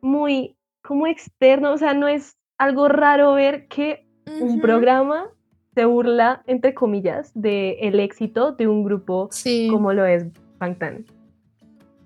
muy 0.00 0.56
como 0.82 1.06
externo, 1.06 1.72
o 1.72 1.76
sea, 1.76 1.92
no 1.92 2.08
es 2.08 2.37
algo 2.58 2.88
raro 2.88 3.32
ver 3.34 3.66
que 3.68 4.06
un 4.40 4.50
Ujú. 4.50 4.60
programa 4.60 5.26
se 5.74 5.84
burla, 5.84 6.42
entre 6.46 6.74
comillas, 6.74 7.30
del 7.34 7.76
el 7.80 8.00
éxito 8.00 8.52
de 8.52 8.66
un 8.66 8.82
grupo 8.84 9.28
Sí. 9.30 9.68
como 9.70 9.92
lo 9.92 10.04
es 10.04 10.26
Bangtan. 10.58 11.04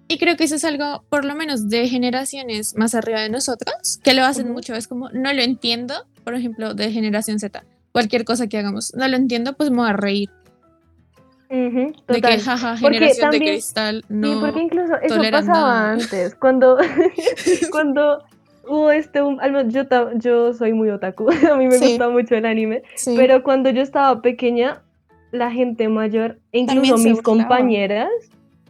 Y 0.09 0.19
creo 0.19 0.37
que 0.37 0.45
eso 0.45 0.57
es 0.57 0.65
algo, 0.65 1.05
por 1.09 1.25
lo 1.25 1.35
menos, 1.35 1.71
de 1.71 1.89
generaciones 1.89 2.77
más 2.77 2.95
arriba 2.95 3.21
de 3.23 3.31
nosotros, 3.31 3.99
que 4.05 4.13
lo 4.13 4.25
hacen 4.25 4.45
Ujú. 4.47 4.53
mucho. 4.55 4.75
Es 4.75 4.87
como, 4.87 5.09
no 5.11 5.33
lo 5.33 5.41
entiendo, 5.41 5.95
por 6.23 6.35
ejemplo, 6.35 6.75
de 6.75 6.93
generación 6.93 7.39
Z. 7.39 7.65
Cualquier 7.93 8.25
cosa 8.27 8.47
que 8.47 8.59
hagamos, 8.59 8.93
no 8.95 9.09
lo 9.09 9.17
entiendo, 9.17 9.55
pues 9.55 9.71
me 9.71 9.79
voy 9.79 9.89
a 9.89 9.95
reír. 9.95 10.29
Ujú, 11.51 11.93
De 12.09 12.15
total. 12.15 12.21
que, 12.37 12.41
jaja, 12.41 12.77
generación 12.79 13.31
de 13.31 13.37
también- 13.39 13.55
cristal, 13.55 14.05
Sí, 14.09 14.15
no. 14.15 14.41
porque 14.41 14.61
incluso 14.61 14.95
eso 15.03 15.17
pasaba 15.31 15.43
nada. 15.43 15.93
antes, 15.93 16.35
cuando, 16.35 16.79
cuando 17.71 18.23
este, 18.93 19.23
un- 19.23 19.41
al 19.41 19.53
menos 19.53 19.73
yo, 19.73 19.83
yo 20.17 20.53
soy 20.55 20.73
muy 20.73 20.91
otaku, 20.91 21.29
a 21.53 21.57
mí 21.57 21.67
me 21.67 21.79
Sí. 21.79 21.89
gusta 21.91 22.09
mucho 22.09 22.35
el 22.37 22.47
anime, 22.47 22.83
Sí. 22.95 23.15
pero 23.17 23.43
cuando 23.43 23.71
yo 23.71 23.83
estaba 23.83 24.21
pequeña, 24.23 24.83
la 25.31 25.51
gente 25.51 25.89
mayor, 25.89 26.39
e 26.53 26.59
incluso 26.61 26.97
mis 26.99 27.23
compañeras, 27.23 28.11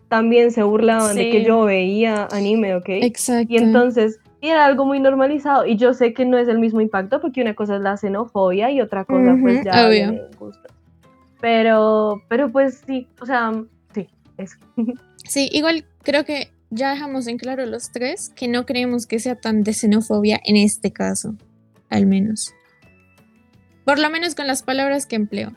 también 0.08 0.50
se 0.52 0.62
burlaban 0.62 1.16
de 1.16 1.30
que 1.30 1.42
yo 1.44 1.62
veía 1.64 2.28
anime, 2.30 2.74
¿ok? 2.76 2.88
Exacto. 2.88 3.52
Y 3.52 3.56
entonces 3.56 4.20
era 4.40 4.64
algo 4.66 4.84
muy 4.84 5.00
normalizado 5.00 5.64
y 5.66 5.76
yo 5.76 5.94
sé 5.94 6.12
que 6.12 6.24
no 6.26 6.36
es 6.36 6.48
el 6.48 6.58
mismo 6.58 6.80
impacto 6.80 7.20
porque 7.20 7.40
una 7.42 7.54
cosa 7.54 7.76
es 7.76 7.82
la 7.82 7.96
xenofobia 7.96 8.70
y 8.70 8.80
otra 8.80 9.04
cosa 9.04 9.36
pues 9.40 9.64
ya 9.64 9.86
obvio. 9.86 10.28
gusto. 10.38 10.68
Pero, 11.40 12.22
pero 12.28 12.50
pues 12.52 12.82
sí, 12.86 13.08
o 13.20 13.26
sea, 13.26 13.52
sí, 13.94 14.08
eso. 14.38 14.56
Sí, 15.24 15.48
igual 15.52 15.84
creo 16.02 16.24
que 16.24 16.48
ya 16.72 16.90
dejamos 16.90 17.26
en 17.26 17.36
claro 17.36 17.66
los 17.66 17.92
tres 17.92 18.32
que 18.34 18.48
no 18.48 18.64
creemos 18.64 19.06
que 19.06 19.18
sea 19.18 19.36
tan 19.36 19.62
de 19.62 19.74
xenofobia 19.74 20.40
en 20.44 20.56
este 20.56 20.90
caso, 20.90 21.36
al 21.90 22.06
menos. 22.06 22.52
Por 23.84 23.98
lo 23.98 24.08
menos 24.10 24.34
con 24.34 24.46
las 24.46 24.62
palabras 24.62 25.06
que 25.06 25.16
empleo. 25.16 25.52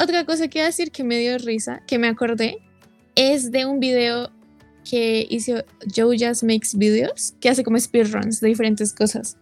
Otra 0.00 0.24
cosa 0.24 0.48
que 0.48 0.62
decir 0.62 0.90
que 0.90 1.04
me 1.04 1.18
dio 1.18 1.36
risa, 1.38 1.82
que 1.86 1.98
me 1.98 2.08
acordé, 2.08 2.58
es 3.14 3.52
de 3.52 3.66
un 3.66 3.78
video 3.78 4.30
que 4.88 5.26
hizo 5.28 5.64
Joe 5.94 6.16
Just 6.18 6.42
Makes 6.44 6.70
Videos, 6.74 7.34
que 7.40 7.50
hace 7.50 7.62
como 7.62 7.78
speedruns 7.78 8.40
de 8.40 8.48
diferentes 8.48 8.92
cosas. 8.92 9.36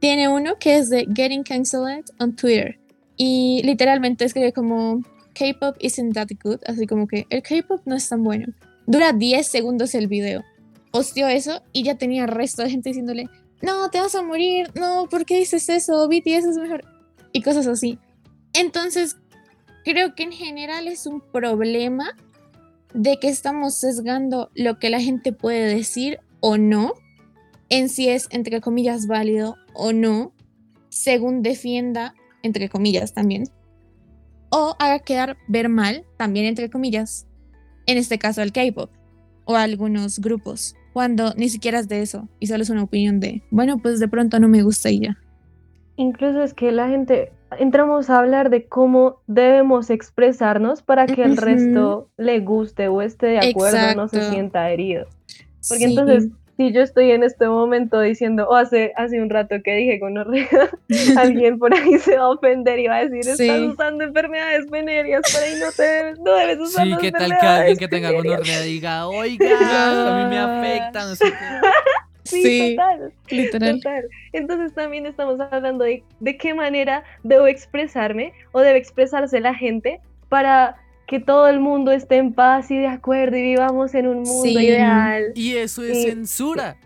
Tiene 0.00 0.28
uno 0.28 0.58
que 0.58 0.78
es 0.78 0.88
de 0.88 1.06
Getting 1.14 1.44
Cancelled 1.44 2.04
on 2.18 2.34
Twitter. 2.34 2.78
Y 3.16 3.62
literalmente 3.64 4.24
escribe 4.24 4.52
como 4.52 5.02
K-pop 5.34 5.76
isn't 5.80 6.14
that 6.14 6.28
good, 6.42 6.60
así 6.66 6.86
como 6.86 7.06
que 7.06 7.26
el 7.30 7.42
K-pop 7.42 7.82
no 7.84 7.94
es 7.94 8.08
tan 8.08 8.24
bueno. 8.24 8.46
Dura 8.86 9.12
10 9.12 9.46
segundos 9.46 9.94
el 9.94 10.08
video. 10.08 10.42
Posteó 10.92 11.26
eso 11.26 11.62
y 11.72 11.82
ya 11.82 11.96
tenía 11.96 12.26
resto 12.26 12.62
de 12.62 12.70
gente 12.70 12.90
diciéndole, 12.90 13.28
no, 13.62 13.90
te 13.90 14.00
vas 14.00 14.14
a 14.14 14.22
morir, 14.22 14.70
no, 14.74 15.08
¿por 15.08 15.24
qué 15.24 15.38
dices 15.38 15.68
eso? 15.68 16.08
BTS 16.08 16.44
es 16.44 16.56
mejor. 16.58 16.84
Y 17.32 17.42
cosas 17.42 17.66
así. 17.66 17.98
Entonces, 18.52 19.16
creo 19.84 20.14
que 20.14 20.24
en 20.24 20.32
general 20.32 20.86
es 20.86 21.06
un 21.06 21.20
problema 21.20 22.16
de 22.92 23.18
que 23.18 23.28
estamos 23.28 23.76
sesgando 23.76 24.50
lo 24.54 24.78
que 24.78 24.90
la 24.90 25.00
gente 25.00 25.32
puede 25.32 25.74
decir 25.74 26.20
o 26.40 26.58
no, 26.58 26.92
en 27.68 27.88
si 27.88 28.08
es, 28.08 28.28
entre 28.30 28.60
comillas, 28.60 29.06
válido 29.06 29.56
o 29.72 29.92
no, 29.92 30.32
según 30.90 31.42
defienda, 31.42 32.14
entre 32.42 32.68
comillas 32.68 33.14
también, 33.14 33.44
o 34.50 34.76
haga 34.78 34.98
quedar 34.98 35.38
ver 35.48 35.70
mal, 35.70 36.04
también 36.18 36.44
entre 36.44 36.68
comillas, 36.68 37.26
en 37.86 37.96
este 37.96 38.18
caso 38.18 38.42
al 38.42 38.52
K-pop 38.52 38.90
o 39.46 39.56
a 39.56 39.62
algunos 39.62 40.18
grupos, 40.18 40.76
cuando 40.92 41.32
ni 41.36 41.48
siquiera 41.48 41.78
es 41.78 41.88
de 41.88 42.02
eso 42.02 42.28
y 42.40 42.46
solo 42.46 42.62
es 42.62 42.70
una 42.70 42.82
opinión 42.82 43.20
de, 43.20 43.42
bueno, 43.50 43.78
pues 43.78 43.98
de 44.00 44.08
pronto 44.08 44.38
no 44.40 44.48
me 44.48 44.62
gusta 44.62 44.90
y 44.90 45.00
ya. 45.00 45.18
Incluso 45.96 46.42
es 46.42 46.54
que 46.54 46.72
la 46.72 46.88
gente, 46.88 47.32
entramos 47.58 48.08
a 48.10 48.18
hablar 48.18 48.50
de 48.50 48.66
cómo 48.66 49.20
debemos 49.26 49.90
expresarnos 49.90 50.82
para 50.82 51.06
que 51.06 51.22
el 51.22 51.36
resto 51.36 52.08
le 52.16 52.40
guste 52.40 52.88
o 52.88 53.02
esté 53.02 53.26
de 53.26 53.38
acuerdo, 53.38 53.94
no 53.94 54.08
se 54.08 54.16
Exacto. 54.16 54.32
sienta 54.34 54.70
herido. 54.70 55.06
Porque 55.68 55.84
Sí. 55.84 55.90
entonces, 55.90 56.28
si 56.68 56.72
yo 56.72 56.80
estoy 56.82 57.10
en 57.10 57.22
este 57.24 57.46
momento 57.48 58.00
diciendo, 58.00 58.46
o 58.48 58.54
hace, 58.54 58.92
hace 58.96 59.20
un 59.20 59.30
rato 59.30 59.56
que 59.64 59.74
dije 59.74 59.98
con 60.00 60.16
alguien 61.16 61.58
por 61.58 61.74
ahí 61.74 61.98
se 61.98 62.16
va 62.16 62.24
a 62.24 62.28
ofender 62.30 62.78
y 62.78 62.86
va 62.86 62.96
a 62.98 63.04
decir, 63.08 63.24
Sí. 63.36 63.48
estás 63.48 63.60
usando 63.60 64.04
enfermedades 64.04 64.70
venéreas 64.70 65.22
por 65.32 65.42
ahí 65.42 65.54
no, 65.60 65.72
te 65.72 65.82
debes, 65.82 66.18
no 66.20 66.34
debes 66.34 66.58
usar 66.58 66.86
Sí, 66.86 66.94
¿qué 67.00 67.12
tal 67.12 67.30
que 67.38 67.46
alguien 67.46 67.76
que 67.78 67.84
enfermedades 67.84 67.90
tenga 67.90 68.08
venéreas". 68.10 68.38
gonorrea 68.38 68.60
diga, 68.62 69.06
oiga, 69.08 70.14
a 70.14 70.22
mí 70.24 70.30
me 70.30 70.38
afecta, 70.38 71.06
no 71.06 71.14
sé 71.14 71.24
qué? 71.26 71.68
Sí, 72.24 72.42
Sí, 72.42 72.76
total. 72.76 73.12
literal. 73.30 73.76
Total. 73.80 74.04
Entonces 74.32 74.72
también 74.74 75.06
estamos 75.06 75.40
hablando 75.40 75.84
de 75.84 76.04
de 76.20 76.36
qué 76.36 76.54
manera 76.54 77.02
debo 77.24 77.46
expresarme 77.48 78.32
o 78.52 78.60
debe 78.60 78.78
expresarse 78.78 79.40
la 79.40 79.54
gente 79.54 80.00
para 80.28 80.76
que 81.12 81.20
todo 81.20 81.46
el 81.46 81.60
mundo 81.60 81.92
esté 81.92 82.16
en 82.16 82.32
paz 82.32 82.70
y 82.70 82.78
de 82.78 82.86
acuerdo 82.88 83.36
y 83.36 83.42
vivamos 83.42 83.94
en 83.94 84.06
un 84.08 84.22
mundo 84.22 84.42
Sí. 84.44 84.58
ideal. 84.58 85.26
Y 85.34 85.52
eso 85.56 85.82
es 85.84 85.98
Sí. 85.98 86.04
censura. 86.08 86.76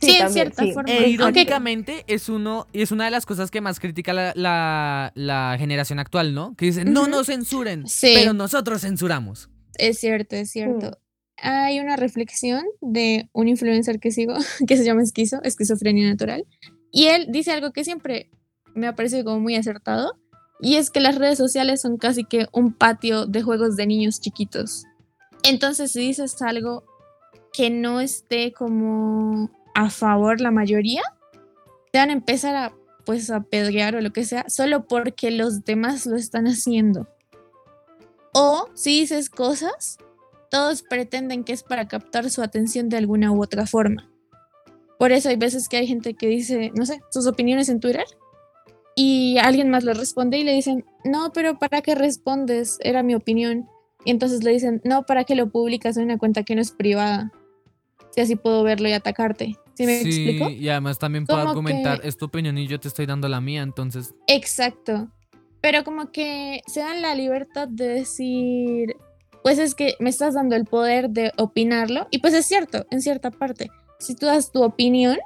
Sí, 0.00 0.10
en 0.10 0.18
también, 0.18 0.32
cierta 0.32 0.62
sí. 0.62 0.72
forma. 0.72 0.92
E 0.92 1.08
irónicamente 1.08 2.04
es 2.06 2.28
uno 2.28 2.66
y 2.72 2.82
es 2.82 2.90
una 2.92 3.06
de 3.06 3.10
las 3.10 3.24
cosas 3.24 3.50
que 3.50 3.60
más 3.62 3.80
critica 3.80 4.12
la, 4.12 4.32
la- 4.34 5.10
la 5.14 5.56
generación 5.58 5.98
actual, 5.98 6.34
¿no? 6.34 6.54
Que 6.56 6.66
dicen, 6.66 6.92
no 6.92 7.06
nos 7.06 7.28
censuren, 7.28 7.86
Sí. 7.88 8.12
pero 8.14 8.32
nosotros 8.34 8.82
censuramos. 8.82 9.48
Es 9.78 9.98
cierto, 9.98 10.36
es 10.36 10.50
cierto. 10.50 10.88
Mm. 10.90 10.92
Hay 11.48 11.80
una 11.80 11.96
reflexión 11.96 12.64
de 12.80 13.28
un 13.32 13.48
influencer 13.48 13.98
que 14.00 14.10
sigo 14.10 14.34
que 14.68 14.76
se 14.76 14.84
llama 14.84 15.02
Esquizo, 15.02 15.40
Esquizofrenia 15.44 16.08
Natural, 16.08 16.44
y 16.92 17.06
él 17.06 17.26
dice 17.30 17.52
algo 17.52 17.72
que 17.72 17.84
siempre 17.84 18.30
me 18.74 18.86
ha 18.86 18.94
parecido 18.94 19.24
como 19.24 19.40
muy 19.40 19.54
acertado, 19.56 20.18
y 20.60 20.76
es 20.76 20.90
que 20.90 21.00
las 21.00 21.16
redes 21.16 21.38
sociales 21.38 21.80
son 21.80 21.96
casi 21.98 22.24
que 22.24 22.46
un 22.52 22.72
patio 22.72 23.26
de 23.26 23.42
juegos 23.42 23.76
de 23.76 23.86
niños 23.86 24.20
chiquitos. 24.20 24.84
Entonces, 25.42 25.92
si 25.92 26.00
dices 26.00 26.40
algo 26.42 26.84
que 27.52 27.70
no 27.70 28.00
esté 28.00 28.52
como 28.52 29.50
a 29.74 29.90
favor 29.90 30.40
la 30.40 30.50
mayoría, 30.50 31.02
te 31.92 31.98
van 31.98 32.10
a 32.10 32.14
empezar 32.14 32.56
a 32.56 32.72
pues 33.04 33.30
a 33.30 33.40
pedrear 33.40 33.94
o 33.94 34.00
lo 34.00 34.12
que 34.12 34.24
sea, 34.24 34.44
solo 34.48 34.86
porque 34.88 35.30
los 35.30 35.64
demás 35.64 36.06
lo 36.06 36.16
están 36.16 36.46
haciendo. 36.46 37.06
O 38.34 38.68
si 38.74 39.00
dices 39.00 39.30
cosas, 39.30 39.96
todos 40.50 40.82
pretenden 40.82 41.44
que 41.44 41.52
es 41.52 41.62
para 41.62 41.86
captar 41.86 42.28
su 42.30 42.42
atención 42.42 42.88
de 42.88 42.96
alguna 42.96 43.30
u 43.30 43.40
otra 43.40 43.64
forma. 43.66 44.10
Por 44.98 45.12
eso 45.12 45.28
hay 45.28 45.36
veces 45.36 45.68
que 45.68 45.76
hay 45.76 45.86
gente 45.86 46.14
que 46.14 46.26
dice, 46.26 46.72
no 46.74 46.84
sé, 46.84 47.00
sus 47.10 47.26
opiniones 47.26 47.68
en 47.68 47.80
Twitter 47.80 48.04
y 48.96 49.36
alguien 49.38 49.70
más 49.70 49.84
le 49.84 49.94
responde 49.94 50.38
y 50.38 50.44
le 50.44 50.52
dicen, 50.54 50.84
no, 51.04 51.30
pero 51.32 51.58
¿para 51.58 51.82
qué 51.82 51.94
respondes? 51.94 52.78
Era 52.80 53.02
mi 53.02 53.14
opinión. 53.14 53.68
Y 54.04 54.10
entonces 54.10 54.42
le 54.42 54.52
dicen, 54.52 54.80
no, 54.84 55.04
¿para 55.04 55.24
qué 55.24 55.34
lo 55.36 55.50
publicas 55.50 55.96
en 55.98 56.04
una 56.04 56.16
cuenta 56.18 56.42
que 56.42 56.54
no 56.54 56.62
es 56.62 56.72
privada? 56.72 57.30
Si 58.12 58.22
así 58.22 58.36
puedo 58.36 58.62
verlo 58.62 58.88
y 58.88 58.92
atacarte. 58.92 59.56
¿Sí 59.74 59.84
me 59.84 60.00
sí, 60.00 60.08
explico? 60.08 60.48
y 60.48 60.68
además 60.70 60.98
también 60.98 61.26
puedo 61.26 61.38
Como 61.40 61.50
argumentar, 61.50 62.00
que- 62.00 62.08
es 62.08 62.16
tu 62.16 62.24
opinión 62.24 62.56
y 62.56 62.66
yo 62.66 62.80
te 62.80 62.88
estoy 62.88 63.04
dando 63.04 63.28
la 63.28 63.40
mía, 63.42 63.62
entonces... 63.62 64.14
Exacto. 64.26 65.10
Pero 65.60 65.84
como 65.84 66.10
que 66.10 66.62
se 66.66 66.80
dan 66.80 67.02
la 67.02 67.14
libertad 67.14 67.68
de 67.68 67.88
decir, 67.88 68.96
pues 69.42 69.58
es 69.58 69.74
que 69.74 69.94
me 70.00 70.08
estás 70.08 70.32
dando 70.34 70.56
el 70.56 70.64
poder 70.64 71.10
de 71.10 71.32
opinarlo. 71.36 72.06
Y 72.10 72.18
pues 72.20 72.32
es 72.32 72.46
cierto, 72.46 72.86
en 72.90 73.02
cierta 73.02 73.30
parte. 73.30 73.68
Si 73.98 74.14
tú 74.14 74.24
das 74.26 74.50
tu 74.52 74.62
opinión, 74.62 75.18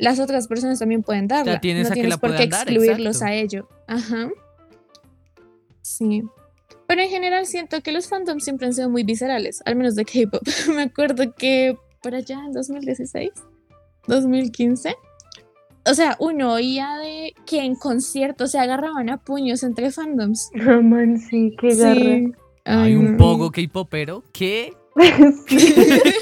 las 0.00 0.18
otras 0.18 0.48
personas 0.48 0.78
también 0.78 1.02
pueden 1.02 1.28
darla. 1.28 1.60
tienes 1.60 1.84
no 1.84 1.88
a 1.88 1.90
que 1.90 2.00
tienes 2.00 2.10
la 2.10 2.18
por 2.18 2.36
qué 2.36 2.46
dar, 2.46 2.68
excluirlos 2.68 3.16
exacto. 3.16 3.32
a 3.32 3.34
ello. 3.34 3.68
Ajá. 3.86 4.30
Sí. 5.82 6.22
Pero 6.86 7.02
en 7.02 7.10
general 7.10 7.46
siento 7.46 7.82
que 7.82 7.92
los 7.92 8.08
fandoms 8.08 8.42
siempre 8.42 8.66
han 8.66 8.74
sido 8.74 8.90
muy 8.90 9.04
viscerales, 9.04 9.62
al 9.64 9.76
menos 9.76 9.94
de 9.94 10.04
K-pop. 10.04 10.42
Me 10.74 10.82
acuerdo 10.82 11.34
que 11.34 11.76
por 12.02 12.14
allá 12.14 12.40
en 12.44 12.52
2016, 12.52 13.30
2015, 14.08 14.96
o 15.86 15.94
sea, 15.94 16.16
uno 16.18 16.54
oía 16.54 16.96
de 16.98 17.34
que 17.46 17.62
en 17.62 17.74
conciertos 17.74 18.52
se 18.52 18.58
agarraban 18.58 19.10
a 19.10 19.18
puños 19.18 19.62
entre 19.62 19.90
fandoms. 19.90 20.50
Ah, 20.60 20.80
man, 20.80 21.18
sí, 21.18 21.54
qué 21.60 21.74
garra. 21.74 21.94
Sí. 22.00 22.32
Hay 22.64 22.92
Ay, 22.92 22.96
un 22.96 23.12
no. 23.12 23.16
pogo 23.18 23.50
K-popero 23.50 24.24
que... 24.32 24.74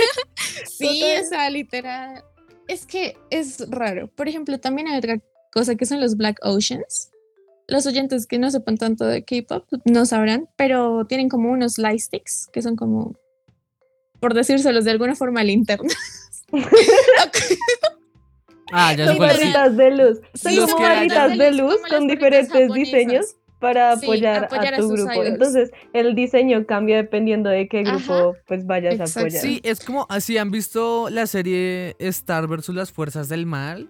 Sí. 0.67 1.03
O 1.21 1.25
sea, 1.29 1.51
literal. 1.51 2.23
Es 2.69 2.87
que 2.87 3.17
es 3.31 3.69
raro. 3.71 4.09
Por 4.09 4.29
ejemplo, 4.29 4.59
también 4.59 4.89
hay 4.89 4.99
otra 4.99 5.19
cosa 5.53 5.75
que 5.75 5.87
son 5.87 6.01
los 6.01 6.17
Black 6.17 6.39
Oceans. 6.43 7.11
Los 7.67 7.87
oyentes 7.87 8.27
que 8.27 8.39
no 8.39 8.51
sepan 8.51 8.77
tanto 8.77 9.05
de 9.05 9.25
K-pop 9.25 9.65
no 9.85 10.07
sabrán, 10.07 10.49
pero 10.57 11.07
tienen 11.07 11.29
como 11.29 11.51
unos 11.51 11.79
light 11.79 12.01
sticks 12.01 12.49
que 12.53 12.63
son 12.63 12.77
como, 12.77 13.17
por 14.21 14.35
decírselos 14.35 14.85
de 14.85 14.93
alguna 14.93 15.15
forma, 15.15 15.43
linternas. 15.43 15.97
Ah, 18.71 18.93
ya 18.93 19.07
Son 19.07 19.19
barritas 19.19 19.77
de 19.79 19.91
luz. 19.91 20.21
Son 20.35 20.55
como 20.55 20.83
barritas 20.83 21.39
de 21.39 21.53
luz 21.53 21.77
con 21.89 22.07
diferentes 22.07 22.53
japonesas. 22.53 22.75
diseños 22.75 23.37
para 23.59 23.97
Sí, 23.97 24.07
apoyar, 24.07 24.45
apoyar 24.45 24.75
a 24.75 24.77
a 24.77 24.81
tu 24.81 24.89
sus 24.89 24.93
grupo. 25.01 25.13
idols. 25.15 25.29
Entonces, 25.29 25.71
el 25.93 26.15
diseño 26.15 26.65
cambia 26.67 26.97
dependiendo 26.97 27.51
de 27.51 27.69
qué 27.69 27.81
Ajá. 27.81 27.97
grupo 27.97 28.37
pues 28.47 28.67
vayas 28.67 28.95
Exacto. 28.95 29.19
a 29.19 29.23
apoyar. 29.23 29.43
Sí, 29.43 29.61
es 29.65 29.81
como 29.85 30.07
así 30.09 30.39
han 30.39 30.51
visto 30.51 31.09
la 31.11 31.27
serie 31.27 31.97
Star 31.99 32.47
versus 32.47 32.75
las 32.75 32.93
fuerzas 32.93 33.29
del 33.29 33.47
mal. 33.47 33.89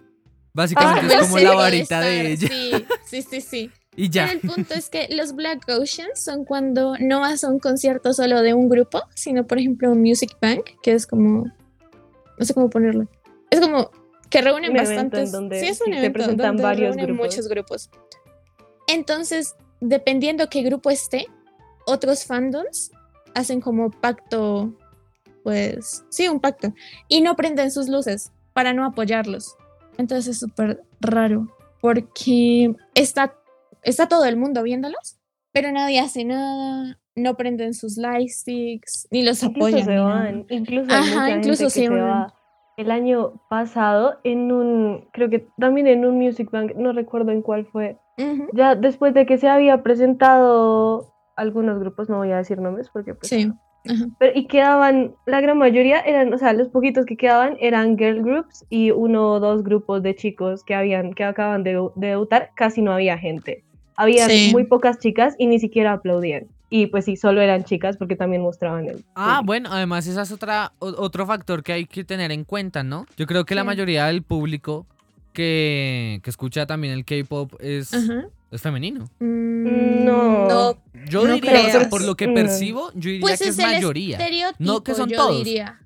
Básicamente 0.53 1.13
Ah, 1.15 1.19
es 1.21 1.27
como 1.27 1.39
la 1.39 1.53
varita 1.53 1.83
Star, 1.99 2.03
de 2.03 2.31
ella. 2.31 2.47
Sí, 2.47 2.71
sí, 3.05 3.21
sí, 3.21 3.41
sí. 3.41 3.71
Y 3.95 4.09
ya. 4.09 4.27
Pero 4.27 4.39
el 4.41 4.49
punto 4.55 4.73
es 4.75 4.89
que 4.89 5.07
los 5.09 5.33
Black 5.35 5.67
Oceans 5.67 6.23
son 6.23 6.45
cuando 6.45 6.93
no 6.99 7.19
vas 7.19 7.43
a 7.43 7.49
un 7.49 7.59
concierto 7.59 8.13
solo 8.13 8.41
de 8.41 8.53
un 8.53 8.69
grupo, 8.69 9.01
sino 9.13 9.45
por 9.45 9.57
ejemplo 9.59 9.91
un 9.91 9.99
Music 10.01 10.37
Bank, 10.41 10.61
que 10.81 10.93
es 10.93 11.05
como, 11.05 11.45
no 12.37 12.45
sé 12.45 12.53
cómo 12.53 12.69
ponerlo. 12.69 13.07
Es 13.49 13.59
como 13.59 13.89
que 14.29 14.41
reúnen 14.41 14.73
bastantes. 14.73 15.31
donde 15.33 15.59
sí, 15.59 15.67
es 15.67 15.77
sí 15.79 15.83
un 15.85 15.93
se 15.93 15.99
evento 15.99 16.13
presentan 16.13 16.47
donde 16.47 16.63
varios 16.63 16.95
reúnen 16.95 17.05
grupos. 17.07 17.25
muchos 17.35 17.47
grupos. 17.49 17.89
Entonces, 18.89 19.55
dependiendo 19.81 20.49
qué 20.49 20.61
grupo 20.63 20.89
esté, 20.89 21.27
otros 21.85 22.25
fandoms 22.25 22.91
hacen 23.35 23.61
como 23.61 23.91
pacto, 23.91 24.73
pues 25.43 26.03
sí, 26.09 26.27
un 26.27 26.39
pacto, 26.39 26.73
y 27.07 27.21
no 27.21 27.35
prenden 27.35 27.71
sus 27.71 27.87
luces 27.87 28.31
para 28.53 28.73
no 28.73 28.85
apoyarlos. 28.85 29.55
Entonces 29.97 30.27
es 30.35 30.39
súper 30.39 30.81
raro 30.99 31.47
porque 31.81 32.73
está, 32.95 33.35
está 33.83 34.07
todo 34.07 34.25
el 34.25 34.37
mundo 34.37 34.63
viéndolos, 34.63 35.17
pero 35.51 35.71
nadie 35.71 35.99
hace 35.99 36.25
nada, 36.25 36.99
no 37.15 37.35
prenden 37.37 37.73
sus 37.73 37.97
lightsticks, 37.97 39.07
ni 39.11 39.23
los 39.23 39.43
Incluso 39.43 39.77
apoyan. 39.77 39.85
se 39.85 39.91
ni 39.91 39.95
nada. 39.95 40.23
van, 40.23 40.45
incluso 40.49 40.91
Ajá, 40.91 41.29
mucha 41.29 41.29
incluso 41.37 41.69
gente 41.69 41.81
que 41.81 41.87
se 41.87 41.87
se 41.87 41.89
van. 41.89 41.99
va. 41.99 42.33
El 42.77 42.91
año 42.91 43.41
pasado 43.49 44.19
en 44.23 44.51
un, 44.53 45.09
creo 45.11 45.29
que 45.29 45.47
también 45.57 45.87
en 45.87 46.05
un 46.05 46.17
Music 46.17 46.49
Bank, 46.49 46.73
no 46.75 46.93
recuerdo 46.93 47.31
en 47.31 47.41
cuál 47.41 47.65
fue, 47.65 47.97
Ya 48.53 48.75
después 48.75 49.13
de 49.13 49.25
que 49.25 49.37
se 49.37 49.47
había 49.47 49.81
presentado 49.83 51.13
algunos 51.35 51.79
grupos, 51.79 52.09
no 52.09 52.17
voy 52.17 52.31
a 52.31 52.37
decir 52.37 52.59
nombres 52.59 52.89
porque 52.91 53.13
pues, 53.13 53.29
Sí. 53.29 53.51
Pero, 54.19 54.33
y 54.37 54.45
quedaban, 54.47 55.15
la 55.25 55.39
gran 55.39 55.57
mayoría 55.57 56.01
eran, 56.01 56.33
o 56.33 56.37
sea, 56.37 56.51
los 56.51 56.67
poquitos 56.67 57.05
que 57.05 57.15
quedaban 57.15 57.55
eran 57.61 57.97
girl 57.97 58.21
groups 58.21 58.65
y 58.69 58.91
uno 58.91 59.31
o 59.31 59.39
dos 59.39 59.63
grupos 59.63 60.03
de 60.03 60.15
chicos 60.15 60.65
que 60.65 60.75
habían, 60.75 61.13
que 61.13 61.23
acaban 61.23 61.63
de, 61.63 61.73
de 61.95 62.07
debutar, 62.07 62.49
casi 62.55 62.81
no 62.81 62.91
había 62.91 63.17
gente. 63.17 63.63
Habían 63.95 64.29
Sí. 64.29 64.49
muy 64.51 64.65
pocas 64.65 64.99
chicas 64.99 65.33
y 65.39 65.47
ni 65.47 65.59
siquiera 65.59 65.93
aplaudían. 65.93 66.47
Y 66.69 66.87
pues 66.87 67.05
sí, 67.05 67.15
solo 67.15 67.41
eran 67.41 67.63
chicas 67.63 67.95
porque 67.97 68.15
también 68.17 68.41
mostraban 68.43 68.85
el. 68.85 69.05
Ah, 69.15 69.37
público. 69.37 69.45
bueno, 69.45 69.69
además 69.71 70.05
ese 70.05 70.21
es 70.21 70.31
otra, 70.31 70.73
o- 70.79 70.93
otro 71.01 71.25
factor 71.25 71.63
que 71.63 71.71
hay 71.73 71.85
que 71.85 72.03
tener 72.03 72.31
en 72.33 72.43
cuenta, 72.43 72.83
¿no? 72.83 73.05
Yo 73.17 73.25
creo 73.25 73.45
que 73.45 73.55
la 73.55 73.63
mayoría 73.63 74.05
del 74.07 74.23
público 74.23 74.85
que, 75.33 76.19
que 76.23 76.29
escucha 76.29 76.65
también 76.65 76.93
el 76.93 77.05
K-pop 77.05 77.53
es, 77.59 77.91
es 78.51 78.61
femenino. 78.61 79.09
Mm, 79.19 80.05
No. 80.05 80.47
no, 80.47 80.77
Yo 81.07 81.25
No 81.25 81.35
diría, 81.35 81.51
creas. 81.71 81.87
por 81.87 82.03
lo 82.03 82.15
que 82.15 82.27
Mm. 82.27 82.33
percibo, 82.33 82.91
yo 82.93 83.09
diría 83.09 83.21
Pues 83.21 83.39
que 83.41 83.49
es, 83.49 83.57
mayoría. 83.57 84.17
estereotipo, 84.17 84.63
No 84.63 84.83
que 84.83 84.93
son 84.95 85.09
yo 85.09 85.17
todos. 85.17 85.43
diría. 85.43 85.79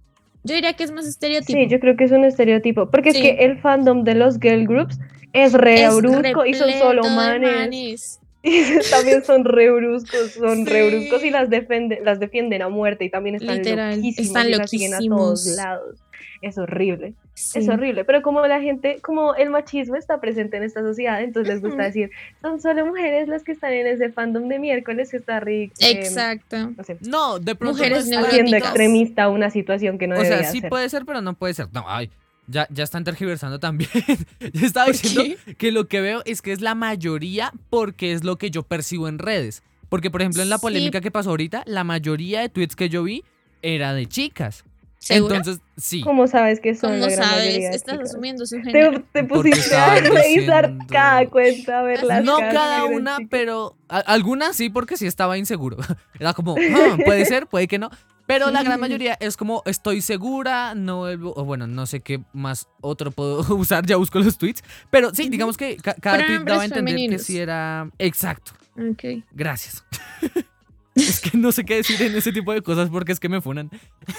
Yo 0.43 0.55
diría 0.55 0.73
que 0.73 0.83
es 0.83 0.91
más 0.91 1.05
estereotipo. 1.05 1.57
Sí, 1.57 1.67
yo 1.69 1.79
creo 1.79 1.95
que 1.95 2.03
es 2.03 2.11
un 2.11 2.25
estereotipo. 2.25 2.89
Porque 2.89 3.11
Sí. 3.13 3.17
es 3.19 3.23
que 3.23 3.45
el 3.45 3.59
fandom 3.59 4.03
de 4.03 4.15
los 4.15 4.39
girl 4.39 4.65
groups 4.67 4.99
es 5.31 5.53
re 5.53 5.83
Es 5.83 5.95
brusco 5.95 6.45
y 6.45 6.53
son 6.53 6.71
solo 6.73 7.03
manes. 7.09 7.55
manes. 7.55 8.19
Y 8.45 8.61
también 8.91 9.23
son 9.23 9.45
re 9.45 9.71
bruscos, 9.71 10.31
son 10.33 10.65
re 10.65 10.89
Sí. 10.89 10.95
bruscos 10.97 11.23
y 11.23 11.29
las 11.29 11.49
defienden, 11.49 12.03
las 12.03 12.19
defienden 12.19 12.61
a 12.61 12.67
muerte 12.67 13.05
y 13.05 13.09
también 13.09 13.35
están 13.35 13.55
Literal, 13.59 13.95
loquísimos 13.95 14.27
están 14.27 14.49
y 14.49 14.51
las 14.55 14.69
siguen 14.69 14.93
a 14.95 14.99
todos 14.99 15.45
lados. 15.45 15.95
Es 16.43 16.57
horrible, 16.57 17.13
Sí. 17.35 17.59
es 17.59 17.69
horrible. 17.69 18.03
Pero 18.03 18.21
como 18.21 18.45
la 18.45 18.59
gente, 18.59 18.99
como 19.01 19.33
el 19.35 19.49
machismo 19.49 19.95
está 19.95 20.19
presente 20.19 20.57
en 20.57 20.63
esta 20.63 20.81
sociedad, 20.81 21.23
entonces 21.23 21.53
les 21.53 21.61
gusta 21.63 21.83
decir, 21.83 22.11
son 22.41 22.59
solo 22.59 22.85
mujeres 22.85 23.29
las 23.29 23.45
que 23.45 23.53
están 23.53 23.71
en 23.71 23.87
ese 23.87 24.11
fandom 24.11 24.49
de 24.49 24.59
miércoles 24.59 25.09
que 25.09 25.17
está 25.17 25.39
rico. 25.39 25.73
Exacto. 25.79 26.71
no 26.75 26.83
sé, 26.83 26.97
No, 27.07 27.39
de 27.39 27.55
pronto 27.55 27.77
Mujeres 27.77 28.09
no 28.09 28.19
haciendo 28.19 28.57
extremista 28.57 29.29
una 29.29 29.49
situación 29.49 29.97
que 29.97 30.07
no 30.07 30.19
O 30.19 30.25
sea, 30.25 30.43
sí 30.43 30.59
ser. 30.59 30.69
puede 30.69 30.89
ser, 30.89 31.05
pero 31.05 31.21
no 31.21 31.33
puede 31.33 31.53
ser. 31.53 31.67
No, 31.71 31.85
ay, 31.87 32.09
ya, 32.47 32.67
ya 32.69 32.83
están 32.83 33.05
tergiversando 33.05 33.57
también. 33.61 33.89
Yo 34.53 34.65
estaba 34.65 34.87
¿Por 34.87 34.93
diciendo 34.95 35.37
qué? 35.45 35.55
que 35.55 35.71
lo 35.71 35.87
que 35.87 36.01
veo 36.01 36.23
es 36.25 36.41
que 36.41 36.51
es 36.51 36.59
la 36.59 36.75
mayoría 36.75 37.53
porque 37.69 38.11
es 38.11 38.25
lo 38.25 38.35
que 38.37 38.51
yo 38.51 38.63
percibo 38.63 39.07
en 39.07 39.17
redes. 39.17 39.63
Porque, 39.87 40.11
por 40.11 40.21
ejemplo, 40.21 40.41
en 40.43 40.49
la 40.49 40.57
Sí. 40.57 40.61
polémica 40.63 40.99
que 40.99 41.09
pasó 41.09 41.29
ahorita, 41.29 41.63
la 41.67 41.85
mayoría 41.85 42.41
de 42.41 42.49
tweets 42.49 42.75
que 42.75 42.89
yo 42.89 43.03
vi 43.03 43.23
era 43.61 43.93
de 43.93 44.07
chicas. 44.07 44.65
¿Seguro? 45.03 45.35
Entonces, 45.35 45.61
sí. 45.77 46.01
¿Cómo 46.01 46.27
sabes 46.27 46.59
que 46.59 46.75
son 46.75 46.91
¿Cómo 46.93 47.05
la 47.07 47.11
gran 47.15 47.29
sabes? 47.29 47.75
Estás 47.75 47.95
chicas? 47.95 48.09
asumiendo 48.11 48.45
su 48.45 48.55
Te, 48.57 48.63
género. 48.63 49.03
te 49.11 49.23
Porque 49.23 49.49
pusiste 49.51 49.75
a 49.75 49.95
revisar 49.95 50.67
diciendo- 50.69 50.85
cada 50.89 51.29
cuenta, 51.29 51.79
a 51.79 51.83
ver 51.83 52.03
las 52.03 52.23
No 52.23 52.37
caras 52.37 52.53
cada 52.53 52.87
que 52.87 52.95
una, 52.95 53.17
chicas. 53.17 53.27
pero 53.31 53.75
algunas 53.89 54.55
sí 54.55 54.69
porque 54.69 54.95
sí 54.97 55.05
estaba 55.05 55.37
inseguro. 55.37 55.77
Era 56.19 56.33
como, 56.33 56.55
"Ah, 56.57 56.97
puede 57.03 57.25
ser, 57.25 57.47
puede 57.47 57.67
que 57.67 57.79
no. 57.79 57.89
Pero 58.25 58.49
la 58.51 58.63
gran 58.63 58.79
mayoría 58.79 59.17
es 59.19 59.35
como, 59.35 59.63
estoy 59.65 59.99
segura, 60.01 60.75
no 60.75 60.99
vuelvo, 60.99 61.33
o 61.35 61.43
bueno, 61.43 61.67
no 61.67 61.85
sé 61.85 61.99
qué 61.99 62.21
más 62.31 62.69
otro 62.79 63.11
puedo 63.11 63.39
usar, 63.55 63.85
ya 63.85 63.97
busco 63.97 64.19
los 64.19 64.37
tweets. 64.37 64.63
Pero 64.89 65.13
sí, 65.13 65.27
digamos 65.27 65.57
que 65.57 65.75
ca- 65.75 65.95
cada 65.95 66.15
tweet 66.19 66.27
Pronombres 66.27 66.53
daba 66.53 66.61
a 66.61 66.65
entender 66.65 66.95
que 66.95 66.99
femeninos. 67.01 67.23
sí 67.23 67.37
era... 67.37 67.89
Exacto, 67.99 68.53
Ok. 68.79 69.23
gracias. 69.33 69.83
es 70.95 71.19
que 71.19 71.37
no 71.37 71.51
sé 71.51 71.63
qué 71.65 71.75
decir 71.77 72.01
en 72.01 72.15
ese 72.15 72.31
tipo 72.31 72.53
de 72.53 72.61
cosas 72.61 72.89
porque 72.89 73.11
es 73.11 73.19
que 73.19 73.29
me 73.29 73.41
funan. 73.41 73.69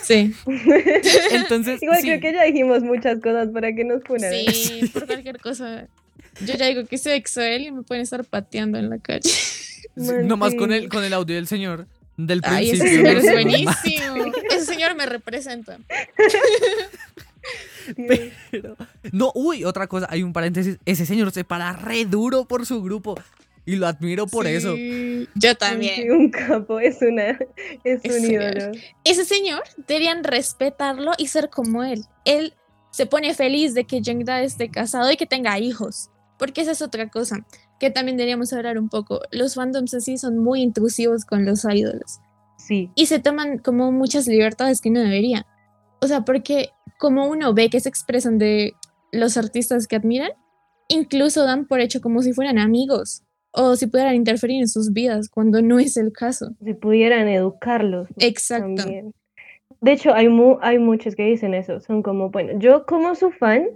Sí. 0.03 0.35
Entonces, 1.31 1.83
Igual 1.83 2.01
sí. 2.01 2.07
creo 2.09 2.21
que 2.21 2.33
ya 2.33 2.43
dijimos 2.45 2.83
muchas 2.83 3.21
cosas 3.21 3.49
para 3.49 3.73
que 3.75 3.85
nos 3.85 4.03
funen. 4.05 4.33
Sí, 4.53 4.91
por 4.93 5.07
cualquier 5.07 5.39
cosa. 5.41 5.89
Yo 6.45 6.55
ya 6.55 6.67
digo 6.67 6.85
que 6.87 6.99
soy 6.99 7.13
Exoel 7.13 7.67
y 7.67 7.71
me 7.73 7.83
pueden 7.83 8.03
estar 8.03 8.25
pateando 8.25 8.79
en 8.79 8.91
la 8.91 8.99
calle. 8.99 9.31
Man, 9.97 10.27
nomás 10.27 10.55
con 10.55 10.73
el, 10.73 10.89
con 10.89 11.05
el 11.05 11.13
audio 11.13 11.37
del 11.37 11.47
señor 11.47 11.87
del 12.17 12.41
Ay, 12.45 12.71
ese 12.71 12.83
principio. 12.85 13.21
señor 13.21 13.25
es 13.25 13.33
buenísimo. 13.33 14.33
Ese 14.51 14.65
señor 14.67 14.95
me 14.97 15.07
representa. 15.07 15.79
Pero- 18.51 18.77
no, 19.13 19.31
uy, 19.35 19.65
otra 19.65 19.87
cosa, 19.87 20.07
hay 20.11 20.23
un 20.23 20.33
paréntesis. 20.33 20.79
Ese 20.87 21.07
señor 21.07 21.31
se 21.33 21.45
para 21.45 21.73
re 21.75 22.05
duro 22.05 22.47
por 22.47 22.67
su 22.67 22.83
grupo. 22.83 23.15
Y 23.67 23.77
lo 23.77 23.87
admiro 23.87 24.27
por 24.27 24.47
eso. 24.47 24.75
Sí, 24.77 25.29
Yo 25.37 25.51
Sí, 25.51 25.57
también. 25.59 26.13
un 26.13 26.31
capo, 26.31 26.81
es 26.81 26.99
una, 27.01 27.31
es 27.85 28.01
Es 28.05 28.15
un 28.17 28.21
señor. 28.23 28.57
ídolo. 28.57 28.73
Ese 29.05 29.25
señor 29.25 29.63
deberían 29.89 30.23
respetarlo 30.25 31.13
y 31.19 31.29
ser 31.29 31.49
como 31.51 31.83
él. 31.83 32.05
Él 32.25 32.55
se 32.91 33.07
pone 33.07 33.35
feliz 33.35 33.75
de 33.75 33.85
que 33.85 34.01
Jungda 34.05 34.43
esté 34.43 34.71
casado 34.71 35.11
y 35.11 35.17
que 35.17 35.27
tenga 35.27 35.59
hijos. 35.59 36.11
Porque 36.39 36.61
esa 36.61 36.73
es 36.73 36.83
otra 36.83 37.09
cosa 37.09 37.47
que 37.81 37.91
también 37.91 38.17
deberíamos 38.17 38.53
hablar 38.53 38.79
un 38.79 38.89
poco. 38.89 39.21
Los 39.31 39.55
fandoms 39.55 39.95
así 39.95 40.19
son 40.19 40.39
muy 40.39 40.63
intrusivos 40.63 41.25
con 41.25 41.45
los 41.47 41.65
ídolos. 41.65 42.21
Sí, 42.59 42.91
y 42.95 43.07
se 43.07 43.19
toman 43.19 43.59
como 43.59 43.93
muchas 43.93 44.27
libertades 44.27 44.81
que 44.81 44.91
no 44.91 45.01
debería. 45.01 45.47
O 46.01 46.07
sea, 46.07 46.23
porque 46.23 46.71
como 46.99 47.29
uno 47.29 47.53
ve 47.55 47.69
que 47.71 47.81
se 47.81 47.89
expresan 47.89 48.39
de 48.39 48.73
los 49.13 49.37
artistas 49.37 49.87
que 49.87 49.97
admiran, 49.97 50.31
incluso 50.89 51.45
dan 51.45 51.67
por 51.67 51.81
hecho 51.81 52.01
como 52.01 52.23
si 52.23 52.33
fueran 52.33 52.59
amigos 52.59 53.23
o 53.55 53.77
si 53.77 53.87
pudieran 53.87 54.15
interferir 54.17 54.61
en 54.61 54.69
sus 54.69 54.93
vidas 54.93 55.29
cuando 55.29 55.63
no 55.63 55.79
es 55.79 55.97
el 55.97 56.13
caso. 56.13 56.51
si 56.65 56.75
pudieran 56.75 57.29
educarlos. 57.29 58.09
Exacto. 58.19 58.75
también. 58.83 59.13
De 59.81 59.93
hecho, 59.93 60.15
hay, 60.15 60.29
mu- 60.29 60.59
hay 60.63 60.79
muchos 60.79 61.15
que 61.15 61.25
dicen 61.25 61.55
eso. 61.55 61.81
Son 61.81 62.03
como, 62.03 62.31
bueno, 62.31 62.59
yo 62.59 62.87
como 62.87 63.15
su 63.15 63.31
fan 63.31 63.67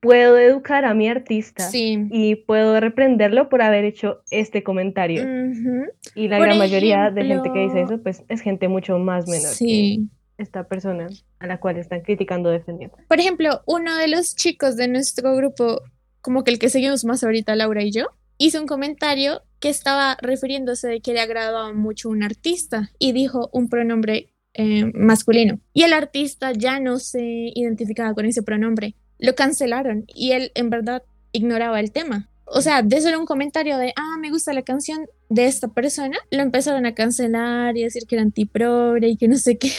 puedo 0.00 0.38
educar 0.38 0.84
a 0.84 0.94
mi 0.94 1.08
artista 1.08 1.68
Sí. 1.70 2.06
y 2.10 2.36
puedo 2.36 2.78
reprenderlo 2.80 3.48
por 3.48 3.62
haber 3.62 3.84
hecho 3.84 4.20
este 4.30 4.62
comentario. 4.62 5.22
Ujú. 5.22 5.86
Y 6.14 6.28
la 6.28 6.38
por 6.38 6.46
gran 6.46 6.58
mayoría 6.58 7.10
de 7.10 7.24
gente 7.24 7.50
que 7.52 7.58
dice 7.60 7.80
ejemplo- 7.80 7.94
eso, 7.94 8.02
pues 8.02 8.22
es 8.28 8.40
gente 8.40 8.68
mucho 8.68 8.98
más 8.98 9.26
menor 9.28 9.48
Sí. 9.50 10.08
que 10.36 10.42
esta 10.42 10.64
persona 10.68 11.08
a 11.40 11.46
la 11.46 11.58
cual 11.58 11.76
están 11.78 12.00
criticando 12.02 12.48
defendiendo. 12.50 12.96
Por 13.08 13.18
ejemplo, 13.18 13.60
uno 13.66 13.96
de 13.96 14.08
los 14.08 14.36
chicos 14.36 14.76
de 14.76 14.86
nuestro 14.88 15.34
grupo, 15.36 15.82
como 16.20 16.44
que 16.44 16.52
el 16.52 16.58
que 16.60 16.68
seguimos 16.70 17.04
más 17.04 17.24
ahorita, 17.24 17.56
Laura 17.56 17.82
y 17.82 17.90
yo, 17.90 18.06
hizo 18.38 18.60
un 18.60 18.66
comentario 18.66 19.42
que 19.60 19.68
estaba 19.68 20.16
refiriéndose 20.22 20.88
de 20.88 21.00
que 21.00 21.12
le 21.12 21.20
agradaba 21.20 21.72
mucho 21.72 22.08
un 22.08 22.22
artista 22.22 22.90
y 22.98 23.12
dijo 23.12 23.50
un 23.52 23.68
pronombre 23.68 24.32
eh, 24.54 24.90
masculino. 24.94 25.60
Y 25.74 25.82
el 25.82 25.92
artista 25.92 26.52
ya 26.52 26.80
no 26.80 26.98
se 26.98 27.50
identificaba 27.54 28.14
con 28.14 28.26
ese 28.26 28.42
pronombre. 28.42 28.94
Lo 29.18 29.34
cancelaron 29.34 30.04
y 30.06 30.32
él 30.32 30.52
en 30.54 30.70
verdad 30.70 31.02
ignoraba 31.32 31.80
el 31.80 31.92
tema. 31.92 32.28
O 32.44 32.62
sea, 32.62 32.82
de 32.82 33.00
solo 33.00 33.18
un 33.18 33.26
comentario 33.26 33.76
de, 33.76 33.92
ah, 33.96 34.16
me 34.18 34.30
gusta 34.30 34.52
la 34.52 34.62
canción 34.62 35.06
de 35.28 35.46
esta 35.46 35.68
persona, 35.68 36.16
lo 36.30 36.42
empezaron 36.42 36.86
a 36.86 36.94
cancelar 36.94 37.76
y 37.76 37.82
decir 37.82 38.04
que 38.08 38.14
era 38.14 38.22
antiprogre 38.22 39.08
y 39.08 39.16
que 39.16 39.28
no 39.28 39.36
sé 39.36 39.58
qué. 39.58 39.70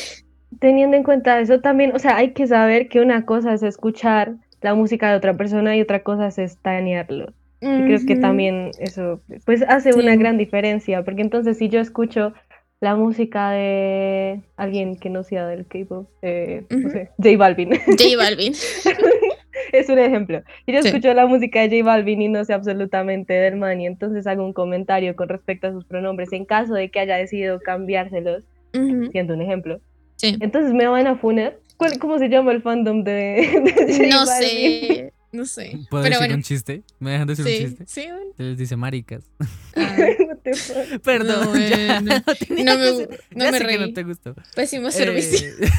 Teniendo 0.60 0.96
en 0.96 1.04
cuenta 1.04 1.40
eso 1.40 1.62
también, 1.62 1.96
o 1.96 2.00
sea, 2.00 2.18
hay 2.18 2.34
que 2.34 2.46
saber 2.48 2.90
que 2.90 3.00
una 3.00 3.26
cosa 3.26 3.54
es 3.54 3.64
escuchar 3.64 4.36
la 4.62 4.76
música 4.76 5.10
de 5.10 5.18
otra 5.18 5.36
persona 5.36 5.76
y 5.76 5.82
otra 5.82 6.04
cosa 6.04 6.28
es 6.28 6.38
estanearlo. 6.38 7.34
Y 7.62 7.84
creo 7.84 8.00
que 8.08 8.16
también 8.16 8.72
eso 8.80 9.22
pues 9.46 9.64
hace 9.68 9.94
una 9.94 10.14
Sí. 10.14 10.18
gran 10.20 10.38
diferencia, 10.38 11.04
porque 11.04 11.22
entonces 11.22 11.58
si 11.58 11.68
yo 11.70 11.80
escucho 11.82 12.34
la 12.82 12.96
música 12.96 13.52
de 13.52 14.42
alguien 14.56 14.96
que 14.96 15.10
no 15.10 15.24
sea 15.24 15.46
del 15.48 15.66
K-pop, 15.68 16.08
eh, 16.22 16.64
no 16.70 16.78
Ujú. 16.80 16.90
sé, 16.92 17.10
J 17.18 17.38
Balvin, 17.38 17.72
J 17.72 18.04
Balvin. 18.18 18.54
es 19.74 19.90
un 19.90 20.00
ejemplo. 20.00 20.42
Y 20.66 20.72
yo 20.74 20.82
Sí. 20.82 20.88
escucho 20.88 21.14
la 21.14 21.26
música 21.26 21.60
de 21.68 21.70
J 21.80 21.84
Balvin 21.92 22.22
y 22.22 22.30
no 22.30 22.46
sé 22.46 22.54
absolutamente 22.54 23.34
del 23.34 23.58
man, 23.58 23.82
y 23.82 23.88
entonces 23.88 24.26
hago 24.28 24.46
un 24.46 24.54
comentario 24.54 25.16
con 25.18 25.28
respecto 25.28 25.68
a 25.68 25.72
sus 25.74 25.84
pronombres 25.86 26.32
en 26.32 26.46
caso 26.46 26.74
de 26.74 26.90
que 26.90 27.00
haya 27.02 27.18
decidido 27.18 27.60
cambiárselos, 27.60 28.46
Ujú. 28.74 29.12
siendo 29.12 29.34
un 29.34 29.42
ejemplo. 29.42 29.82
Sí. 30.16 30.38
Entonces 30.40 30.74
me 30.74 30.88
van 30.88 31.08
a 31.08 31.18
funar. 31.18 31.58
¿Cuál- 31.78 31.98
¿Cómo 32.00 32.18
se 32.20 32.30
llama 32.30 32.52
el 32.54 32.62
fandom 32.62 33.04
de, 33.04 33.12
de 33.88 33.94
J 33.94 34.08
No 34.10 34.26
Balvin? 34.26 34.50
sé, 34.50 35.14
no 35.32 35.46
sé. 35.46 35.78
¿Puedo 35.90 36.04
Pero 36.04 36.16
decir 36.16 36.18
bueno, 36.20 36.36
un 36.36 36.44
chiste? 36.44 36.84
¿Me 37.00 37.12
dejan 37.12 37.28
decir 37.28 37.46
un 37.46 37.52
sí, 37.52 37.58
chiste? 37.60 37.84
sí. 37.88 38.02
bueno. 38.08 38.32
Se 38.38 38.44
les 38.44 38.58
dice 38.58 38.76
maricas. 38.76 39.24
Ah? 39.76 39.96
Perdón, 41.04 41.54
No, 41.54 41.58
ya, 41.60 42.02
no 42.02 42.22
tenía 42.48 42.66
No 42.66 42.80
me- 42.80 42.92
no 43.36 43.46
ya 43.46 43.52
me 43.52 43.58
sé 43.60 43.66
que 43.68 43.78
no 43.78 43.84
reí. 43.86 43.94
te 43.94 44.04
gustó. 44.04 44.36
Pésimo 44.56 44.92
servicio. 44.92 45.48
Eh, 45.48 45.70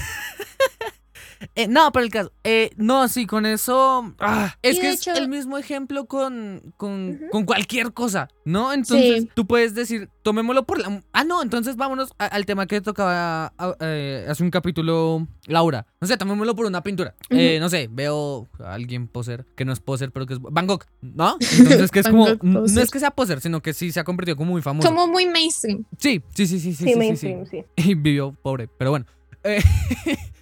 eh, 1.55 1.67
no, 1.69 1.91
pero 1.93 2.05
el 2.05 2.11
caso. 2.11 2.33
eh, 2.45 2.71
no, 2.77 3.09
sí, 3.09 3.27
con 3.27 3.45
eso. 3.47 4.15
ah, 4.21 4.55
es 4.63 4.79
que 4.79 4.87
de 4.89 4.93
es 4.95 5.01
hecho- 5.01 5.15
el 5.15 5.29
mismo 5.29 5.59
ejemplo 5.59 6.07
con, 6.07 6.73
con, 6.77 7.11
Ujú. 7.11 7.31
con 7.31 7.45
cualquier 7.45 7.93
cosa, 7.93 8.29
¿no? 8.45 8.73
Entonces 8.73 9.23
Sí. 9.23 9.31
tú 9.35 9.47
puedes 9.47 9.75
decir, 9.75 10.09
tomémoslo 10.23 10.65
por 10.65 10.79
la. 10.79 11.03
Ah, 11.13 11.25
no, 11.25 11.43
entonces 11.43 11.77
vámonos 11.77 12.13
a- 12.19 12.27
al 12.27 12.47
tema 12.47 12.67
que 12.67 12.81
tocaba 12.81 13.53
ah, 13.59 13.75
eh, 13.81 14.27
hace 14.29 14.43
un 14.43 14.51
capítulo 14.51 15.27
Laura. 15.47 15.87
No 16.01 16.07
sé, 16.07 16.17
tomémoslo 16.17 16.55
por 16.55 16.67
una 16.67 16.83
pintura. 16.83 17.15
Eh, 17.31 17.59
no 17.61 17.69
sé, 17.69 17.89
veo 17.91 18.49
a 18.65 18.75
alguien 18.75 19.09
poser, 19.09 19.45
que 19.57 19.65
no 19.65 19.73
es 19.73 19.81
poser, 19.81 20.13
pero 20.13 20.27
que 20.27 20.35
es 20.35 20.41
Van 20.41 20.67
Gogh, 20.67 20.85
¿no? 21.03 21.37
Entonces 21.59 21.91
que 21.91 22.01
es 22.01 22.09
como. 22.09 22.27
No 22.43 22.65
es 22.65 22.91
que 22.91 22.99
sea 23.01 23.11
poser, 23.11 23.41
sino 23.41 23.61
que 23.61 23.73
sí 23.75 23.93
se 23.93 24.01
ha 24.01 24.05
convertido 24.05 24.37
como 24.37 24.53
muy 24.53 24.63
famoso. 24.63 24.89
Como 24.89 25.07
muy 25.07 25.27
mainstream. 25.27 25.85
Sí, 25.99 26.23
sí, 26.35 26.47
sí, 26.47 26.61
sí, 26.61 26.73
sí. 26.75 26.85
Sí, 26.85 26.85
sí, 26.85 26.85
sí, 26.85 26.93
sí. 26.93 26.99
mainstream, 26.99 27.47
sí. 27.47 27.65
y 27.77 27.95
vivió 27.95 28.33
pobre, 28.43 28.69
pero 28.79 28.91
bueno. 28.91 29.07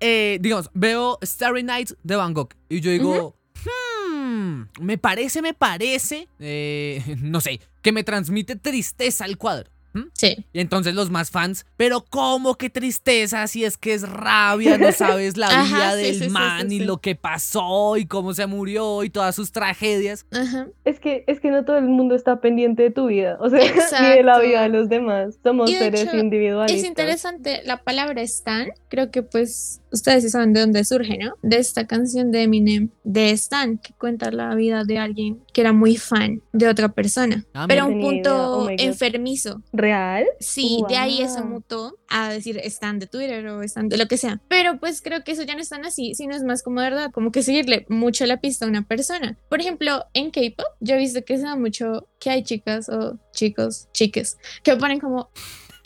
Eh, 0.00 0.38
digamos, 0.40 0.70
veo 0.74 1.18
Starry 1.22 1.62
Night 1.62 1.92
de 2.02 2.16
Van 2.16 2.32
Gogh 2.34 2.50
y 2.68 2.80
yo 2.80 2.90
digo, 2.90 3.36
"Hmm, 3.64 4.64
me 4.80 4.98
parece, 4.98 5.42
me 5.42 5.54
parece, 5.54 6.28
eh, 6.38 7.02
no 7.22 7.40
sé, 7.40 7.60
que 7.82 7.92
me 7.92 8.04
transmite 8.04 8.56
tristeza 8.56 9.24
el 9.24 9.38
cuadro. 9.38 9.70
Sí. 10.14 10.44
Y 10.52 10.60
entonces 10.60 10.94
los 10.94 11.10
más 11.10 11.30
fans, 11.30 11.66
pero 11.76 12.04
¿cómo 12.08 12.54
que 12.56 12.70
tristeza? 12.70 13.46
Si 13.48 13.64
es 13.64 13.76
que 13.76 13.94
es 13.94 14.08
rabia, 14.08 14.78
no 14.78 14.92
sabes 14.92 15.36
la 15.36 15.48
Ajá, 15.48 15.64
vida 15.64 15.96
sí, 15.96 16.02
del 16.02 16.14
sí, 16.14 16.24
sí, 16.24 16.30
man 16.30 16.70
sí, 16.70 16.76
y 16.76 16.78
sí. 16.80 16.84
lo 16.84 16.98
que 16.98 17.16
pasó 17.16 17.96
y 17.96 18.06
cómo 18.06 18.32
se 18.34 18.46
murió 18.46 19.02
y 19.02 19.10
todas 19.10 19.34
sus 19.34 19.50
tragedias. 19.50 20.26
Ajá. 20.30 20.68
Es 20.84 21.00
que, 21.00 21.24
es 21.26 21.40
que 21.40 21.50
no 21.50 21.64
todo 21.64 21.78
el 21.78 21.86
mundo 21.86 22.14
está 22.14 22.40
pendiente 22.40 22.84
de 22.84 22.90
tu 22.90 23.06
vida, 23.06 23.38
o 23.40 23.48
sea, 23.50 23.58
ni 24.00 24.08
de 24.08 24.22
la 24.22 24.38
vida 24.38 24.62
de 24.62 24.68
los 24.68 24.88
demás. 24.88 25.38
Somos 25.42 25.68
de 25.70 25.78
seres 25.78 26.02
hecho, 26.02 26.16
individualistas. 26.16 26.80
Es 26.80 26.86
interesante, 26.86 27.62
la 27.64 27.82
palabra 27.82 28.22
stan, 28.22 28.68
creo 28.88 29.10
que 29.10 29.22
pues 29.24 29.80
ustedes 29.92 30.22
sí 30.24 30.30
saben 30.30 30.52
de 30.52 30.60
dónde 30.60 30.84
surge, 30.84 31.18
¿no? 31.18 31.34
De 31.42 31.56
esta 31.58 31.86
canción 31.86 32.30
de 32.30 32.42
Eminem, 32.42 32.90
de 33.04 33.30
Stan, 33.30 33.78
que 33.78 33.92
cuenta 33.94 34.30
la 34.30 34.54
vida 34.54 34.84
de 34.84 34.98
alguien 34.98 35.42
que 35.52 35.60
era 35.62 35.72
muy 35.72 35.96
fan 35.96 36.42
de 36.52 36.68
otra 36.68 36.88
persona, 36.90 37.44
Ah, 37.54 37.66
pero 37.68 37.82
a 37.82 37.86
un. 37.86 37.98
Oh 37.98 38.02
punto 38.08 38.56
God. 38.62 38.70
enfermizo. 38.78 39.62
¿Real? 39.72 40.24
Sí, 40.40 40.82
de 40.88 40.96
ahí 40.96 41.20
eso 41.22 41.44
mutó 41.44 41.98
a 42.08 42.30
decir 42.30 42.58
Stan 42.64 42.98
de 42.98 43.06
Twitter 43.06 43.46
o 43.48 43.62
Stan 43.62 43.88
de 43.88 43.96
lo 43.98 44.06
que 44.06 44.16
sea. 44.16 44.40
Pero 44.48 44.78
pues 44.78 45.02
creo 45.02 45.24
que 45.24 45.32
eso 45.32 45.42
ya 45.42 45.54
no 45.54 45.60
es 45.60 45.68
tan 45.68 45.84
así, 45.84 46.14
sino 46.14 46.34
es 46.34 46.42
más 46.42 46.62
como 46.62 46.80
de 46.80 46.90
verdad, 46.90 47.10
como 47.12 47.32
que 47.32 47.42
seguirle 47.42 47.86
mucho 47.88 48.24
la 48.26 48.40
pista 48.40 48.64
a 48.64 48.68
una 48.68 48.82
persona. 48.86 49.36
Por 49.48 49.60
ejemplo, 49.60 50.04
en 50.14 50.30
K-pop, 50.30 50.66
yo 50.80 50.94
he 50.94 50.98
visto 50.98 51.24
que 51.24 51.36
se 51.36 51.42
da 51.44 51.56
mucho 51.56 52.06
que 52.20 52.30
hay 52.30 52.42
chicas 52.42 52.88
o 52.88 53.18
chicos, 53.32 53.88
chiques, 53.92 54.38
que 54.62 54.76
ponen 54.76 55.00
como 55.00 55.30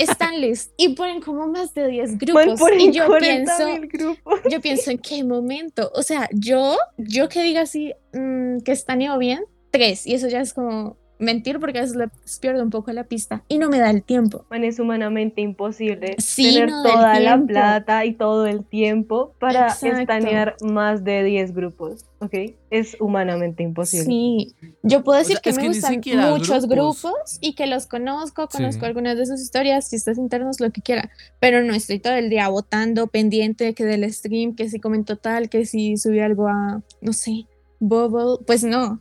Stan 0.02 0.40
list 0.40 0.72
y 0.76 0.90
ponen 0.90 1.20
como 1.20 1.46
más 1.46 1.74
de 1.74 1.88
10 1.88 2.10
Man, 2.10 2.18
grupos. 2.18 2.60
ponen 2.60 2.80
Y 2.80 2.92
yo 2.92 3.06
40 3.06 3.56
pienso, 3.56 4.18
yo 4.50 4.60
pienso 4.60 4.90
en 4.90 4.98
qué 4.98 5.24
momento. 5.24 5.90
O 5.94 6.02
sea, 6.02 6.28
yo, 6.32 6.76
yo 6.98 7.28
que 7.28 7.42
diga 7.42 7.62
así, 7.62 7.92
mm, 8.12 8.58
que 8.60 8.72
estaneo 8.72 9.18
bien, 9.18 9.44
tres. 9.70 10.06
Y 10.06 10.14
eso 10.14 10.28
ya 10.28 10.40
es 10.40 10.54
como 10.54 10.96
mentir 11.22 11.58
porque 11.60 11.78
a 11.78 11.82
veces 11.82 11.98
pierdo 12.40 12.62
un 12.62 12.70
poco 12.70 12.92
la 12.92 13.04
pista 13.04 13.44
y 13.48 13.58
no 13.58 13.68
me 13.70 13.78
da 13.78 13.90
el 13.90 14.02
tiempo. 14.02 14.44
Man, 14.50 14.64
es 14.64 14.78
humanamente 14.78 15.40
imposible 15.40 16.16
Sí, 16.18 16.52
tener 16.54 16.70
no 16.70 16.82
toda 16.82 17.18
la 17.20 17.40
plata 17.40 18.04
y 18.04 18.14
todo 18.14 18.46
el 18.46 18.64
tiempo 18.64 19.34
para 19.38 19.68
estanear 19.68 20.56
más 20.62 21.04
de 21.04 21.22
10 21.24 21.54
grupos, 21.54 22.04
¿ok? 22.18 22.34
Es 22.70 22.96
humanamente 23.00 23.62
imposible. 23.62 24.04
Sí, 24.06 24.54
yo 24.82 25.04
puedo 25.04 25.18
O 25.18 25.22
decir 25.22 25.36
sea, 25.36 25.42
que 25.42 25.50
es 25.50 25.56
me 25.56 25.62
que 25.62 25.68
gustan 25.68 25.94
muchos 26.30 26.66
grupos. 26.68 27.02
grupos. 27.02 27.38
y 27.40 27.54
que 27.54 27.66
los 27.66 27.86
conozco, 27.86 28.48
conozco 28.48 28.80
Sí. 28.80 28.86
algunas 28.86 29.16
de 29.16 29.26
sus 29.26 29.40
historias, 29.40 29.88
chistes 29.90 30.18
internos, 30.18 30.60
lo 30.60 30.70
que 30.70 30.82
quiera, 30.82 31.10
pero 31.40 31.62
no 31.62 31.74
estoy 31.74 31.98
todo 32.00 32.14
el 32.14 32.30
día 32.30 32.48
votando, 32.48 33.06
pendiente 33.06 33.74
que 33.74 33.84
del 33.84 34.10
stream, 34.12 34.54
que 34.56 34.68
si 34.68 34.80
comentó 34.80 35.16
tal, 35.16 35.48
que 35.48 35.64
si 35.66 35.96
subió 35.96 36.24
algo 36.24 36.48
a, 36.48 36.82
no 37.00 37.12
sé, 37.12 37.46
Bubble, 37.78 38.44
pues 38.46 38.62
no. 38.64 39.00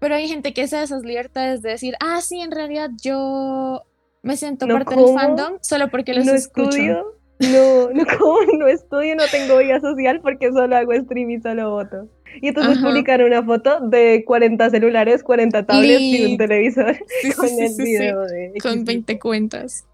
Pero 0.00 0.14
hay 0.16 0.28
gente 0.28 0.52
que 0.54 0.66
se 0.66 0.76
da 0.76 0.82
esas 0.82 1.02
libertades 1.04 1.62
de 1.62 1.70
decir, 1.70 1.94
ah, 2.00 2.20
sí, 2.22 2.40
en 2.40 2.50
realidad 2.50 2.90
yo 3.02 3.84
me 4.22 4.36
siento 4.36 4.66
No, 4.66 4.74
parte 4.74 4.96
del 4.96 5.04
¿cómo? 5.06 5.18
fandom 5.18 5.58
solo 5.62 5.90
porque 5.90 6.14
los 6.14 6.26
no 6.26 6.34
escucho. 6.34 6.68
estudio, 6.70 7.04
no, 7.38 7.90
no, 7.94 8.04
como 8.18 8.40
no 8.58 8.66
estudio, 8.66 9.14
no 9.16 9.28
tengo 9.30 9.58
vida 9.58 9.80
social 9.80 10.20
porque 10.20 10.50
solo 10.52 10.76
hago 10.76 10.92
stream 10.94 11.30
y 11.30 11.40
solo 11.40 11.70
voto. 11.70 12.08
Y 12.42 12.48
entonces 12.48 12.78
Ajá. 12.78 12.86
publicaron 12.86 13.26
una 13.28 13.42
foto 13.44 13.80
de 13.80 14.24
40 14.26 14.70
celulares, 14.70 15.22
40 15.22 15.66
tablets 15.66 16.12
y 16.12 16.24
un 16.24 16.32
Lit. 16.32 16.38
televisor 16.38 16.96
Sí, 17.22 17.32
con 17.36 17.48
sí, 17.48 17.64
el 17.64 17.68
sí, 17.74 17.82
video 17.82 18.20
de 18.26 18.52
Con 18.62 18.72
X 18.72 18.84
20 18.84 19.18
cuentas. 19.18 19.86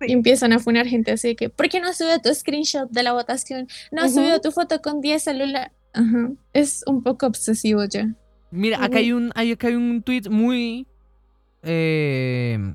Y 0.00 0.12
empiezan 0.12 0.52
a 0.52 0.58
funar 0.60 0.86
gente 0.86 1.10
así 1.12 1.34
que, 1.36 1.50
¿por 1.50 1.68
qué 1.68 1.80
no 1.80 1.92
subió 1.92 2.20
tu 2.20 2.32
screenshot 2.34 2.88
de 2.90 3.02
la 3.02 3.12
votación? 3.12 3.66
No 3.90 4.02
has 4.02 4.14
subido 4.14 4.40
tu 4.40 4.52
foto 4.52 4.80
con 4.80 5.00
10 5.00 5.22
celulares. 5.22 5.72
Ajá. 5.92 6.30
Es 6.52 6.84
un 6.86 7.02
poco 7.02 7.26
obsesivo 7.26 7.84
ya. 7.84 8.08
Mira, 8.50 8.82
acá 8.84 8.98
hay 8.98 9.12
un, 9.12 9.30
hay, 9.34 9.52
acá 9.52 9.68
hay 9.68 9.74
un 9.74 10.02
tweet 10.02 10.22
muy 10.30 10.86
eh, 11.62 12.74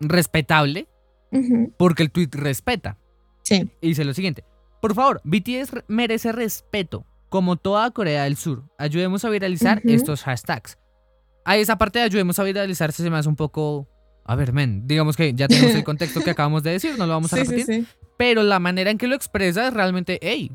respetable 0.00 0.86
Ujú. 1.30 1.72
porque 1.76 2.02
el 2.02 2.10
tweet 2.10 2.28
respeta. 2.32 2.96
Sí. 3.42 3.70
Y 3.80 3.88
dice 3.88 4.04
lo 4.04 4.14
siguiente. 4.14 4.44
Por 4.80 4.94
favor, 4.94 5.20
BTS 5.24 5.70
re- 5.72 5.84
merece 5.88 6.32
respeto, 6.32 7.04
como 7.28 7.56
toda 7.56 7.90
Corea 7.90 8.24
del 8.24 8.36
Sur. 8.36 8.64
Ayudemos 8.78 9.24
a 9.24 9.30
viralizar 9.30 9.78
Ujú. 9.78 9.90
estos 9.90 10.22
hashtags. 10.22 10.78
A 11.44 11.56
esa 11.56 11.76
parte 11.76 11.98
de 11.98 12.06
ayudemos 12.06 12.38
a 12.38 12.44
viralizar 12.44 12.92
se 12.92 13.08
me 13.10 13.16
hace 13.18 13.28
un 13.28 13.36
poco... 13.36 13.86
A 14.26 14.36
ver, 14.36 14.54
men, 14.54 14.86
digamos 14.86 15.16
que 15.16 15.34
ya 15.34 15.46
tenemos 15.48 15.74
el 15.74 15.84
contexto 15.84 16.22
que 16.22 16.30
acabamos 16.30 16.62
de 16.62 16.70
decir, 16.70 16.98
no 16.98 17.06
lo 17.06 17.12
vamos 17.12 17.32
a 17.34 17.36
Sí, 17.36 17.44
sí, 17.44 17.50
repetir. 17.52 17.84
sí. 17.84 17.86
Pero 18.16 18.42
la 18.42 18.58
manera 18.58 18.90
en 18.90 18.96
que 18.96 19.06
lo 19.06 19.14
expresa 19.14 19.68
es 19.68 19.74
realmente, 19.74 20.18
hey, 20.22 20.50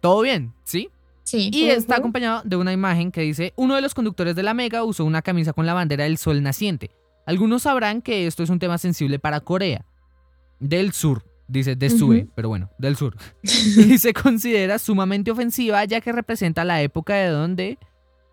todo 0.00 0.22
bien, 0.22 0.54
¿sí? 0.62 0.88
Sí. 1.24 1.50
Y 1.52 1.70
está 1.70 1.96
acompañado 1.96 2.42
de 2.44 2.56
una 2.56 2.72
imagen 2.72 3.10
que 3.10 3.22
dice, 3.22 3.52
uno 3.56 3.74
de 3.74 3.80
los 3.80 3.94
conductores 3.94 4.36
de 4.36 4.42
la 4.42 4.54
Mega 4.54 4.84
usó 4.84 5.04
una 5.04 5.22
camisa 5.22 5.52
con 5.52 5.66
la 5.66 5.74
bandera 5.74 6.04
del 6.04 6.18
sol 6.18 6.42
naciente. 6.42 6.90
Algunos 7.26 7.62
sabrán 7.62 8.02
que 8.02 8.26
esto 8.26 8.42
es 8.42 8.50
un 8.50 8.58
tema 8.58 8.78
sensible 8.78 9.18
para 9.18 9.40
Corea 9.40 9.86
del 10.60 10.92
Sur, 10.92 11.24
dice 11.48 11.76
de 11.76 11.90
Sue, 11.90 12.28
pero 12.34 12.48
bueno, 12.48 12.70
del 12.78 12.96
Sur. 12.96 13.16
y 13.42 13.98
se 13.98 14.12
considera 14.12 14.78
sumamente 14.78 15.30
ofensiva 15.30 15.84
ya 15.84 16.00
que 16.00 16.12
representa 16.12 16.64
la 16.64 16.82
época 16.82 17.14
de 17.14 17.28
donde 17.28 17.78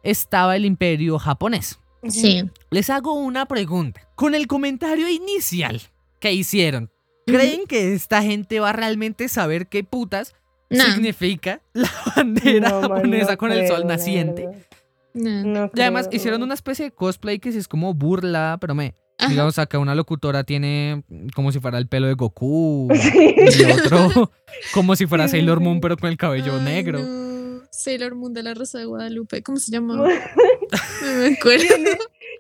estaba 0.04 0.56
el 0.56 0.66
imperio 0.66 1.18
japonés. 1.20 1.80
Sí. 2.08 2.44
Les 2.72 2.89
hago 2.89 3.14
una 3.14 3.46
pregunta. 3.46 4.02
Con 4.16 4.34
el 4.34 4.48
comentario 4.48 5.08
inicial 5.08 5.82
que 6.20 6.34
hicieron, 6.34 6.92
¿creen 7.26 7.66
que 7.68 7.94
esta 7.94 8.22
gente 8.24 8.60
va 8.60 8.72
a 8.72 8.74
realmente 8.74 9.30
saber 9.30 9.68
qué 9.68 9.84
putas 9.84 10.34
No, 10.78 10.84
significa 10.86 11.62
la 11.74 11.90
bandera 12.16 12.70
No, 12.70 12.82
japonesa 12.82 13.32
no 13.34 13.38
con 13.38 13.52
el 13.52 13.68
sol 13.68 13.86
naciente? 13.88 14.46
verdad. 14.48 14.62
no. 15.14 15.44
No 15.44 15.72
Y 15.76 15.82
además 15.82 16.10
hicieron 16.12 16.42
una 16.44 16.54
especie 16.54 16.86
de 16.86 16.92
cosplay 16.92 17.40
que 17.40 17.52
sí 17.52 17.58
es 17.58 17.68
como 17.68 17.94
burla, 17.94 18.58
pero 18.60 18.74
me... 18.76 18.96
Ajá. 19.18 19.30
Digamos, 19.30 19.60
acá 19.60 19.78
una 19.78 19.94
locutora 19.94 20.44
tiene 20.44 21.04
como 21.36 21.52
si 21.52 21.60
fuera 21.60 21.78
el 21.78 21.88
pelo 21.88 22.08
de 22.08 22.16
Goku. 22.16 22.88
Sí. 22.96 23.36
Y 23.68 23.72
otro 23.72 24.32
como 24.74 24.96
si 24.96 25.06
fuera 25.06 25.28
Sailor. 25.28 25.60
Moon, 25.60 25.80
pero 25.80 25.96
con 25.98 26.10
el 26.10 26.18
cabello 26.18 26.56
Ay, 26.58 26.66
negro. 26.66 27.00
no. 27.04 27.62
Sailor 27.72 28.16
Moon 28.16 28.34
de 28.34 28.42
la 28.44 28.54
Rosa 28.56 28.80
de 28.80 28.86
Guadalupe. 28.86 29.44
¿Cómo 29.44 29.58
se 29.58 29.72
llama? 29.72 29.96
No 29.96 30.04
me 30.06 31.36
acuerdo. 31.38 31.64
Tiene- 31.68 31.98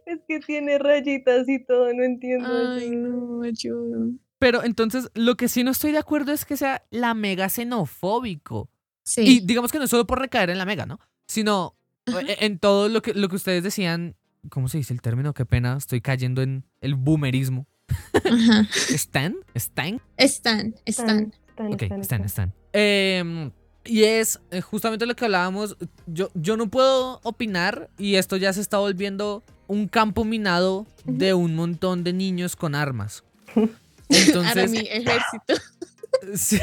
es 0.07 0.19
que 0.27 0.39
tiene 0.39 0.77
rayitas 0.79 1.47
y 1.47 1.63
todo, 1.63 1.93
no 1.93 2.03
entiendo. 2.03 2.47
Ay, 2.49 2.87
ayuda. 2.87 3.07
no, 3.07 3.43
ayuda. 3.43 3.97
Pero 4.41 4.63
entonces, 4.63 5.11
lo 5.13 5.37
que 5.37 5.47
sí 5.47 5.63
no 5.63 5.69
estoy 5.69 5.91
de 5.91 5.99
acuerdo 5.99 6.31
es 6.31 6.45
que 6.45 6.57
sea 6.57 6.83
la 6.89 7.13
mega 7.13 7.47
xenofóbico. 7.47 8.71
Sí. 9.03 9.21
Y 9.21 9.39
digamos 9.41 9.71
que 9.71 9.77
no 9.77 9.83
es 9.83 9.91
solo 9.91 10.07
por 10.07 10.17
recaer 10.17 10.49
en 10.49 10.57
la 10.57 10.65
mega, 10.65 10.87
¿no? 10.87 10.99
Sino 11.27 11.75
Ajá. 12.07 12.21
e- 12.21 12.43
en 12.43 12.57
todo 12.57 12.89
lo 12.89 13.03
que, 13.03 13.13
lo 13.13 13.29
que 13.29 13.35
ustedes 13.35 13.61
decían. 13.63 14.15
¿Cómo 14.49 14.67
se 14.67 14.79
dice 14.79 14.95
el 14.95 15.01
término? 15.03 15.35
Qué 15.35 15.45
pena, 15.45 15.77
estoy 15.77 16.01
cayendo 16.01 16.41
en 16.41 16.65
el 16.81 16.95
boomerismo. 16.95 17.67
Ajá. 18.13 18.67
¿Stan? 18.89 19.35
¿Stan? 19.53 20.01
Están, 20.17 20.73
están. 20.85 21.33
Están, 21.49 21.73
Ok, 21.73 21.81
están, 21.83 22.01
están, 22.01 22.21
están. 22.23 22.49
están. 22.49 22.53
Em, 22.73 23.51
y 23.85 24.05
es 24.05 24.39
eh, 24.49 24.61
justamente 24.61 25.05
lo 25.05 25.15
que 25.15 25.25
hablábamos. 25.25 25.77
Yo, 26.07 26.31
yo 26.33 26.57
no 26.57 26.67
puedo 26.67 27.19
opinar 27.21 27.91
y 27.99 28.15
esto 28.15 28.37
ya 28.37 28.51
se 28.53 28.61
está 28.61 28.79
volviendo 28.79 29.43
un 29.67 29.87
campo 29.87 30.25
minado 30.25 30.87
de 31.05 31.35
un 31.35 31.55
montón 31.55 32.03
de 32.03 32.13
niños 32.13 32.55
con 32.55 32.73
armas. 32.73 33.23
Entonces, 34.11 34.49
Ahora 34.57 34.67
mi 34.67 34.79
ejército. 34.79 35.53
sí. 36.35 36.59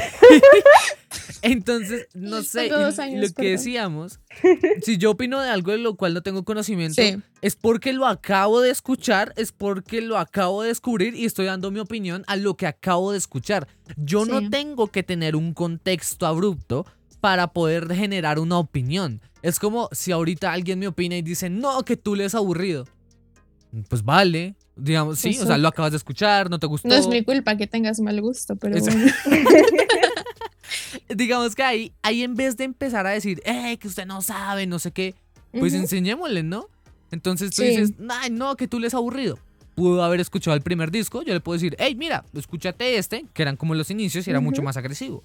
Entonces, 1.41 2.07
no 2.13 2.41
sé, 2.43 2.69
años, 3.01 3.29
lo 3.29 3.33
que 3.33 3.51
decíamos, 3.51 4.19
si 4.83 4.97
yo 4.97 5.11
opino 5.11 5.39
de 5.41 5.49
algo 5.49 5.71
de 5.71 5.77
lo 5.77 5.95
cual 5.95 6.13
no 6.13 6.21
tengo 6.21 6.43
conocimiento, 6.43 7.01
Sí. 7.01 7.17
es 7.41 7.55
porque 7.55 7.93
lo 7.93 8.05
acabo 8.07 8.61
de 8.61 8.69
escuchar, 8.71 9.33
es 9.37 9.51
porque 9.51 10.01
lo 10.01 10.17
acabo 10.17 10.61
de 10.63 10.69
descubrir 10.69 11.15
y 11.15 11.25
estoy 11.25 11.45
dando 11.45 11.71
mi 11.71 11.79
opinión 11.79 12.23
a 12.27 12.35
lo 12.35 12.55
que 12.55 12.67
acabo 12.67 13.11
de 13.11 13.17
escuchar. 13.17 13.67
Yo 13.97 14.25
Sí. 14.25 14.31
no 14.31 14.49
tengo 14.49 14.87
que 14.87 15.03
tener 15.03 15.35
un 15.35 15.53
contexto 15.53 16.25
abrupto 16.25 16.85
para 17.21 17.47
poder 17.47 17.93
generar 17.93 18.39
una 18.39 18.57
opinión. 18.59 19.21
Es 19.41 19.59
como 19.59 19.89
si 19.91 20.11
ahorita 20.11 20.51
alguien 20.51 20.79
me 20.79 20.87
opina 20.87 21.15
y 21.15 21.21
dice, 21.21 21.49
no, 21.49 21.83
que 21.83 21.95
tú 21.97 22.15
le 22.15 22.25
es 22.25 22.35
aburrido. 22.35 22.85
Pues 23.87 24.03
vale, 24.03 24.55
digamos, 24.79 25.19
sí, 25.19 25.37
o 25.41 25.45
sea, 25.45 25.57
lo 25.57 25.67
acabas 25.67 25.91
de 25.91 25.97
escuchar, 25.97 26.49
no 26.49 26.59
te 26.59 26.67
gustó. 26.67 26.87
No 26.87 26.95
es 26.95 27.07
mi 27.07 27.23
culpa 27.23 27.55
que 27.57 27.67
tengas 27.67 27.99
mal 27.99 28.19
gusto, 28.21 28.55
pero 28.55 28.77
Eso. 28.77 28.91
bueno. 28.91 29.11
Digamos 31.09 31.55
que 31.55 31.63
ahí, 31.63 31.93
ahí 32.03 32.23
en 32.23 32.35
vez 32.35 32.55
de 32.57 32.63
empezar 32.63 33.05
a 33.07 33.09
decir, 33.11 33.41
eh, 33.45 33.77
que 33.77 33.87
usted 33.87 34.05
no 34.05 34.21
sabe, 34.21 34.67
no 34.67 34.77
sé 34.79 34.91
qué, 34.91 35.15
pues 35.51 35.73
Ujú. 35.73 35.81
enseñémosle, 35.83 36.43
¿no? 36.43 36.67
Entonces 37.11 37.49
tú 37.51 37.63
Sí. 37.63 37.69
dices, 37.69 37.93
ay, 38.09 38.29
no, 38.29 38.55
que 38.55 38.67
tú 38.67 38.79
le 38.79 38.87
es 38.87 38.93
aburrido. 38.93 39.39
Pudo 39.75 40.03
haber 40.03 40.19
escuchado 40.19 40.55
el 40.55 40.61
primer 40.61 40.91
disco, 40.91 41.23
yo 41.23 41.33
le 41.33 41.39
puedo 41.39 41.55
decir, 41.57 41.75
hey, 41.79 41.95
mira, 41.95 42.23
escúchate 42.33 42.97
este, 42.97 43.25
que 43.33 43.41
eran 43.41 43.55
como 43.55 43.73
los 43.73 43.89
inicios 43.89 44.27
y 44.27 44.29
era 44.29 44.39
mucho 44.39 44.61
más 44.61 44.77
agresivo. 44.77 45.23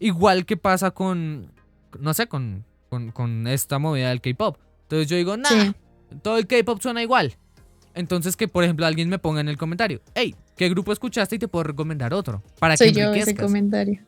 Igual 0.00 0.46
que 0.46 0.56
pasa 0.56 0.90
con, 0.90 1.52
no 1.98 2.14
sé, 2.14 2.26
con, 2.26 2.64
con, 2.88 3.12
con 3.12 3.46
esta 3.46 3.78
movida 3.78 4.08
del 4.08 4.20
K-pop. 4.20 4.56
Entonces 4.82 5.08
yo 5.08 5.16
digo, 5.16 5.36
nah, 5.36 5.48
Sí. 5.48 5.72
todo 6.22 6.38
el 6.38 6.46
K-pop 6.46 6.80
suena 6.80 7.02
igual. 7.02 7.36
Entonces 7.94 8.36
que, 8.36 8.48
por 8.48 8.64
ejemplo, 8.64 8.86
alguien 8.86 9.08
me 9.08 9.18
ponga 9.18 9.40
en 9.40 9.48
el 9.48 9.56
comentario, 9.56 10.00
hey, 10.14 10.34
¿qué 10.56 10.68
grupo 10.68 10.92
escuchaste? 10.92 11.36
Y 11.36 11.38
te 11.38 11.48
puedo 11.48 11.64
recomendar 11.64 12.14
otro. 12.14 12.42
Para 12.58 12.76
Soy 12.76 12.92
que 12.92 13.00
yo 13.00 13.12
ese 13.14 13.34
comentario. 13.34 14.00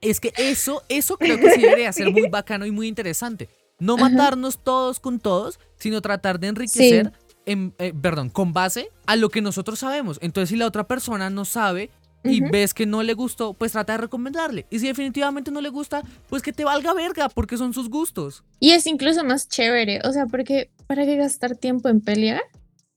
Es 0.00 0.18
que 0.20 0.32
eso, 0.36 0.82
eso 0.88 1.16
creo 1.16 1.38
que 1.38 1.50
sí 1.54 1.60
debería 1.62 1.92
ser 1.92 2.10
muy 2.10 2.28
bacano 2.28 2.66
y 2.66 2.70
muy 2.70 2.88
interesante. 2.88 3.48
No 3.78 3.94
Ajá. 3.94 4.08
matarnos 4.08 4.62
todos 4.62 5.00
con 5.00 5.18
todos, 5.20 5.58
sino 5.78 6.00
tratar 6.00 6.38
de 6.40 6.48
enriquecer, 6.48 7.12
en- 7.46 7.74
eh, 7.78 7.92
perdón, 8.00 8.30
con 8.30 8.52
base 8.52 8.88
a 9.06 9.16
lo 9.16 9.28
que 9.28 9.40
nosotros 9.42 9.78
sabemos. 9.80 10.18
Entonces, 10.22 10.50
si 10.50 10.56
la 10.56 10.66
otra 10.66 10.86
persona 10.86 11.30
no 11.30 11.44
sabe 11.44 11.90
y 12.24 12.40
ves 12.40 12.74
que 12.74 12.86
no 12.86 13.02
le 13.02 13.14
gustó, 13.14 13.54
pues 13.54 13.72
trata 13.72 13.92
de 13.92 13.98
recomendarle. 13.98 14.66
Y 14.70 14.78
si 14.78 14.86
definitivamente 14.86 15.50
no 15.50 15.60
le 15.60 15.68
gusta, 15.68 16.02
pues 16.28 16.42
que 16.42 16.52
te 16.52 16.64
valga 16.64 16.94
verga, 16.94 17.28
porque 17.28 17.56
son 17.56 17.74
sus 17.74 17.88
gustos. 17.88 18.44
Y 18.60 18.70
es 18.70 18.86
incluso 18.86 19.24
más 19.24 19.48
chévere, 19.48 20.00
o 20.04 20.12
sea, 20.12 20.26
porque 20.26 20.70
¿para 20.86 21.04
qué 21.04 21.16
gastar 21.16 21.56
tiempo 21.56 21.88
en 21.88 22.00
pelear 22.00 22.42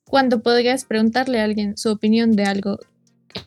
cuando 0.06 0.42
podrías 0.42 0.86
preguntarle 0.86 1.40
a 1.40 1.44
alguien 1.44 1.78
su 1.78 1.90
opinión 1.90 2.34
de 2.34 2.46
algo 2.46 2.80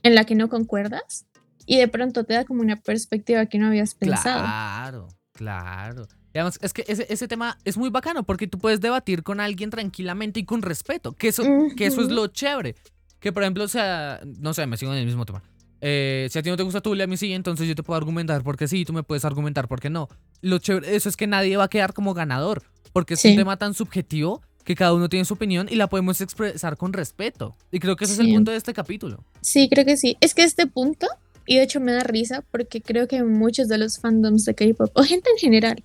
en 0.02 0.14
la 0.14 0.24
que 0.24 0.34
no 0.34 0.48
concuerdas 0.48 1.26
y 1.66 1.78
de 1.78 1.88
pronto 1.88 2.24
te 2.24 2.34
da 2.34 2.44
como 2.44 2.62
una 2.62 2.76
perspectiva 2.76 3.46
que 3.46 3.58
no 3.58 3.66
habías 3.66 3.94
pensado. 3.94 4.40
Claro, 4.40 5.08
claro. 5.32 6.08
Y 6.34 6.38
además, 6.38 6.58
es 6.62 6.72
que 6.72 6.84
ese, 6.88 7.06
ese 7.08 7.28
tema 7.28 7.58
es 7.64 7.76
muy 7.76 7.90
bacano 7.90 8.22
porque 8.22 8.46
tú 8.46 8.58
puedes 8.58 8.80
debatir 8.80 9.22
con 9.22 9.40
alguien 9.40 9.70
tranquilamente 9.70 10.40
y 10.40 10.44
con 10.44 10.62
respeto, 10.62 11.12
que 11.12 11.28
eso, 11.28 11.42
que 11.76 11.86
eso 11.86 12.02
es 12.02 12.08
lo 12.08 12.26
chévere. 12.26 12.74
Que 13.20 13.32
por 13.32 13.42
ejemplo, 13.42 13.64
o 13.64 13.68
sea, 13.68 14.20
no 14.24 14.54
sé, 14.54 14.66
me 14.66 14.76
sigo 14.76 14.92
en 14.92 14.98
el 14.98 15.06
mismo 15.06 15.24
tema. 15.24 15.42
Eh, 15.80 16.28
si 16.30 16.38
a 16.38 16.42
ti 16.42 16.50
no 16.50 16.56
te 16.56 16.62
gusta 16.62 16.80
Tule, 16.80 17.04
a 17.04 17.06
mí 17.06 17.16
sí, 17.16 17.32
entonces 17.32 17.68
yo 17.68 17.74
te 17.74 17.82
puedo 17.82 17.96
argumentar 17.96 18.42
porque 18.42 18.66
sí, 18.68 18.84
tú 18.84 18.92
me 18.92 19.02
puedes 19.02 19.24
argumentar 19.24 19.68
porque 19.68 19.90
no. 19.90 20.08
Lo 20.42 20.58
chévere 20.58 20.88
de 20.90 20.96
eso 20.96 21.08
es 21.08 21.16
que 21.16 21.26
nadie 21.26 21.56
va 21.56 21.64
a 21.64 21.68
quedar 21.68 21.92
como 21.94 22.14
ganador, 22.14 22.62
porque 22.92 23.14
es 23.14 23.24
un 23.24 23.30
Sí. 23.32 23.36
tema 23.36 23.56
tan 23.56 23.74
subjetivo 23.74 24.42
que 24.64 24.74
cada 24.74 24.92
uno 24.92 25.08
tiene 25.08 25.24
su 25.24 25.34
opinión 25.34 25.66
y 25.70 25.76
la 25.76 25.86
podemos 25.86 26.20
expresar 26.20 26.76
con 26.76 26.92
respeto. 26.92 27.56
Y 27.72 27.78
creo 27.80 27.96
que 27.96 28.04
ese 28.04 28.14
es 28.14 28.18
el 28.20 28.26
Sí. 28.26 28.34
punto 28.34 28.50
de 28.50 28.56
este 28.58 28.74
capítulo. 28.74 29.24
Sí, 29.40 29.68
creo 29.70 29.84
que 29.84 29.96
sí. 29.96 30.16
Es 30.20 30.34
que 30.34 30.42
este 30.42 30.66
punto, 30.66 31.06
y 31.46 31.56
de 31.56 31.62
hecho 31.62 31.80
me 31.80 31.92
da 31.92 32.00
risa 32.00 32.44
porque 32.50 32.82
creo 32.82 33.08
que 33.08 33.22
muchos 33.22 33.68
de 33.68 33.78
los 33.78 33.98
fandoms 33.98 34.44
de 34.44 34.54
K-pop, 34.54 34.90
o 34.94 35.02
gente 35.04 35.30
en 35.30 35.38
general, 35.38 35.82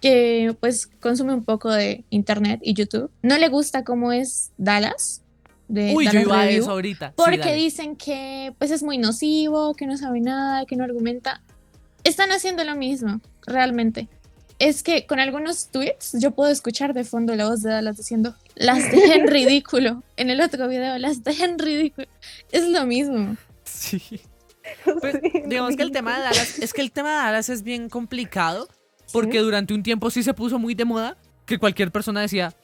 que 0.00 0.54
pues 0.60 0.86
consume 1.00 1.32
un 1.34 1.44
poco 1.44 1.70
de 1.70 2.04
internet 2.10 2.60
y 2.62 2.74
YouTube, 2.74 3.10
no 3.22 3.38
le 3.38 3.48
gusta 3.48 3.84
cómo 3.84 4.12
es 4.12 4.50
Dallas. 4.56 5.21
De 5.72 5.94
Uy, 5.94 6.06
yo 6.12 6.20
iba 6.20 6.38
a 6.38 6.44
Review, 6.44 6.64
eso 6.64 6.70
ahorita. 6.70 7.08
Sí, 7.08 7.14
Porque 7.16 7.38
dale. 7.38 7.54
dicen 7.54 7.96
que 7.96 8.52
pues 8.58 8.70
es 8.70 8.82
muy 8.82 8.98
nocivo, 8.98 9.72
que 9.72 9.86
no 9.86 9.96
sabe 9.96 10.20
nada, 10.20 10.66
que 10.66 10.76
no 10.76 10.84
argumenta. 10.84 11.40
Están 12.04 12.30
haciendo 12.30 12.62
lo 12.64 12.76
mismo, 12.76 13.22
realmente. 13.46 14.06
Es 14.58 14.82
que 14.82 15.06
con 15.06 15.18
algunos 15.18 15.70
tweets 15.70 16.12
yo 16.20 16.32
puedo 16.32 16.52
escuchar 16.52 16.92
de 16.92 17.04
fondo 17.04 17.34
la 17.36 17.48
voz 17.48 17.62
de 17.62 17.70
Dallas 17.70 17.96
diciendo, 17.96 18.34
las 18.54 18.92
dejé 18.92 19.14
en 19.14 19.26
ridículo. 19.28 20.02
En 20.18 20.28
el 20.28 20.42
otro 20.42 20.68
video, 20.68 20.98
las 20.98 21.24
dejé 21.24 21.44
en 21.44 21.58
ridículo. 21.58 22.06
Es 22.50 22.68
lo 22.68 22.84
mismo. 22.84 23.36
Sí. 23.64 24.20
Pues, 25.00 25.16
digamos 25.46 25.74
que 25.74 25.82
el 25.82 25.90
tema 25.90 26.16
de 26.16 26.22
Dallas 26.22 26.58
es 26.60 26.72
que 26.72 26.82
el 26.82 26.92
tema 26.92 27.10
de 27.10 27.16
Dallas 27.16 27.48
es 27.48 27.64
bien 27.64 27.88
complicado 27.88 28.68
porque 29.12 29.40
durante 29.40 29.74
un 29.74 29.82
tiempo 29.82 30.08
sí 30.08 30.22
se 30.22 30.34
puso 30.34 30.60
muy 30.60 30.76
de 30.76 30.84
moda 30.84 31.16
que 31.46 31.58
cualquier 31.58 31.90
persona 31.90 32.20
decía 32.20 32.54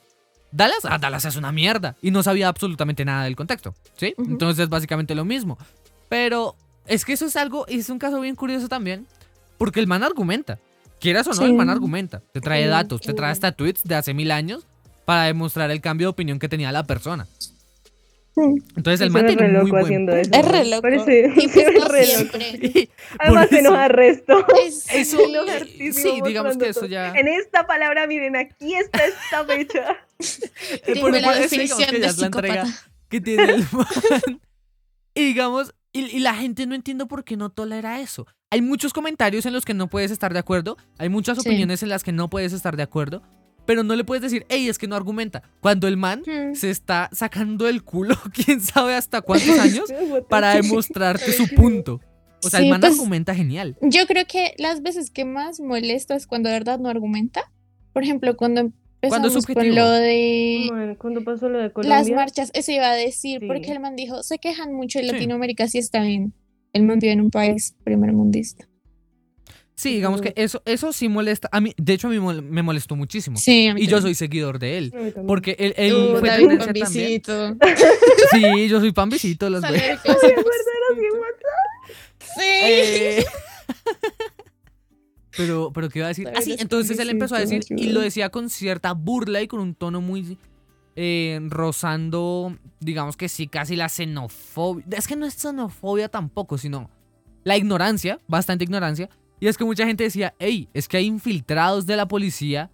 Dallas, 0.50 0.78
ah, 0.84 0.98
Dallas 0.98 1.24
es 1.26 1.36
una 1.36 1.52
mierda 1.52 1.96
y 2.00 2.10
no 2.10 2.22
sabía 2.22 2.48
absolutamente 2.48 3.04
nada 3.04 3.24
del 3.24 3.36
contexto, 3.36 3.74
¿sí? 3.96 4.14
Ujú. 4.16 4.30
Entonces 4.30 4.62
es 4.64 4.68
básicamente 4.68 5.14
lo 5.14 5.24
mismo. 5.24 5.58
Pero 6.08 6.56
es 6.86 7.04
que 7.04 7.12
eso 7.12 7.26
es 7.26 7.36
algo, 7.36 7.66
es 7.66 7.90
un 7.90 7.98
caso 7.98 8.20
bien 8.20 8.34
curioso 8.34 8.68
también 8.68 9.06
porque 9.58 9.80
el 9.80 9.86
man 9.86 10.02
argumenta. 10.02 10.58
Quieras 11.00 11.26
o 11.28 11.34
no, 11.34 11.42
el 11.42 11.50
Sí. 11.50 11.54
man 11.56 11.68
argumenta. 11.70 12.22
Te 12.32 12.40
trae 12.40 12.62
Sí, 12.64 12.68
datos, 12.70 13.00
te 13.02 13.10
sí. 13.10 13.14
trae 13.16 13.30
hasta 13.30 13.52
tweets 13.52 13.84
de 13.84 13.94
hace 13.94 14.14
mil 14.14 14.30
años 14.30 14.66
para 15.04 15.24
demostrar 15.24 15.70
el 15.70 15.80
cambio 15.80 16.06
de 16.06 16.10
opinión 16.10 16.38
que 16.38 16.48
tenía 16.48 16.72
la 16.72 16.84
persona. 16.84 17.26
Entonces 18.76 19.00
el 19.00 19.08
Sí, 19.08 19.12
man 19.14 19.26
tiene 19.26 19.42
re 19.48 19.48
muy 19.62 19.70
loco 19.70 19.80
buen 19.80 20.08
eso. 20.10 20.30
Es 20.32 20.44
re 20.48 20.64
loco. 20.66 20.82
Parece- 20.82 21.32
Y 21.36 21.48
se 21.48 21.62
pues 21.64 21.78
no 21.80 21.88
re 21.88 22.06
loco. 22.06 22.38
Además 23.18 23.48
se 23.48 23.58
enoja 23.58 23.88
resto. 23.88 24.46
Es- 24.64 24.86
Eso, 24.94 25.18
sí. 25.92 26.20
Digamos 26.24 26.56
que 26.56 26.68
eso 26.68 26.86
ya... 26.86 27.12
En 27.16 27.26
esta 27.26 27.66
palabra, 27.66 28.06
miren, 28.06 28.36
aquí 28.36 28.74
está 28.74 29.00
esta 29.06 29.44
fecha. 29.44 29.96
Eh, 30.86 31.00
por- 31.00 31.12
la 31.12 31.18
eso 31.18 31.40
definición 31.40 31.90
de 31.90 31.98
la 32.00 32.12
psicópata. 32.12 32.66
que 33.08 33.20
tiene 33.20 33.44
el 33.54 33.64
man. 33.72 34.40
Y 35.14 35.22
digamos, 35.24 35.74
y, 35.92 36.00
y 36.04 36.18
la 36.20 36.34
gente 36.34 36.66
no 36.66 36.74
entiende 36.74 37.06
por 37.06 37.24
qué 37.24 37.36
no 37.36 37.50
tolera 37.50 38.00
eso. 38.00 38.26
Hay 38.50 38.60
muchos 38.62 38.92
comentarios 38.92 39.46
en 39.46 39.52
los 39.52 39.64
que 39.64 39.74
no 39.74 39.88
puedes 39.88 40.10
estar 40.10 40.32
de 40.32 40.38
acuerdo, 40.38 40.76
hay 40.98 41.08
muchas 41.08 41.38
Sí. 41.38 41.48
opiniones 41.48 41.82
en 41.82 41.88
las 41.88 42.02
que 42.04 42.12
no 42.12 42.28
puedes 42.30 42.52
estar 42.52 42.76
de 42.76 42.82
acuerdo, 42.82 43.22
pero 43.66 43.82
no 43.84 43.94
le 43.96 44.04
puedes 44.04 44.22
decir, 44.22 44.46
hey, 44.48 44.68
es 44.68 44.78
que 44.78 44.86
no 44.88 44.96
argumenta. 44.96 45.42
Cuando 45.60 45.86
el 45.88 45.96
man 45.96 46.22
Hmm. 46.26 46.54
se 46.54 46.70
está 46.70 47.08
sacando 47.12 47.68
el 47.68 47.82
culo, 47.84 48.14
quién 48.32 48.60
sabe 48.60 48.94
hasta 48.94 49.20
cuántos 49.20 49.58
años, 49.58 49.84
para 50.28 50.54
demostrarte 50.54 51.32
su 51.32 51.48
punto. 51.54 52.00
O 52.44 52.48
sea, 52.50 52.60
el 52.60 52.68
man 52.70 52.80
pues- 52.80 52.92
argumenta 52.92 53.34
genial. 53.34 53.76
Yo 53.82 54.06
creo 54.06 54.24
que 54.26 54.54
las 54.58 54.80
veces 54.82 55.10
que 55.10 55.24
más 55.24 55.60
molesta 55.60 56.14
es 56.14 56.26
cuando 56.26 56.48
de 56.48 56.54
verdad 56.54 56.78
no 56.78 56.88
argumenta. 56.88 57.50
Por 57.92 58.04
ejemplo, 58.04 58.36
cuando 58.36 58.70
Cuando 59.00 59.28
con 59.54 59.74
lo 59.74 59.90
de 59.90 60.68
Man, 60.72 60.94
cuando 60.96 61.22
pasó 61.22 61.48
lo 61.48 61.58
de 61.58 61.72
Colombia. 61.72 61.98
las 61.98 62.10
marchas, 62.10 62.50
eso 62.54 62.72
iba 62.72 62.90
a 62.90 62.94
decir, 62.96 63.40
Sí. 63.40 63.46
porque 63.46 63.70
el 63.70 63.78
man 63.80 63.94
dijo, 63.94 64.22
se 64.24 64.38
quejan 64.38 64.74
mucho 64.74 64.98
en 64.98 65.06
Sí. 65.06 65.12
Latinoamérica, 65.12 65.68
sí 65.68 65.78
está 65.78 66.02
bien. 66.02 66.32
El 66.72 66.82
man 66.82 66.98
vive 66.98 67.12
en 67.12 67.20
un 67.20 67.30
país 67.30 67.76
primermundista. 67.84 68.66
Sí, 69.76 69.94
digamos 69.94 70.20
que 70.20 70.32
eso, 70.34 70.60
eso 70.64 70.92
sí 70.92 71.08
molesta. 71.08 71.48
A 71.52 71.60
mí, 71.60 71.72
de 71.76 71.92
hecho, 71.92 72.08
a 72.08 72.10
mí 72.10 72.16
mol- 72.18 72.42
me 72.42 72.62
molestó 72.64 72.96
muchísimo. 72.96 73.36
Sí, 73.36 73.68
a 73.68 73.74
mí 73.74 73.82
Y 73.82 73.86
yo 73.86 74.00
soy 74.02 74.16
seguidor 74.16 74.58
de 74.58 74.78
él. 74.78 74.92
Porque 75.28 75.54
él, 75.60 75.74
él 75.76 75.92
Uh, 75.94 76.16
fue 76.18 76.28
David 76.30 76.48
tendencia 76.58 77.22
también. 77.22 77.58
Sí, 78.32 78.68
yo 78.68 78.80
soy 78.80 78.90
pambisito, 78.90 79.48
los 79.48 79.60
güey. 79.60 79.78
Saber 79.78 79.98
que 80.02 80.10
pero, 85.38 85.72
pero, 85.72 85.88
¿qué 85.88 86.00
iba 86.00 86.06
a 86.06 86.08
decir? 86.08 86.28
Así, 86.36 86.50
los 86.50 86.60
entonces 86.60 86.98
él 86.98 87.08
empezó 87.08 87.36
a 87.36 87.38
decir, 87.38 87.62
y 87.70 87.92
lo 87.92 88.00
decía 88.00 88.28
con 88.28 88.50
cierta 88.50 88.92
burla 88.92 89.40
y 89.40 89.48
con 89.48 89.60
un 89.60 89.74
tono 89.74 90.02
muy 90.02 90.36
eh, 90.96 91.38
rozando, 91.48 92.58
digamos 92.80 93.16
que 93.16 93.28
sí, 93.28 93.46
casi 93.46 93.76
la 93.76 93.88
xenofobia. 93.88 94.84
Es 94.90 95.06
que 95.06 95.16
no 95.16 95.24
es 95.24 95.34
xenofobia 95.34 96.08
tampoco, 96.08 96.58
sino 96.58 96.90
la 97.44 97.56
ignorancia, 97.56 98.18
bastante 98.26 98.64
ignorancia. 98.64 99.08
Y 99.40 99.46
es 99.46 99.56
que 99.56 99.64
mucha 99.64 99.86
gente 99.86 100.04
decía, 100.04 100.34
hey, 100.40 100.68
es 100.74 100.88
que 100.88 100.96
hay 100.96 101.06
infiltrados 101.06 101.86
de 101.86 101.96
la 101.96 102.08
policía 102.08 102.70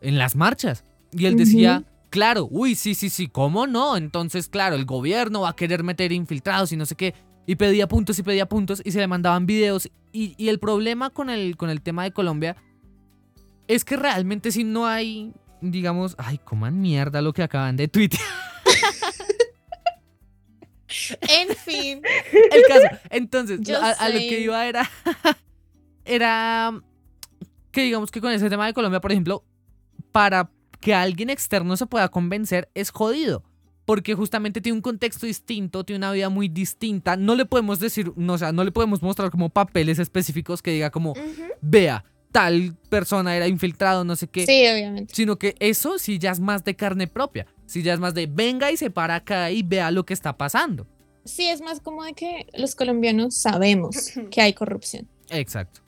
en 0.00 0.18
las 0.18 0.34
marchas. 0.34 0.84
Y 1.12 1.26
él 1.26 1.36
decía, 1.36 1.84
claro, 2.08 2.48
uy, 2.50 2.74
sí, 2.74 2.94
sí, 2.94 3.10
sí, 3.10 3.28
¿cómo 3.28 3.66
no? 3.66 3.96
Entonces, 3.98 4.48
claro, 4.48 4.76
el 4.76 4.86
gobierno 4.86 5.42
va 5.42 5.50
a 5.50 5.56
querer 5.56 5.84
meter 5.84 6.12
infiltrados 6.12 6.72
y 6.72 6.76
no 6.76 6.86
sé 6.86 6.94
qué. 6.94 7.14
Y 7.46 7.56
pedía 7.56 7.88
puntos 7.88 8.18
y 8.18 8.22
pedía 8.22 8.48
puntos 8.48 8.80
y 8.84 8.92
se 8.92 9.00
le 9.00 9.06
mandaban 9.06 9.44
videos. 9.44 9.90
Y, 10.12 10.34
y 10.36 10.48
el 10.48 10.58
problema 10.58 11.10
con 11.10 11.30
el, 11.30 11.56
con 11.56 11.70
el 11.70 11.82
tema 11.82 12.04
de 12.04 12.12
Colombia 12.12 12.56
es 13.68 13.84
que 13.84 13.96
realmente 13.96 14.50
si 14.50 14.64
no 14.64 14.86
hay, 14.86 15.32
digamos, 15.60 16.16
ay, 16.18 16.38
coman 16.38 16.80
mierda 16.80 17.22
lo 17.22 17.32
que 17.32 17.42
acaban 17.42 17.76
de 17.76 17.88
tuitear. 17.88 18.22
En 21.22 21.56
fin. 21.56 22.02
El 22.50 22.62
caso. 22.66 22.86
Entonces, 23.10 23.60
Yo 23.62 23.80
a, 23.80 23.90
a 23.90 24.08
lo 24.08 24.18
que 24.18 24.40
iba 24.40 24.66
era. 24.66 24.90
era. 26.04 26.72
Que 27.70 27.82
digamos 27.82 28.10
que 28.10 28.20
con 28.20 28.32
ese 28.32 28.50
tema 28.50 28.66
de 28.66 28.74
Colombia, 28.74 29.00
por 29.00 29.12
ejemplo, 29.12 29.44
para 30.12 30.50
que 30.80 30.94
alguien 30.94 31.30
externo 31.30 31.76
se 31.76 31.86
pueda 31.86 32.08
convencer 32.08 32.70
es 32.74 32.90
jodido. 32.90 33.44
Porque 33.84 34.14
justamente 34.14 34.60
tiene 34.60 34.76
un 34.76 34.82
contexto 34.82 35.26
distinto, 35.26 35.84
tiene 35.84 35.98
una 35.98 36.12
vida 36.12 36.28
muy 36.28 36.48
distinta. 36.48 37.16
No 37.16 37.34
le 37.34 37.44
podemos 37.44 37.80
decir, 37.80 38.12
no, 38.16 38.34
o 38.34 38.38
sea, 38.38 38.52
no 38.52 38.62
le 38.62 38.70
podemos 38.72 39.02
mostrar 39.02 39.30
como 39.30 39.48
papeles 39.48 39.98
específicos 39.98 40.62
que 40.62 40.70
diga 40.70 40.90
como, 40.90 41.14
vea, 41.60 42.04
tal 42.30 42.76
persona 42.88 43.36
era 43.36 43.48
infiltrado, 43.48 44.04
no 44.04 44.16
sé 44.16 44.28
qué. 44.28 44.46
Sí, 44.46 44.64
obviamente. 44.66 45.14
Sino 45.14 45.36
que 45.38 45.56
eso 45.58 45.98
sí 45.98 46.18
ya 46.18 46.30
es 46.30 46.40
más 46.40 46.64
de 46.64 46.76
carne 46.76 47.06
propia. 47.06 47.46
Sí 47.66 47.82
ya 47.82 47.94
es 47.94 48.00
más 48.00 48.14
de 48.14 48.26
venga 48.26 48.70
y 48.70 48.76
se 48.76 48.90
para 48.90 49.16
acá 49.16 49.50
y 49.50 49.62
vea 49.62 49.90
lo 49.90 50.04
que 50.04 50.14
está 50.14 50.36
pasando. 50.36 50.86
Sí, 51.24 51.48
es 51.48 51.60
más 51.60 51.80
como 51.80 52.04
de 52.04 52.14
que 52.14 52.46
los 52.54 52.74
colombianos 52.74 53.34
sabemos 53.34 54.12
que 54.30 54.40
hay 54.40 54.52
corrupción, 54.54 55.06
Exacto. 55.30 55.80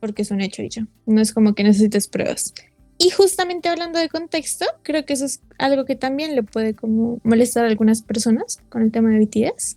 porque 0.00 0.22
es 0.22 0.30
un 0.30 0.40
hecho 0.40 0.62
y 0.62 0.68
ya. 0.68 0.86
No 1.06 1.20
es 1.20 1.32
como 1.32 1.54
que 1.54 1.64
necesites 1.64 2.08
pruebas. 2.08 2.52
Y 2.98 3.10
justamente 3.10 3.68
hablando 3.68 3.98
de 3.98 4.08
contexto, 4.08 4.66
creo 4.82 5.04
que 5.04 5.14
eso 5.14 5.24
es 5.24 5.40
algo 5.58 5.84
que 5.84 5.96
también 5.96 6.34
le 6.34 6.42
puede 6.42 6.74
como 6.74 7.18
molestar 7.24 7.64
a 7.64 7.68
algunas 7.68 8.02
personas 8.02 8.60
con 8.68 8.82
el 8.82 8.92
tema 8.92 9.10
de 9.10 9.18
BTS, 9.18 9.76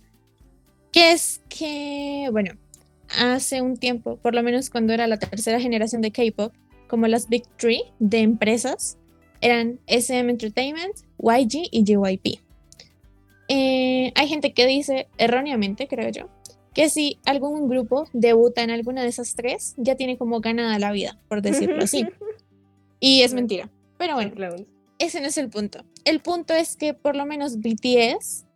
que 0.92 1.12
es 1.12 1.40
que, 1.48 2.28
bueno, 2.30 2.54
hace 3.18 3.60
un 3.60 3.76
tiempo, 3.76 4.16
por 4.16 4.34
lo 4.34 4.42
menos 4.42 4.70
cuando 4.70 4.92
era 4.92 5.06
la 5.06 5.18
tercera 5.18 5.60
generación 5.60 6.00
de 6.00 6.12
K-pop, 6.12 6.52
como 6.86 7.06
las 7.06 7.28
Big 7.28 7.44
Three 7.56 7.82
de 7.98 8.20
empresas 8.20 8.96
eran 9.40 9.78
SM 9.86 10.30
Entertainment, 10.30 10.96
YG 11.18 11.68
y 11.70 11.84
JYP. 11.84 12.40
Eh, 13.48 14.12
hay 14.14 14.28
gente 14.28 14.52
que 14.52 14.66
dice, 14.66 15.08
erróneamente 15.16 15.88
creo 15.88 16.10
yo, 16.10 16.28
que 16.74 16.88
si 16.90 17.18
algún 17.24 17.68
grupo 17.68 18.06
debuta 18.12 18.62
en 18.62 18.70
alguna 18.70 19.02
de 19.02 19.08
esas 19.08 19.34
tres, 19.34 19.74
ya 19.76 19.96
tiene 19.96 20.18
como 20.18 20.40
ganada 20.40 20.78
la 20.78 20.92
vida, 20.92 21.18
por 21.28 21.42
decirlo 21.42 21.82
así. 21.82 22.06
Y 23.00 23.22
es 23.22 23.34
mentira. 23.34 23.70
Pero 23.98 24.14
bueno, 24.14 24.32
ese 24.98 25.20
no 25.20 25.26
es 25.26 25.38
el 25.38 25.50
punto. 25.50 25.84
El 26.04 26.20
punto 26.20 26.54
es 26.54 26.76
que 26.76 26.94
por 26.94 27.16
lo 27.16 27.26
menos 27.26 27.58
BTS 27.58 28.46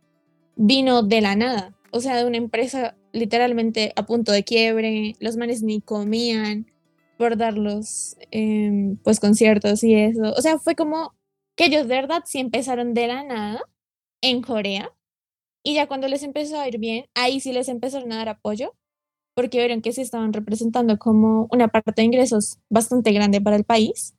vino 0.55 1.03
de 1.03 1.21
la 1.21 1.35
nada. 1.35 1.75
O 1.91 1.99
sea, 1.99 2.17
de 2.17 2.25
una 2.25 2.37
empresa 2.37 2.95
literalmente 3.11 3.93
a 3.95 4.05
punto 4.05 4.31
de 4.31 4.43
quiebre. 4.43 5.15
Los 5.19 5.37
manes 5.37 5.61
ni 5.63 5.81
comían 5.81 6.67
por 7.17 7.37
dar 7.37 7.57
los 7.57 8.17
em, 8.31 8.97
pues 8.97 9.19
conciertos 9.19 9.83
y 9.83 9.95
eso. 9.95 10.33
O 10.35 10.41
sea, 10.41 10.57
fue 10.59 10.75
como 10.75 11.13
que 11.55 11.65
ellos 11.65 11.87
de 11.87 11.95
verdad 11.95 12.23
sí 12.25 12.39
empezaron 12.39 12.93
de 12.93 13.07
la 13.07 13.23
nada 13.23 13.61
en 14.21 14.41
Corea. 14.41 14.91
Y 15.63 15.75
ya 15.75 15.87
cuando 15.87 16.07
les 16.07 16.23
empezó 16.23 16.59
a 16.59 16.67
ir 16.67 16.77
bien, 16.79 17.05
ahí 17.15 17.39
sí 17.39 17.53
les 17.53 17.69
empezaron 17.69 18.11
a 18.11 18.17
dar 18.17 18.29
apoyo. 18.29 18.73
Porque 19.35 19.57
vieron 19.57 19.81
que 19.81 19.93
se 19.93 20.01
estaban 20.01 20.33
representando 20.33 20.97
como 20.99 21.47
una 21.51 21.67
parte 21.67 21.93
de 21.95 22.03
ingresos 22.03 22.59
bastante 22.69 23.11
grande 23.13 23.41
para 23.41 23.55
el 23.55 23.63
país. 23.63 24.13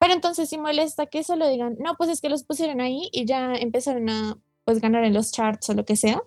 Pero 0.00 0.14
entonces 0.14 0.48
sí 0.48 0.56
molesta 0.56 1.06
que 1.06 1.22
solo 1.22 1.46
digan, 1.46 1.76
no, 1.78 1.94
pues 1.96 2.08
es 2.08 2.22
que 2.22 2.30
los 2.30 2.42
pusieron 2.42 2.80
ahí 2.80 3.10
y 3.12 3.26
ya 3.26 3.54
empezaron 3.54 4.08
a 4.08 4.38
pues 4.64 4.80
ganar 4.80 5.04
en 5.04 5.12
los 5.12 5.30
charts 5.30 5.68
o 5.68 5.74
lo 5.74 5.84
que 5.84 5.94
sea, 5.94 6.22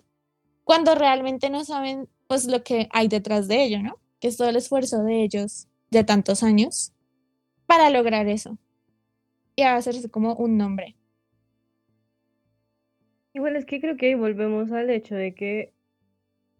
cuando 0.62 0.94
realmente 0.94 1.50
no 1.50 1.64
saben 1.64 2.08
pues 2.28 2.46
lo 2.46 2.62
que 2.62 2.88
hay 2.92 3.08
detrás 3.08 3.48
de 3.48 3.64
ello, 3.64 3.82
¿no? 3.82 3.98
Que 4.20 4.28
es 4.28 4.36
todo 4.36 4.48
el 4.48 4.56
esfuerzo 4.56 5.02
de 5.02 5.24
ellos 5.24 5.66
de 5.90 6.04
tantos 6.04 6.44
años 6.44 6.92
para 7.66 7.90
lograr 7.90 8.28
eso 8.28 8.58
y 9.56 9.62
hacerse 9.62 10.08
como 10.08 10.34
un 10.34 10.56
nombre. 10.56 10.96
Igual 13.32 13.56
es 13.56 13.66
que 13.66 13.80
creo 13.80 13.96
que 13.96 14.06
ahí 14.06 14.14
volvemos 14.14 14.70
al 14.70 14.88
hecho 14.88 15.16
de 15.16 15.34
que 15.34 15.72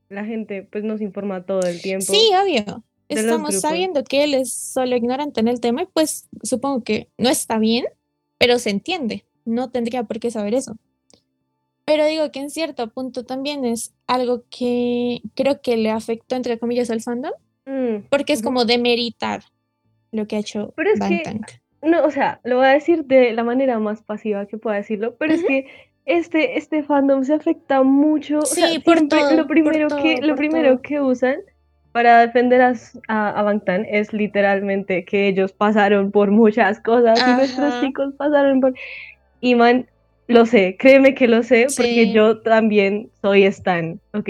la 0.08 0.24
gente 0.24 0.64
pues 0.64 0.82
nos 0.82 1.00
informa 1.00 1.46
todo 1.46 1.60
el 1.60 1.80
tiempo. 1.80 2.06
Sí, 2.12 2.30
obvio. 2.34 2.82
Estamos 3.08 3.60
sabiendo 3.60 4.02
que 4.04 4.24
él 4.24 4.34
es 4.34 4.52
solo 4.52 4.96
ignorante 4.96 5.40
en 5.40 5.48
el 5.48 5.60
tema 5.60 5.82
y 5.82 5.86
pues 5.92 6.28
supongo 6.42 6.82
que 6.82 7.08
no 7.18 7.28
está 7.28 7.58
bien, 7.58 7.84
pero 8.38 8.58
se 8.58 8.70
entiende. 8.70 9.24
No 9.44 9.70
tendría 9.70 10.04
por 10.04 10.20
qué 10.20 10.30
saber 10.30 10.54
eso. 10.54 10.76
Pero 11.84 12.06
digo 12.06 12.30
que 12.32 12.40
en 12.40 12.50
cierto 12.50 12.88
punto 12.88 13.24
también 13.24 13.64
es 13.66 13.92
algo 14.06 14.44
que 14.48 15.20
creo 15.34 15.60
que 15.60 15.76
le 15.76 15.90
afectó, 15.90 16.34
entre 16.34 16.58
comillas, 16.58 16.90
al 16.90 17.00
fandom, 17.02 17.32
Mm, 17.66 18.08
porque 18.10 18.34
es 18.34 18.42
como 18.42 18.66
demeritar 18.66 19.42
lo 20.12 20.26
que 20.26 20.36
ha 20.36 20.40
hecho 20.40 20.74
Pero 20.76 20.90
es 20.92 21.00
que-. 21.00 21.40
No, 21.80 22.04
o 22.04 22.10
sea, 22.10 22.40
lo 22.44 22.56
voy 22.58 22.66
a 22.66 22.70
decir 22.74 23.04
de 23.06 23.32
la 23.32 23.42
manera 23.42 23.78
más 23.78 24.02
pasiva 24.02 24.44
que 24.46 24.58
pueda 24.58 24.76
decirlo, 24.76 25.16
pero 25.16 25.32
es 25.32 25.42
que 25.44 25.66
este, 26.04 26.58
este 26.58 26.82
fandom 26.82 27.24
se 27.24 27.32
afecta 27.32 27.82
mucho. 27.82 28.40
o 28.40 28.46
sea, 28.46 28.68
Sí, 28.68 28.78
por 28.80 29.08
todo, 29.08 29.30
lo 29.30 29.46
por 29.46 29.46
primero 29.48 29.88
que, 29.88 30.20
lo 30.20 30.36
primero 30.36 30.72
todo. 30.74 30.82
que 30.82 31.00
usan 31.00 31.36
para 31.94 32.26
defender 32.26 32.60
a, 32.60 32.74
a, 33.06 33.38
a 33.38 33.42
Bangtan 33.44 33.86
es 33.88 34.12
literalmente 34.12 35.04
que 35.04 35.28
ellos 35.28 35.52
pasaron 35.52 36.10
por 36.10 36.32
muchas 36.32 36.80
cosas 36.80 37.22
y 37.24 37.30
nuestros 37.34 37.80
chicos 37.80 38.12
pasaron 38.18 38.60
por. 38.60 38.74
Y 39.40 39.54
man, 39.54 39.86
lo 40.26 40.44
sé, 40.44 40.76
créeme 40.76 41.14
que 41.14 41.28
lo 41.28 41.44
sé, 41.44 41.68
porque 41.76 42.10
yo 42.10 42.40
también 42.40 43.10
soy 43.22 43.44
Stan, 43.44 44.00
¿ok? 44.12 44.28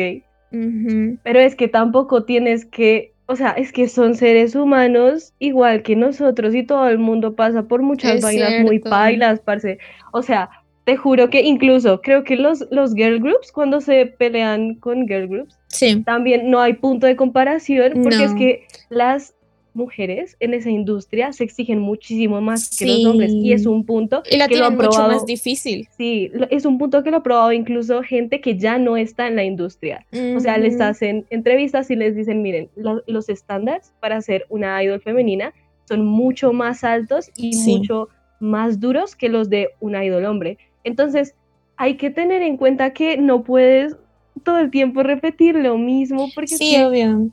Pero 1.23 1.41
es 1.41 1.57
que 1.57 1.69
tampoco 1.69 2.25
tienes 2.25 2.67
que, 2.67 3.15
o 3.25 3.35
sea, 3.35 3.53
es 3.53 3.73
que 3.73 3.89
son 3.89 4.15
seres 4.15 4.55
humanos 4.55 5.33
igual 5.39 5.83
que 5.83 5.97
nosotros 5.97 6.55
y 6.55 6.65
todo 6.65 6.87
el 6.91 6.99
mundo 6.99 7.35
pasa 7.35 7.63
por 7.63 7.81
muchas 7.81 8.17
Es 8.17 8.23
vainas 8.23 8.61
muy 8.61 8.79
pailas, 8.79 9.41
parce. 9.41 9.79
O 10.13 10.21
sea, 10.21 10.51
te 10.85 10.99
juro 10.99 11.31
que 11.31 11.41
incluso 11.41 12.03
creo 12.03 12.25
que 12.25 12.37
los, 12.37 12.67
los 12.71 12.95
girl 12.95 13.21
groups, 13.21 13.51
cuando 13.51 13.81
se 13.81 14.05
pelean 14.05 14.75
con 14.75 15.09
girl 15.09 15.29
groups, 15.29 15.59
Sí, 15.75 16.03
también 16.05 16.51
no 16.51 16.61
hay 16.61 16.75
punto 16.75 17.07
de 17.07 17.17
comparación 17.17 18.03
porque 18.03 18.25
es 18.25 18.35
que 18.35 18.67
las 18.91 19.35
mujeres 19.77 20.37
en 20.39 20.55
esa 20.55 20.71
industria 20.71 21.33
se 21.33 21.43
exigen 21.43 21.81
muchísimo 21.81 22.41
más 22.41 22.79
que 22.79 22.87
los 22.87 23.05
hombres 23.07 23.33
y 23.33 23.53
es 23.53 23.67
un 23.67 23.85
punto 23.85 24.23
y 24.31 24.37
la 24.37 24.47
que 24.47 24.57
lo 24.57 24.67
han 24.67 24.71
tienen 24.77 24.87
mucho 24.87 24.91
probado. 24.99 25.13
más 25.15 25.27
difícil. 25.27 25.89
Sí, 25.97 26.31
lo- 26.33 26.49
es 26.49 26.65
un 26.65 26.79
punto 26.79 27.03
que 27.03 27.11
lo 27.11 27.17
ha 27.17 27.23
probado 27.25 27.51
incluso 27.53 28.01
gente 28.05 28.41
que 28.41 28.57
ya 28.57 28.79
no 28.79 28.97
está 28.97 29.27
en 29.27 29.35
la 29.35 29.43
industria. 29.43 30.07
O 30.37 30.39
sea, 30.39 30.59
les 30.59 30.81
hacen 30.81 31.27
entrevistas 31.31 31.91
y 31.91 31.97
les 31.97 32.15
dicen, 32.15 32.41
miren, 32.41 32.69
lo- 32.77 33.03
los 33.09 33.29
estándares 33.29 33.93
para 33.99 34.21
ser 34.21 34.45
una 34.49 34.81
idol 34.83 35.01
femenina 35.01 35.53
son 35.89 36.07
mucho 36.07 36.53
más 36.53 36.85
altos 36.85 37.31
y 37.37 37.53
Sí. 37.55 37.79
mucho 37.79 38.09
más 38.39 38.79
duros 38.79 39.17
que 39.17 39.29
los 39.29 39.51
de 39.51 39.71
un 39.81 40.01
idol 40.01 40.25
hombre. 40.27 40.57
Entonces, 40.85 41.35
hay 41.77 41.97
que 41.97 42.11
tener 42.11 42.43
en 42.43 42.57
cuenta 42.59 42.93
que 42.93 43.17
no 43.17 43.43
puedes 43.43 43.97
todo 44.43 44.59
el 44.59 44.71
tiempo 44.71 45.03
repetir 45.03 45.55
lo 45.57 45.79
mismo 45.79 46.29
porque, 46.35 46.57
Sí, 46.57 46.75
es, 46.75 46.81
que, 46.81 46.85
obvio. 46.87 47.31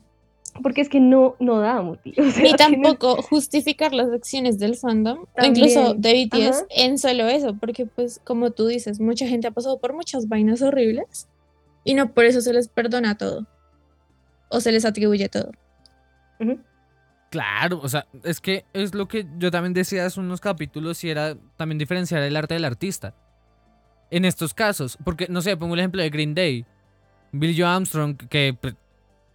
porque 0.62 0.80
es 0.82 0.88
que 0.88 1.00
no, 1.00 1.34
no 1.40 1.58
da, 1.60 1.82
Muti. 1.82 2.12
O 2.18 2.30
sea, 2.30 2.42
Ni 2.42 2.52
tienes- 2.54 2.56
tampoco 2.56 3.20
justificar 3.22 3.92
las 3.92 4.10
acciones 4.10 4.58
del 4.58 4.76
fandom, 4.76 5.20
o 5.36 5.44
incluso 5.44 5.94
También, 5.94 6.00
de 6.00 6.26
BTS, 6.48 6.56
ajá. 6.58 6.66
en 6.70 6.98
solo 6.98 7.28
eso, 7.28 7.54
porque 7.58 7.86
pues 7.86 8.20
como 8.24 8.50
tú 8.52 8.66
dices, 8.66 9.00
mucha 9.00 9.26
gente 9.26 9.46
ha 9.48 9.50
pasado 9.50 9.78
por 9.78 9.92
muchas 9.94 10.28
vainas 10.28 10.62
horribles 10.62 11.28
y 11.84 11.94
no 11.94 12.12
por 12.12 12.24
eso 12.24 12.40
se 12.40 12.52
les 12.52 12.68
perdona 12.68 13.16
todo 13.18 13.46
o 14.48 14.60
se 14.60 14.70
les 14.72 14.84
atribuye 14.84 15.28
todo. 15.28 15.50
Claro, 17.30 17.80
o 17.82 17.88
sea, 17.88 18.06
es 18.24 18.40
que 18.40 18.66
es 18.74 18.94
lo 18.94 19.08
que 19.08 19.26
yo 19.38 19.50
también 19.50 19.72
decía 19.72 20.04
hace 20.04 20.20
unos 20.20 20.40
capítulos 20.40 21.02
y 21.02 21.08
era 21.08 21.34
también 21.56 21.78
diferenciar 21.78 22.22
el 22.22 22.36
arte 22.36 22.54
del 22.54 22.64
artista. 22.66 23.14
En 24.10 24.26
estos 24.26 24.52
casos, 24.52 24.98
porque 25.02 25.26
no 25.30 25.40
sé, 25.40 25.56
pongo 25.56 25.72
el 25.72 25.80
ejemplo 25.80 26.02
de 26.02 26.10
Green 26.10 26.34
Day. 26.34 26.66
Bill 27.32 27.54
Joe 27.56 27.66
Armstrong, 27.66 28.16
que 28.16 28.56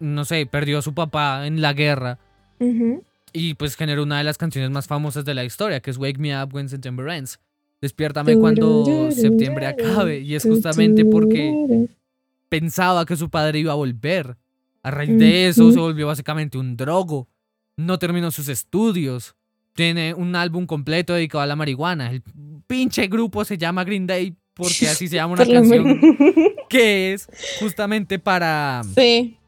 no 0.00 0.24
sé, 0.24 0.46
perdió 0.46 0.78
a 0.78 0.82
su 0.82 0.94
papá 0.94 1.46
en 1.46 1.60
la 1.60 1.72
guerra 1.72 2.18
y 3.32 3.54
pues 3.54 3.76
generó 3.76 4.02
una 4.02 4.18
de 4.18 4.24
las 4.24 4.38
canciones 4.38 4.70
más 4.70 4.86
famosas 4.86 5.24
de 5.24 5.34
la 5.34 5.44
historia, 5.44 5.80
que 5.80 5.90
es 5.90 5.98
Wake 5.98 6.18
Me 6.18 6.40
Up 6.42 6.54
When 6.54 6.68
September 6.68 7.08
Ends. 7.08 7.38
Despiértame 7.80 8.36
cuando 8.36 9.10
septiembre 9.12 9.66
acabe. 9.66 10.20
Y 10.20 10.34
es 10.34 10.42
justamente 10.42 11.04
porque 11.04 11.88
pensaba 12.48 13.04
que 13.06 13.16
su 13.16 13.30
padre 13.30 13.60
iba 13.60 13.72
a 13.72 13.76
volver. 13.76 14.36
A 14.82 14.90
raíz 14.90 15.16
de 15.18 15.48
eso 15.48 15.70
se 15.70 15.78
volvió 15.78 16.06
básicamente 16.06 16.58
un 16.58 16.76
drogo. 16.76 17.28
No 17.76 17.98
terminó 17.98 18.30
sus 18.30 18.48
estudios. 18.48 19.36
Tiene 19.74 20.12
un 20.14 20.34
álbum 20.34 20.66
completo 20.66 21.14
dedicado 21.14 21.42
a 21.42 21.46
la 21.46 21.54
marihuana. 21.54 22.10
El 22.10 22.22
pinche 22.66 23.06
grupo 23.06 23.44
se 23.44 23.58
llama 23.58 23.84
Green 23.84 24.08
Day 24.08 24.34
porque 24.58 24.88
así 24.90 25.08
se 25.08 25.16
llama 25.16 25.32
una 25.34 25.46
canción 25.46 25.98
que 26.68 27.14
es 27.14 27.26
justamente 27.60 28.18
para... 28.18 28.82
Sí. 28.94 29.38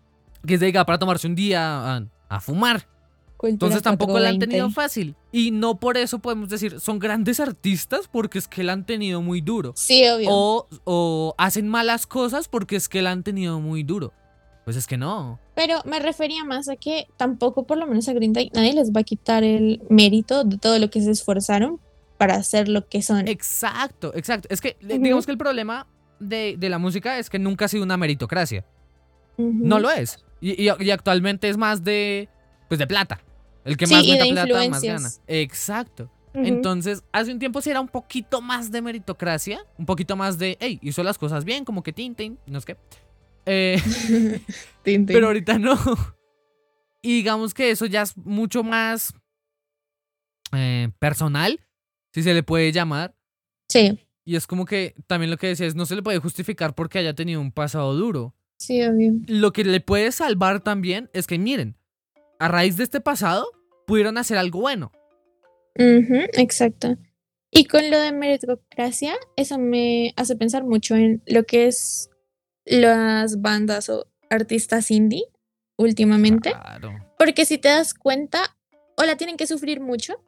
que 0.47 0.55
es 0.55 0.61
dedicada 0.61 0.87
para 0.87 0.99
tomarse 0.99 1.27
un 1.27 1.35
día 1.35 1.97
a, 1.97 2.07
a 2.29 2.41
fumar. 2.41 2.87
cultura 3.37 3.51
Entonces 3.53 3.83
tampoco 3.83 4.13
la 4.19 4.29
han 4.31 4.37
420. 4.37 4.47
tenido 4.47 4.71
fácil. 4.71 5.15
Y 5.33 5.51
no 5.51 5.79
por 5.79 5.97
eso 5.99 6.21
podemos 6.21 6.49
decir, 6.49 6.81
son 6.81 6.99
grandes 6.99 7.41
artistas 7.41 8.09
porque 8.11 8.39
es 8.39 8.49
que 8.49 8.63
la 8.65 8.73
han 8.73 8.87
tenido 8.87 9.21
muy 9.21 9.41
duro. 9.43 9.73
Sí, 9.77 10.09
obvio. 10.09 10.29
O, 10.31 10.69
o 10.85 11.35
hacen 11.37 11.69
malas 11.69 12.07
cosas 12.07 12.49
porque 12.49 12.77
es 12.77 12.89
que 12.89 13.03
la 13.03 13.11
han 13.11 13.23
tenido 13.23 13.61
muy 13.61 13.83
duro. 13.83 14.13
Pues 14.65 14.77
es 14.77 14.87
que 14.87 14.97
no. 14.97 15.41
Pero 15.55 15.81
me 15.85 15.99
refería 15.99 16.45
más 16.45 16.69
a 16.69 16.77
que 16.77 17.07
tampoco, 17.17 17.67
por 17.67 17.79
lo 17.79 17.87
menos 17.87 18.09
a 18.09 18.13
Green 18.13 18.33
Day, 18.33 18.51
nadie 18.55 18.73
les 18.75 18.93
va 18.93 19.01
a 19.01 19.05
quitar 19.05 19.43
el 19.43 19.83
mérito 19.89 20.45
de 20.45 20.59
todo 20.59 20.79
lo 20.79 20.91
que 20.91 21.01
se 21.01 21.11
esforzaron 21.11 21.81
para 22.21 22.35
hacer 22.35 22.69
lo 22.69 22.87
que 22.87 23.01
son. 23.01 23.27
Exacto, 23.29 24.13
exacto. 24.15 24.47
Es 24.51 24.61
que 24.61 24.77
Ujú. 24.83 24.99
digamos 25.03 25.25
que 25.25 25.33
el 25.33 25.39
problema 25.39 25.87
de, 26.19 26.55
de 26.59 26.69
la 26.69 26.77
música 26.77 27.19
es 27.19 27.31
que 27.31 27.39
nunca 27.39 27.65
ha 27.65 27.69
sido 27.69 27.83
una 27.83 27.97
meritocracia. 27.97 28.67
No 29.39 29.79
lo 29.79 29.91
es. 29.91 30.23
Y, 30.39 30.51
y- 30.69 30.71
y 30.81 30.91
actualmente 30.91 31.49
es 31.49 31.57
más 31.57 31.83
de, 31.83 32.29
pues 32.69 32.79
de 32.79 32.87
plata. 32.87 33.23
El 33.65 33.79
que 33.79 33.87
Sí, 33.87 33.95
más 33.95 34.07
meta 34.07 34.45
plata, 34.45 34.69
más 34.69 34.83
gana. 34.83 35.09
Exacto. 35.29 36.11
Entonces, 36.35 37.03
hace 37.11 37.33
un 37.33 37.39
tiempo 37.39 37.63
sí 37.63 37.71
era 37.71 37.81
un 37.81 37.89
poquito 37.89 38.43
más 38.43 38.71
de 38.71 38.83
meritocracia, 38.83 39.65
un 39.79 39.87
poquito 39.87 40.15
más 40.15 40.37
de, 40.39 40.59
hey, 40.61 40.79
hizo 40.83 41.03
las 41.03 41.17
cosas 41.17 41.47
bien, 41.47 41.65
como 41.65 41.83
que 41.83 41.95
tintin, 41.95 42.39
no 42.47 42.61
sé 42.61 42.67
qué. 42.67 42.77
Eh, 43.47 43.81
tin. 44.83 45.07
pero 45.07 45.29
ahorita 45.29 45.59
no. 45.59 45.79
Y 47.01 47.15
digamos 47.17 47.55
que 47.55 47.71
eso 47.71 47.87
ya 47.87 48.03
es 48.03 48.15
mucho 48.15 48.63
más 48.63 49.15
eh, 50.53 50.91
personal, 50.99 51.59
si 52.13 52.23
se 52.23 52.35
le 52.35 52.43
puede 52.43 52.73
llamar. 52.73 53.15
Sí, 53.69 53.99
Y 54.25 54.37
es 54.37 54.47
como 54.47 54.65
que 54.65 54.95
también 55.07 55.31
lo 55.31 55.37
que 55.37 55.49
decías, 55.49 55.75
no 55.75 55.87
se 55.87 55.95
le 55.97 56.03
puede 56.03 56.19
justificar 56.19 56.75
porque 56.75 56.99
haya 56.99 57.15
tenido 57.15 57.41
un 57.41 57.53
pasado 57.53 57.95
duro. 57.95 58.35
sí, 58.57 58.83
obvio. 58.83 59.13
Lo 59.27 59.53
que 59.53 59.65
le 59.65 59.81
puede 59.81 60.13
salvar 60.13 60.61
también 60.61 61.09
es 61.13 61.27
que, 61.27 61.39
miren, 61.39 61.77
a 62.39 62.49
raíz 62.49 62.77
de 62.77 62.85
este 62.85 63.01
pasado, 63.01 63.47
pudieron 63.87 64.19
hacer 64.19 64.39
algo 64.39 64.61
bueno. 64.61 64.93
Exacto. 65.75 66.97
Y 67.51 67.65
con 67.65 67.91
lo 67.91 67.99
de 67.99 68.13
meritocracia, 68.13 69.15
eso 69.37 69.59
me 69.59 70.13
hace 70.17 70.37
pensar 70.37 70.65
mucho 70.65 70.95
en 70.95 71.23
lo 71.27 71.45
que 71.45 71.67
es 71.67 72.11
las 72.65 73.41
bandas 73.41 73.89
o 73.89 74.07
artistas 74.31 74.91
indie 74.91 75.25
últimamente. 75.77 76.53
Claro. 76.53 76.93
Porque 77.19 77.45
si 77.45 77.59
te 77.59 77.69
das 77.69 77.95
cuenta, 77.95 78.57
o 78.97 79.05
la 79.05 79.17
tienen 79.17 79.37
que 79.37 79.47
sufrir 79.47 79.81
mucho, 79.81 80.23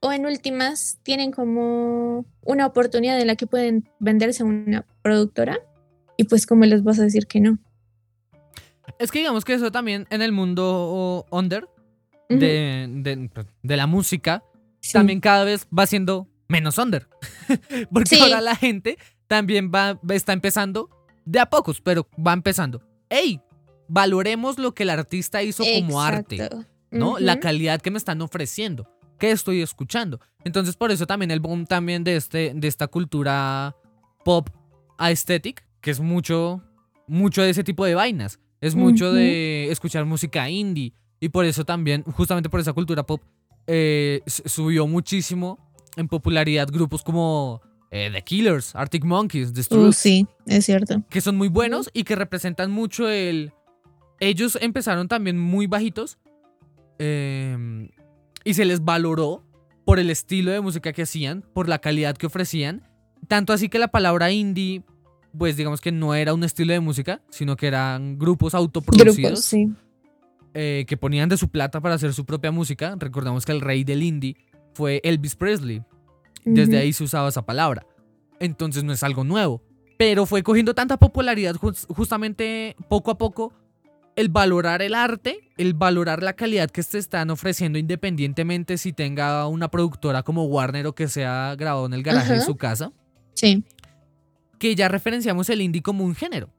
o 0.00 0.12
en 0.12 0.26
últimas 0.26 0.98
tienen 1.02 1.32
como 1.32 2.24
una 2.42 2.66
oportunidad 2.66 3.20
en 3.20 3.26
la 3.26 3.36
que 3.36 3.46
pueden 3.46 3.88
venderse 3.98 4.42
a 4.42 4.46
una 4.46 4.86
productora. 5.02 5.58
Y 6.16 6.24
pues, 6.24 6.46
¿cómo 6.46 6.64
les 6.64 6.82
vas 6.82 6.98
a 6.98 7.02
decir 7.02 7.26
que 7.26 7.40
no? 7.40 7.58
Es 8.98 9.10
que 9.12 9.18
digamos 9.20 9.44
que 9.44 9.54
eso 9.54 9.70
también 9.70 10.06
en 10.10 10.22
el 10.22 10.32
mundo 10.32 11.26
under 11.30 11.68
de, 12.28 12.86
de- 12.88 13.30
de 13.62 13.76
la 13.76 13.86
música, 13.86 14.42
sí. 14.80 14.92
también 14.92 15.20
cada 15.20 15.44
vez 15.44 15.66
va 15.76 15.86
siendo 15.86 16.28
menos 16.48 16.78
under. 16.78 17.08
Porque 17.92 18.16
Sí. 18.16 18.20
ahora 18.22 18.40
la 18.40 18.56
gente 18.56 18.98
también 19.26 19.70
va, 19.74 20.00
está 20.10 20.32
empezando 20.32 20.88
de 21.24 21.38
a 21.40 21.46
pocos, 21.46 21.80
pero 21.80 22.08
va 22.24 22.32
empezando. 22.32 22.82
¡Ey! 23.10 23.40
Valoremos 23.88 24.58
lo 24.58 24.74
que 24.74 24.82
el 24.82 24.90
artista 24.90 25.42
hizo 25.42 25.64
como 25.64 26.02
arte. 26.02 26.48
¿no? 26.90 27.18
La 27.18 27.38
calidad 27.40 27.80
que 27.80 27.90
me 27.90 27.98
están 27.98 28.20
ofreciendo, 28.22 28.86
que 29.18 29.30
estoy 29.30 29.60
escuchando. 29.62 30.20
Entonces, 30.44 30.76
por 30.76 30.90
eso 30.90 31.06
también 31.06 31.30
el 31.30 31.40
boom 31.40 31.66
también 31.66 32.04
de, 32.04 32.16
este, 32.16 32.52
de 32.54 32.68
esta 32.68 32.86
cultura 32.86 33.74
pop 34.24 34.48
aesthetic, 34.98 35.64
que 35.80 35.90
es 35.90 36.00
mucho, 36.00 36.62
mucho 37.06 37.42
de 37.42 37.50
ese 37.50 37.64
tipo 37.64 37.84
de 37.84 37.94
vainas. 37.94 38.38
Es 38.60 38.74
mucho 38.74 39.12
de 39.12 39.70
escuchar 39.70 40.04
música 40.04 40.48
indie. 40.50 40.92
Y 41.20 41.28
por 41.28 41.44
eso 41.44 41.64
también, 41.64 42.02
justamente 42.04 42.48
por 42.48 42.60
esa 42.60 42.72
cultura 42.72 43.04
pop, 43.04 43.20
eh, 43.66 44.22
subió 44.26 44.86
muchísimo 44.86 45.58
en 45.96 46.08
popularidad 46.08 46.68
grupos 46.68 47.02
como 47.02 47.60
eh, 47.90 48.10
The 48.12 48.22
Killers, 48.22 48.74
Arctic 48.74 49.04
Monkeys, 49.04 49.52
The 49.52 49.60
Uh, 49.60 49.64
Strokes, 49.64 49.92
sí, 49.96 50.26
es 50.46 50.64
cierto. 50.64 51.02
que 51.10 51.20
son 51.20 51.36
muy 51.36 51.48
buenos 51.48 51.90
y 51.92 52.04
que 52.04 52.14
representan 52.16 52.70
mucho 52.70 53.08
el, 53.08 53.52
ellos 54.20 54.58
empezaron 54.60 55.08
también 55.08 55.38
muy 55.38 55.66
bajitos 55.66 56.18
eh, 56.98 57.88
y 58.44 58.54
se 58.54 58.64
les 58.64 58.84
valoró 58.84 59.44
por 59.84 59.98
el 59.98 60.10
estilo 60.10 60.50
de 60.50 60.60
música 60.60 60.92
que 60.92 61.02
hacían, 61.02 61.42
por 61.54 61.68
la 61.68 61.78
calidad 61.78 62.16
que 62.16 62.26
ofrecían. 62.26 62.82
Tanto 63.26 63.52
así 63.52 63.68
que 63.68 63.78
la 63.78 63.88
palabra 63.88 64.30
indie, 64.30 64.82
pues 65.36 65.56
digamos 65.56 65.80
que 65.80 65.92
no 65.92 66.14
era 66.14 66.34
un 66.34 66.44
estilo 66.44 66.72
de 66.72 66.80
música, 66.80 67.22
sino 67.30 67.56
que 67.56 67.66
eran 67.66 68.18
grupos 68.18 68.54
autoproducidos 68.54 69.16
Grupos, 69.16 69.44
sí. 69.44 69.68
eh, 70.54 70.84
que 70.86 70.96
ponían 70.96 71.28
de 71.28 71.36
su 71.36 71.48
plata 71.48 71.80
para 71.80 71.94
hacer 71.96 72.12
su 72.14 72.24
propia 72.24 72.50
música. 72.50 72.94
Recordamos 72.98 73.44
que 73.44 73.52
el 73.52 73.60
rey 73.60 73.84
del 73.84 74.02
indie 74.02 74.36
fue 74.74 75.00
Elvis 75.04 75.34
Presley. 75.36 75.82
Desde 76.44 76.78
ahí 76.78 76.92
se 76.92 77.04
usaba 77.04 77.28
esa 77.28 77.44
palabra. 77.44 77.86
Entonces 78.40 78.84
no 78.84 78.92
es 78.92 79.02
algo 79.02 79.24
nuevo. 79.24 79.62
Pero 79.98 80.24
fue 80.26 80.42
cogiendo 80.42 80.74
tanta 80.74 80.96
popularidad 80.96 81.56
jus- 81.56 81.86
justamente 81.88 82.76
poco 82.88 83.10
a 83.10 83.18
poco 83.18 83.52
el 84.18 84.28
valorar 84.30 84.82
el 84.82 84.94
arte, 84.94 85.48
el 85.56 85.74
valorar 85.74 86.22
la 86.22 86.32
calidad 86.32 86.68
que 86.70 86.82
se 86.82 86.98
están 86.98 87.30
ofreciendo 87.30 87.78
independientemente 87.78 88.76
si 88.76 88.92
tenga 88.92 89.46
una 89.46 89.68
productora 89.70 90.22
como 90.24 90.44
Warner 90.46 90.86
o 90.88 90.94
que 90.94 91.06
sea 91.08 91.54
grabado 91.56 91.86
en 91.86 91.92
el 91.94 92.02
garaje 92.02 92.32
de 92.34 92.40
su 92.40 92.56
casa, 92.56 92.92
Sí. 93.34 93.62
que 94.58 94.74
ya 94.74 94.88
referenciamos 94.88 95.48
el 95.50 95.60
indie 95.60 95.82
como 95.82 96.04
un 96.04 96.14
género. 96.16 96.50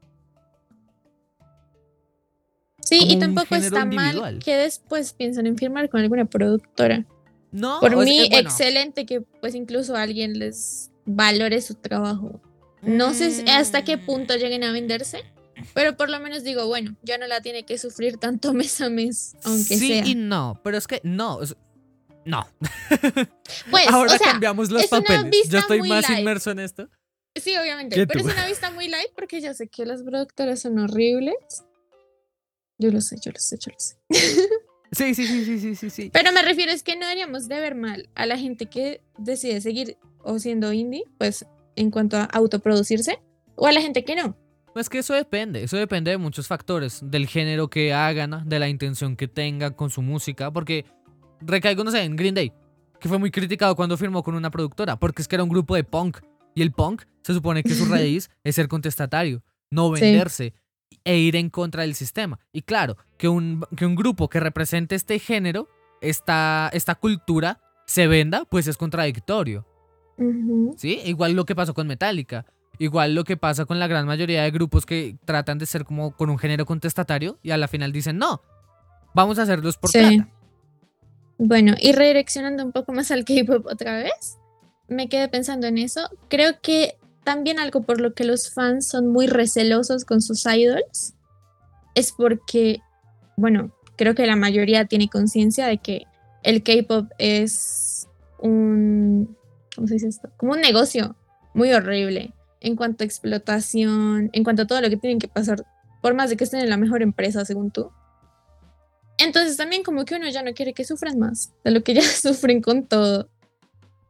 Sí, 2.82 2.98
Como 3.00 3.12
y 3.12 3.18
tampoco 3.18 3.54
está 3.56 3.82
individual. 3.82 4.20
mal 4.20 4.38
que 4.38 4.56
después 4.56 5.12
piensen 5.12 5.46
en 5.46 5.56
firmar 5.58 5.88
con 5.90 6.00
alguna 6.00 6.24
productora. 6.24 7.04
No, 7.52 7.78
Por 7.80 7.96
mí, 8.04 8.22
que, 8.22 8.28
bueno, 8.36 8.48
excelente 8.48 9.06
que 9.06 9.20
pues 9.20 9.54
incluso 9.54 9.96
alguien 9.96 10.38
les 10.38 10.90
valore 11.04 11.60
su 11.60 11.74
trabajo. 11.74 12.40
No 12.82 13.12
sé 13.12 13.44
hasta 13.50 13.84
qué 13.84 13.96
Mm. 13.98 14.06
punto 14.06 14.34
lleguen 14.36 14.64
a 14.64 14.72
venderse, 14.72 15.24
pero 15.74 15.96
por 15.96 16.10
lo 16.10 16.20
menos 16.20 16.44
digo, 16.44 16.66
bueno, 16.66 16.96
ya 17.02 17.18
no 17.18 17.26
la 17.26 17.40
tiene 17.40 17.64
que 17.64 17.78
sufrir 17.78 18.16
tanto 18.18 18.52
mes 18.54 18.80
a 18.80 18.90
mes, 18.90 19.36
aunque 19.44 19.76
sí 19.76 19.88
sea. 19.88 20.06
y 20.06 20.14
no, 20.14 20.60
pero 20.62 20.76
es 20.76 20.86
que 20.86 21.00
no, 21.04 21.40
no. 22.24 22.46
Pues, 23.70 23.86
Ahora 23.88 24.14
o 24.14 24.18
sea, 24.18 24.32
cambiamos 24.32 24.70
los 24.70 24.86
papeles. 24.86 25.48
Yo 25.48 25.58
estoy 25.58 25.80
más 25.82 26.08
light. 26.08 26.20
inmerso 26.20 26.50
en 26.50 26.60
esto. 26.60 26.88
sí, 27.34 27.56
obviamente, 27.56 27.96
¿Qué 27.96 28.06
pero 28.06 28.22
tú? 28.22 28.28
es 28.28 28.34
una 28.34 28.46
vista 28.46 28.70
muy 28.70 28.88
light 28.88 29.10
porque 29.14 29.40
ya 29.40 29.54
sé 29.54 29.68
que 29.68 29.84
las 29.86 30.02
productoras 30.02 30.60
son 30.60 30.78
horribles. 30.78 31.36
Yo 32.78 32.90
lo 32.90 33.00
sé, 33.00 33.16
yo 33.20 33.30
lo 33.32 33.38
sé, 33.38 33.58
yo 33.58 33.72
lo 33.72 33.78
sé. 33.78 33.96
Sí, 34.92 35.14
sí, 35.14 35.24
sí, 35.24 35.44
sí, 35.44 35.60
sí, 35.60 35.76
sí, 35.76 35.88
sí. 35.88 36.10
Pero 36.12 36.32
me 36.32 36.42
refiero 36.42 36.72
es 36.72 36.82
que 36.82 36.96
no 36.96 37.02
deberíamos 37.02 37.46
de 37.46 37.60
ver 37.60 37.76
mal 37.76 38.08
a 38.16 38.26
la 38.26 38.36
gente 38.36 38.66
que 38.66 39.00
decide 39.18 39.60
seguir 39.60 39.98
o 40.24 40.40
siendo 40.40 40.72
indie, 40.72 41.04
pues 41.16 41.46
en 41.76 41.92
cuanto 41.92 42.16
a 42.16 42.24
autoproducirse, 42.24 43.20
o 43.54 43.68
a 43.68 43.72
la 43.72 43.82
gente 43.82 44.04
que 44.04 44.16
no. 44.16 44.36
Pues 44.72 44.88
que 44.88 44.98
eso 44.98 45.14
depende, 45.14 45.64
eso 45.64 45.76
depende 45.76 46.12
de 46.12 46.18
muchos 46.18 46.46
factores, 46.46 47.00
del 47.04 47.26
género 47.26 47.68
que 47.68 47.92
hagan, 47.92 48.48
de 48.48 48.58
la 48.58 48.68
intención 48.68 49.16
que 49.16 49.26
tengan 49.28 49.74
con 49.74 49.90
su 49.90 50.00
música, 50.00 50.52
porque 50.52 50.84
recaigo, 51.40 51.82
no 51.82 51.90
sé, 51.90 52.04
en 52.04 52.14
Green 52.16 52.34
Day, 52.34 52.52
que 53.00 53.08
fue 53.08 53.18
muy 53.18 53.30
criticado 53.32 53.74
cuando 53.74 53.96
firmó 53.96 54.22
con 54.22 54.34
una 54.36 54.50
productora, 54.50 54.96
porque 54.96 55.22
es 55.22 55.28
que 55.28 55.36
era 55.36 55.42
un 55.42 55.50
grupo 55.50 55.74
de 55.74 55.82
punk, 55.84 56.18
y 56.54 56.62
el 56.62 56.70
punk 56.72 57.02
se 57.22 57.34
supone 57.34 57.62
que 57.64 57.74
su 57.74 57.84
raíz 57.92 58.30
es 58.44 58.54
ser 58.54 58.68
contestatario, 58.68 59.42
no 59.70 59.94
Sí. 59.96 60.02
venderse 60.02 60.54
e 61.04 61.18
ir 61.18 61.34
en 61.36 61.50
contra 61.50 61.82
del 61.82 61.94
sistema. 61.94 62.38
Y 62.52 62.62
claro, 62.62 62.96
que 63.16 63.28
un, 63.28 63.64
que 63.76 63.86
un 63.86 63.94
grupo 63.96 64.28
que 64.28 64.38
represente 64.38 64.94
este 64.94 65.18
género, 65.18 65.68
esta, 66.00 66.70
esta 66.72 66.94
cultura, 66.94 67.60
se 67.86 68.06
venda, 68.06 68.44
pues 68.44 68.66
es 68.68 68.76
contradictorio. 68.76 69.66
Ujú. 70.16 70.74
¿Sí? 70.76 71.00
Igual 71.04 71.32
lo 71.32 71.44
que 71.44 71.54
pasó 71.56 71.74
con 71.74 71.86
Metallica. 71.86 72.44
Igual 72.80 73.14
lo 73.14 73.24
que 73.24 73.36
pasa 73.36 73.66
con 73.66 73.78
la 73.78 73.88
gran 73.88 74.06
mayoría 74.06 74.42
de 74.42 74.50
grupos 74.50 74.86
que 74.86 75.14
tratan 75.26 75.58
de 75.58 75.66
ser 75.66 75.84
como 75.84 76.16
con 76.16 76.30
un 76.30 76.38
género 76.38 76.64
contestatario 76.64 77.38
y 77.42 77.50
a 77.50 77.58
la 77.58 77.68
final 77.68 77.92
dicen, 77.92 78.16
no, 78.16 78.40
vamos 79.12 79.38
a 79.38 79.42
hacerlos 79.42 79.76
por 79.76 79.90
Sí. 79.90 79.98
plata. 79.98 80.30
Bueno, 81.36 81.74
y 81.78 81.92
redireccionando 81.92 82.64
un 82.64 82.72
poco 82.72 82.94
más 82.94 83.10
al 83.10 83.26
K-pop 83.26 83.66
otra 83.66 83.98
vez, 83.98 84.38
me 84.88 85.10
quedé 85.10 85.28
pensando 85.28 85.66
en 85.66 85.76
eso. 85.76 86.08
Creo 86.30 86.58
que 86.62 86.96
también 87.22 87.58
algo 87.58 87.82
por 87.82 88.00
lo 88.00 88.14
que 88.14 88.24
los 88.24 88.50
fans 88.50 88.88
son 88.88 89.08
muy 89.08 89.26
recelosos 89.26 90.06
con 90.06 90.22
sus 90.22 90.46
idols 90.46 91.12
es 91.94 92.12
porque, 92.12 92.80
bueno, 93.36 93.76
creo 93.96 94.14
que 94.14 94.26
la 94.26 94.36
mayoría 94.36 94.86
tiene 94.86 95.10
conciencia 95.10 95.66
de 95.66 95.76
que 95.76 96.06
el 96.42 96.62
K-pop 96.62 97.10
es 97.18 98.08
un, 98.38 99.36
¿cómo 99.76 99.86
se 99.86 99.94
dice 99.94 100.08
esto? 100.08 100.30
Como 100.38 100.52
un 100.52 100.62
negocio 100.62 101.14
muy 101.52 101.74
horrible 101.74 102.32
en 102.60 102.76
cuanto 102.76 103.04
a 103.04 103.06
explotación, 103.06 104.30
en 104.32 104.44
cuanto 104.44 104.62
a 104.62 104.66
todo 104.66 104.80
lo 104.80 104.90
que 104.90 104.96
tienen 104.96 105.18
que 105.18 105.28
pasar, 105.28 105.64
por 106.02 106.14
más 106.14 106.30
de 106.30 106.36
que 106.36 106.44
estén 106.44 106.60
en 106.60 106.70
la 106.70 106.76
mejor 106.76 107.02
empresa, 107.02 107.44
según 107.44 107.70
tú. 107.70 107.90
Entonces 109.18 109.56
también 109.56 109.82
como 109.82 110.04
que 110.04 110.14
uno 110.14 110.28
ya 110.28 110.42
no 110.42 110.54
quiere 110.54 110.72
que 110.72 110.84
sufran 110.84 111.18
más 111.18 111.52
de 111.64 111.70
lo 111.70 111.82
que 111.82 111.94
ya 111.94 112.02
sufren 112.02 112.62
con 112.62 112.86
todo. 112.86 113.28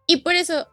Y 0.07 0.19
por 0.19 0.35
eso 0.35 0.69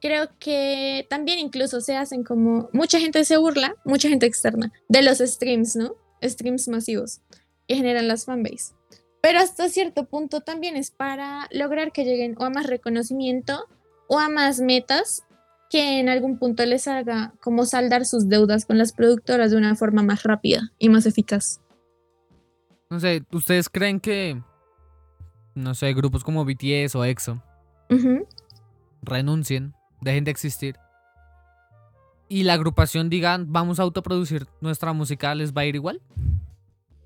creo 0.00 0.28
que 0.38 1.06
también 1.10 1.38
incluso 1.38 1.80
se 1.80 1.96
hacen 1.96 2.24
como 2.24 2.68
mucha 2.72 3.00
gente 3.00 3.24
se 3.24 3.36
burla, 3.36 3.74
mucha 3.84 4.08
gente 4.08 4.26
externa 4.26 4.72
de 4.88 5.02
los 5.02 5.18
streams, 5.18 5.76
¿no? 5.76 5.94
Streams 6.22 6.68
masivos 6.68 7.20
que 7.66 7.76
generan 7.76 8.08
las 8.08 8.24
fanbase. 8.24 8.74
Pero 9.20 9.40
hasta 9.40 9.68
cierto 9.68 10.04
punto 10.04 10.40
también 10.40 10.76
es 10.76 10.90
para 10.90 11.48
lograr 11.50 11.92
que 11.92 12.04
lleguen 12.04 12.36
o 12.38 12.44
a 12.44 12.50
más 12.50 12.66
reconocimiento 12.66 13.66
o 14.08 14.18
a 14.18 14.28
más 14.28 14.60
metas 14.60 15.24
que 15.70 16.00
en 16.00 16.08
algún 16.08 16.38
punto 16.38 16.64
les 16.64 16.88
haga 16.88 17.32
como 17.40 17.64
saldar 17.64 18.06
sus 18.06 18.28
deudas 18.28 18.64
con 18.64 18.78
las 18.78 18.92
productoras 18.92 19.50
de 19.50 19.56
una 19.56 19.74
forma 19.74 20.02
más 20.02 20.22
rápida 20.22 20.72
y 20.78 20.88
más 20.88 21.06
eficaz. 21.06 21.60
No 22.90 23.00
sé, 23.00 23.22
¿ustedes 23.32 23.68
creen 23.68 24.00
que, 24.00 24.40
no 25.54 25.74
sé, 25.74 25.92
grupos 25.92 26.24
como 26.24 26.44
BTS 26.44 26.94
o 26.96 27.04
EXO 27.04 27.42
renuncien, 29.02 29.74
dejen 30.00 30.24
de 30.24 30.30
existir? 30.30 30.76
Y 32.28 32.44
la 32.44 32.54
agrupación 32.54 33.08
digan, 33.08 33.52
vamos 33.52 33.80
a 33.80 33.82
autoproducir 33.82 34.46
nuestra 34.60 34.92
música, 34.92 35.34
¿les 35.34 35.52
va 35.52 35.62
a 35.62 35.66
ir 35.66 35.74
igual? 35.74 36.00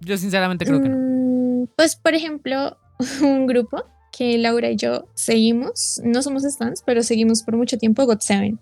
Yo 0.01 0.17
sinceramente 0.17 0.65
creo 0.65 0.83
que 0.83 0.89
no. 0.89 0.97
Mm, 0.97 1.69
Pues, 1.77 1.95
por 1.97 2.15
ejemplo, 2.15 2.77
un 3.23 3.47
grupo 3.47 3.85
que 4.13 4.39
Laura 4.39 4.71
y 4.71 4.77
yo 4.77 5.09
seguimos, 5.15 6.01
no 6.05 6.23
somos 6.23 6.45
stands, 6.45 6.83
pero 6.83 7.03
seguimos 7.03 7.43
por 7.43 7.57
mucho 7.57 7.79
tiempo, 7.79 8.05
GOT7. 8.05 8.59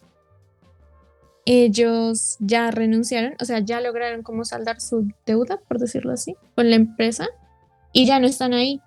Ellos 1.45 2.37
ya 2.39 2.71
renunciaron, 2.71 3.35
o 3.41 3.45
sea, 3.45 3.59
ya 3.59 3.81
lograron 3.81 4.23
como 4.23 4.45
saldar 4.45 4.81
su 4.81 5.11
deuda, 5.27 5.61
por 5.69 5.79
decirlo 5.79 6.13
así, 6.13 6.37
con 6.55 6.71
la 6.71 6.77
empresa 6.77 7.29
y 7.93 8.07
ya 8.07 8.21
no 8.21 8.27
están 8.27 8.55
ahí. 8.55 8.81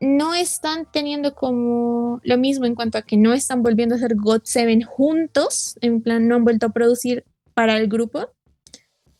No 0.00 0.34
están 0.34 0.86
teniendo 0.90 1.34
como 1.34 2.20
lo 2.22 2.38
mismo 2.38 2.66
en 2.66 2.74
cuanto 2.74 2.98
a 2.98 3.02
que 3.02 3.16
no 3.16 3.32
están 3.32 3.62
volviendo 3.62 3.94
a 3.94 3.98
hacer 3.98 4.16
GOT7 4.16 4.84
juntos, 4.84 5.76
en 5.80 6.00
plan, 6.02 6.28
no 6.28 6.36
han 6.36 6.44
vuelto 6.44 6.66
a 6.66 6.72
producir 6.72 7.24
para 7.54 7.76
el 7.76 7.88
grupo, 7.88 8.30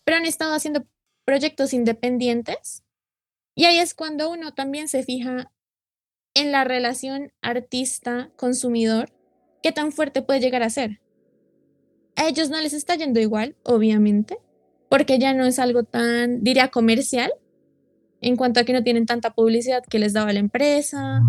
pero 0.05 0.18
han 0.18 0.26
estado 0.26 0.55
haciendo 0.55 0.84
proyectos 1.24 1.72
independientes 1.72 2.84
y 3.55 3.64
ahí 3.64 3.78
es 3.78 3.94
cuando 3.94 4.30
uno 4.30 4.52
también 4.52 4.88
se 4.88 5.02
fija 5.02 5.50
en 6.35 6.53
la 6.53 6.64
relación 6.64 7.32
artista-consumidor, 7.43 9.11
qué 9.62 9.72
tan 9.72 9.93
fuerte 9.93 10.22
puede 10.22 10.41
llegar 10.41 10.62
a 10.62 10.70
ser. 10.70 11.01
A 12.16 12.28
ellos 12.28 12.51
no 12.51 12.61
les 12.61 12.72
está 12.72 12.97
yendo 12.97 13.20
igual, 13.20 13.57
obviamente, 13.62 14.39
porque 14.89 15.18
ya 15.18 15.32
no 15.32 15.45
es 15.47 15.59
algo 15.59 15.85
tan, 15.85 16.43
diría, 16.43 16.68
comercial, 16.68 17.32
en 18.20 18.37
cuanto 18.37 18.61
a 18.61 18.64
que 18.64 18.72
no 18.72 18.82
tienen 18.82 19.07
tanta 19.07 19.35
publicidad 19.35 19.82
que 19.89 19.99
les 19.99 20.12
daba 20.12 20.32
la 20.32 20.41
empresa, 20.41 21.22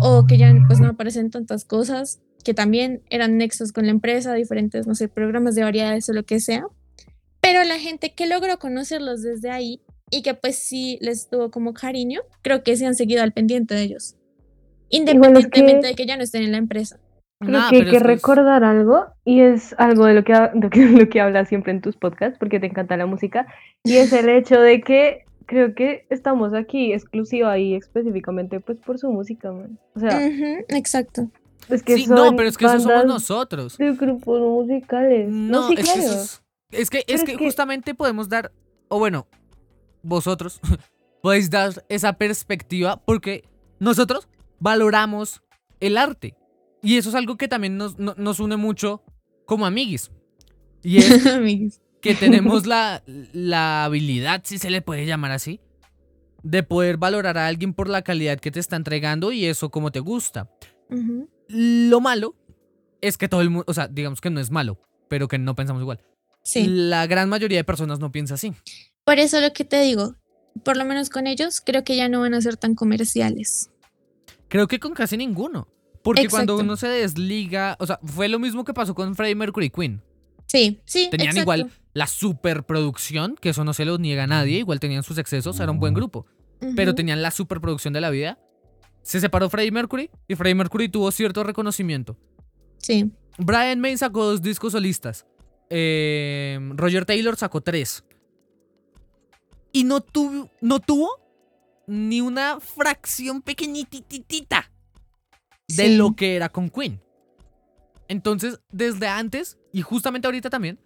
o 0.00 0.26
que 0.26 0.38
ya 0.38 0.52
pues 0.66 0.80
no 0.80 0.88
aparecen 0.88 1.30
tantas 1.30 1.64
cosas, 1.64 2.20
que 2.44 2.54
también 2.54 3.02
eran 3.10 3.38
nexos 3.38 3.72
con 3.72 3.86
la 3.86 3.92
empresa, 3.92 4.34
diferentes, 4.34 4.86
no 4.86 4.94
sé, 4.94 5.08
programas 5.08 5.54
de 5.54 5.62
variedades 5.62 6.08
o 6.08 6.12
lo 6.12 6.24
que 6.24 6.40
sea. 6.40 6.66
Pero 7.40 7.64
la 7.64 7.78
gente 7.78 8.12
que 8.14 8.26
logró 8.26 8.58
conocerlos 8.58 9.22
desde 9.22 9.50
ahí 9.50 9.80
y 10.10 10.22
que 10.22 10.34
pues 10.34 10.58
sí 10.58 10.98
les 11.00 11.28
tuvo 11.28 11.50
como 11.50 11.72
cariño, 11.72 12.20
creo 12.42 12.62
que 12.62 12.76
se 12.76 12.86
han 12.86 12.94
seguido 12.94 13.22
al 13.22 13.32
pendiente 13.32 13.74
de 13.74 13.82
ellos. 13.82 14.16
Independientemente 14.96 15.88
de 15.88 15.94
que 15.94 16.06
ya 16.06 16.16
no 16.16 16.22
estén 16.22 16.42
en 16.42 16.52
la 16.52 16.58
empresa. 16.58 16.98
Creo 17.40 17.60
que 17.68 17.76
hay 17.76 17.84
que 17.90 17.96
es- 17.96 18.02
recordar 18.02 18.64
algo, 18.64 19.06
y 19.24 19.40
es 19.40 19.74
algo 19.78 20.06
de 20.06 20.14
lo 20.14 20.24
que, 20.24 20.32
de 20.54 20.70
que- 20.70 20.86
lo 21.06 21.08
que 21.08 21.20
hablas 21.20 21.48
siempre 21.48 21.72
en 21.72 21.80
tus 21.80 21.96
podcasts, 21.96 22.38
porque 22.38 22.60
te 22.60 22.66
encanta 22.66 22.96
la 22.96 23.06
música, 23.06 23.46
y 23.82 23.96
es 23.96 24.12
el 24.12 24.28
hecho 24.28 24.60
de 24.60 24.80
que 24.80 25.24
creo 25.46 25.74
que 25.74 26.06
estamos 26.08 26.54
aquí 26.54 26.92
exclusiva 26.94 27.58
y 27.58 27.74
específicamente 27.74 28.60
pues 28.60 28.78
por 28.78 28.98
su 28.98 29.10
música, 29.12 29.52
man. 29.52 29.78
O 29.94 30.00
sea, 30.00 30.16
Ujú, 30.16 30.64
exacto. 30.68 31.28
es 31.68 31.82
que 31.82 31.96
Sí, 31.96 32.06
son 32.06 32.16
no, 32.16 32.36
pero 32.36 32.48
es 32.48 32.56
que 32.56 32.64
eso 32.64 32.80
somos 32.80 33.04
nosotros. 33.04 33.76
de 33.76 33.92
grupos 33.92 34.40
musicales. 34.40 35.28
No, 35.28 35.60
No, 35.62 35.68
sí, 35.68 35.74
es, 35.76 35.80
que 35.80 35.84
claro. 35.84 36.00
eso 36.00 36.14
es, 36.20 36.42
es 36.70 36.90
que, 36.90 36.98
es 36.98 37.04
Pero 37.06 37.18
es 37.18 37.24
que 37.24 37.36
que- 37.36 37.44
justamente 37.44 37.94
podemos 37.94 38.28
dar, 38.30 38.52
o 38.88 38.98
bueno, 38.98 39.26
vosotros 40.02 40.60
podéis 41.22 41.50
dar 41.50 41.72
esa 41.90 42.14
perspectiva 42.14 43.02
porque 43.04 43.44
nosotros 43.80 44.28
valoramos 44.58 45.42
el 45.80 45.96
arte. 45.96 46.34
Y 46.82 46.96
eso 46.98 47.08
es 47.08 47.14
algo 47.14 47.36
que 47.36 47.48
también 47.48 47.76
nos, 47.76 47.98
no- 47.98 48.14
nos 48.16 48.40
une 48.40 48.56
mucho 48.56 49.02
como 49.46 49.66
amiguis. 49.66 50.10
Y 50.82 50.98
es 50.98 51.22
que 52.00 52.14
tenemos 52.14 52.66
la, 52.66 53.02
la 53.32 53.84
habilidad, 53.84 54.42
si 54.44 54.58
se 54.58 54.70
le 54.70 54.82
puede 54.82 55.06
llamar 55.06 55.30
así, 55.32 55.60
de 56.42 56.62
poder 56.62 56.98
valorar 56.98 57.38
a 57.38 57.46
alguien 57.46 57.72
por 57.72 57.88
la 57.88 58.02
calidad 58.02 58.38
que 58.38 58.50
te 58.50 58.60
está 58.60 58.76
entregando 58.76 59.32
y 59.32 59.46
eso 59.46 59.70
como 59.70 59.90
te 59.90 60.00
gusta. 60.00 60.50
Lo 61.48 62.00
malo 62.00 62.34
es 63.00 63.16
que 63.18 63.28
todo 63.28 63.40
el 63.40 63.50
mundo, 63.50 63.64
o 63.66 63.74
sea, 63.74 63.88
digamos 63.88 64.20
que 64.20 64.30
no 64.30 64.40
es 64.40 64.50
malo, 64.50 64.78
pero 65.08 65.28
que 65.28 65.38
no 65.38 65.54
pensamos 65.54 65.80
igual. 65.82 66.00
Sí. 66.42 66.66
La 66.66 67.06
gran 67.06 67.28
mayoría 67.30 67.58
de 67.58 67.64
personas 67.64 67.98
no 67.98 68.12
piensa 68.12 68.34
así. 68.34 68.52
Por 69.04 69.18
eso 69.18 69.40
lo 69.40 69.52
que 69.54 69.64
te 69.64 69.80
digo, 69.80 70.16
por 70.62 70.76
lo 70.76 70.84
menos 70.84 71.08
con 71.08 71.26
ellos, 71.26 71.62
creo 71.64 71.84
que 71.84 71.96
ya 71.96 72.08
no 72.10 72.20
van 72.20 72.34
a 72.34 72.40
ser 72.42 72.56
tan 72.58 72.74
comerciales. 72.74 73.70
Creo 74.54 74.68
que 74.68 74.78
con 74.78 74.94
casi 74.94 75.16
ninguno. 75.16 75.66
Porque 76.04 76.28
cuando 76.28 76.56
uno 76.56 76.76
se 76.76 76.86
desliga, 76.86 77.76
o 77.80 77.86
sea, 77.88 77.98
fue 78.04 78.28
lo 78.28 78.38
mismo 78.38 78.62
que 78.62 78.72
pasó 78.72 78.94
con 78.94 79.16
Freddie 79.16 79.34
Mercury 79.34 79.66
y 79.66 79.70
Queen. 79.70 80.02
Sí, 80.46 80.80
sí. 80.84 81.08
Tenían 81.10 81.30
exacto. 81.30 81.40
igual 81.40 81.72
la 81.92 82.06
superproducción, 82.06 83.34
que 83.34 83.48
eso 83.48 83.64
no 83.64 83.74
se 83.74 83.84
lo 83.84 83.98
niega 83.98 84.22
a 84.22 84.26
nadie, 84.28 84.58
igual 84.58 84.78
tenían 84.78 85.02
sus 85.02 85.18
excesos, 85.18 85.58
era 85.58 85.72
un 85.72 85.80
buen 85.80 85.92
grupo, 85.92 86.26
pero 86.76 86.94
tenían 86.94 87.20
la 87.20 87.32
superproducción 87.32 87.92
de 87.94 88.00
la 88.00 88.10
vida. 88.10 88.38
Se 89.02 89.18
separó 89.18 89.50
Freddie 89.50 89.72
Mercury 89.72 90.08
y 90.28 90.36
Freddie 90.36 90.54
Mercury 90.54 90.88
tuvo 90.88 91.10
cierto 91.10 91.42
reconocimiento. 91.42 92.16
Sí. 92.78 93.10
Brian 93.38 93.80
May 93.80 93.96
sacó 93.96 94.24
dos 94.24 94.40
discos 94.40 94.70
solistas. 94.70 95.26
Eh, 95.68 96.60
Roger 96.76 97.06
Taylor 97.06 97.34
sacó 97.34 97.60
tres. 97.60 98.04
Y 99.72 99.82
no, 99.82 100.00
tuvo 100.00 100.48
no 100.60 100.78
tuvo 100.78 101.23
ni 101.86 102.20
una 102.20 102.60
fracción 102.60 103.42
pequeñititita 103.42 104.70
de 105.68 105.86
Sí. 105.88 105.96
lo 105.96 106.14
que 106.16 106.36
era 106.36 106.48
con 106.48 106.70
Queen. 106.70 107.00
Entonces, 108.08 108.60
desde 108.70 109.08
antes, 109.08 109.58
y 109.72 109.82
justamente 109.82 110.26
ahorita 110.26 110.50
también, 110.50 110.78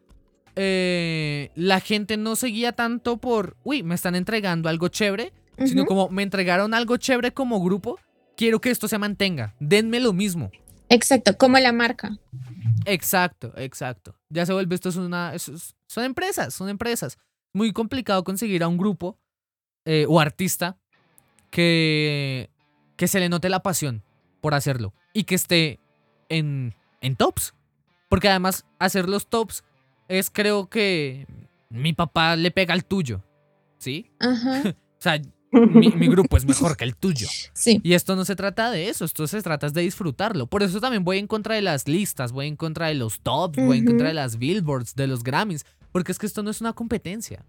eh, 0.56 1.50
la 1.54 1.80
gente 1.80 2.16
no 2.16 2.36
seguía 2.36 2.72
tanto 2.72 3.18
por, 3.18 3.56
uy, 3.64 3.82
me 3.82 3.94
están 3.94 4.14
entregando 4.14 4.68
algo 4.68 4.88
chévere, 4.88 5.32
sino 5.66 5.84
como 5.86 6.08
me 6.08 6.22
entregaron 6.22 6.74
algo 6.74 6.96
chévere 6.96 7.32
como 7.32 7.60
grupo, 7.62 7.98
quiero 8.36 8.60
que 8.60 8.70
esto 8.70 8.86
se 8.88 8.98
mantenga, 8.98 9.54
denme 9.60 9.98
lo 10.00 10.12
mismo. 10.12 10.50
Exacto, 10.88 11.36
como 11.36 11.58
la 11.58 11.72
marca. 11.72 12.16
Exacto, 12.86 13.52
exacto. 13.56 14.14
Ya 14.30 14.46
se 14.46 14.52
vuelve, 14.52 14.74
esto 14.76 14.88
es 14.88 14.96
una, 14.96 15.34
es- 15.34 15.74
son 15.88 16.04
empresas, 16.04 16.54
son 16.54 16.68
empresas. 16.68 17.18
Muy 17.52 17.72
complicado 17.72 18.22
conseguir 18.24 18.62
a 18.62 18.68
un 18.68 18.78
grupo 18.78 19.18
eh, 19.84 20.06
o 20.08 20.20
artista 20.20 20.78
que, 21.50 22.50
que 22.96 23.08
se 23.08 23.20
le 23.20 23.28
note 23.28 23.48
la 23.48 23.62
pasión 23.62 24.02
por 24.40 24.54
hacerlo 24.54 24.94
y 25.12 25.24
que 25.24 25.34
esté 25.34 25.80
en, 26.28 26.74
en 27.00 27.16
tops. 27.16 27.54
Porque 28.08 28.28
además 28.28 28.64
hacer 28.78 29.08
los 29.08 29.28
tops 29.28 29.64
es 30.08 30.30
creo 30.30 30.68
que 30.68 31.26
mi 31.70 31.92
papá 31.92 32.36
le 32.36 32.50
pega 32.50 32.74
al 32.74 32.84
tuyo, 32.84 33.22
¿sí? 33.78 34.10
Ajá. 34.20 34.74
O 34.98 35.00
sea, 35.00 35.22
mi, 35.52 35.90
mi 35.90 36.08
grupo 36.08 36.36
es 36.36 36.44
mejor 36.44 36.76
que 36.76 36.82
el 36.82 36.96
tuyo. 36.96 37.28
Sí. 37.52 37.80
Y 37.84 37.92
esto 37.92 38.16
no 38.16 38.24
se 38.24 38.34
trata 38.34 38.68
de 38.72 38.88
eso, 38.88 39.04
esto 39.04 39.28
se 39.28 39.40
trata 39.42 39.68
de 39.70 39.82
disfrutarlo. 39.82 40.48
Por 40.48 40.64
eso 40.64 40.80
también 40.80 41.04
voy 41.04 41.18
en 41.18 41.28
contra 41.28 41.54
de 41.54 41.62
las 41.62 41.86
listas, 41.86 42.32
voy 42.32 42.48
en 42.48 42.56
contra 42.56 42.88
de 42.88 42.94
los 42.94 43.20
tops, 43.20 43.64
voy 43.64 43.78
en 43.78 43.84
contra 43.84 44.08
de 44.08 44.14
las 44.14 44.38
billboards, 44.38 44.96
de 44.96 45.06
los 45.06 45.22
Grammys, 45.22 45.64
porque 45.92 46.10
es 46.10 46.18
que 46.18 46.26
esto 46.26 46.42
no 46.42 46.50
es 46.50 46.60
una 46.60 46.72
competencia. 46.72 47.44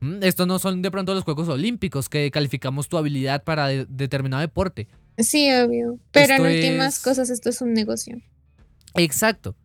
¿Mm? 0.00 0.22
Esto 0.22 0.46
no 0.46 0.58
son 0.58 0.80
de 0.82 0.90
pronto 0.90 1.14
los 1.14 1.24
Juegos 1.24 1.48
Olímpicos 1.48 2.08
que 2.08 2.30
calificamos 2.30 2.88
tu 2.88 2.96
habilidad 2.98 3.42
para 3.44 3.66
de- 3.68 3.86
determinado 3.88 4.40
deporte. 4.40 4.86
Sí, 5.18 5.50
obvio. 5.52 5.98
Pero 6.12 6.34
Esto 6.34 6.46
en 6.46 6.54
últimas 6.56 6.98
es- 6.98 7.02
cosas 7.02 7.30
esto 7.30 7.48
es 7.50 7.60
un 7.60 7.72
negocio. 7.72 8.16
Exacto. 8.94 9.56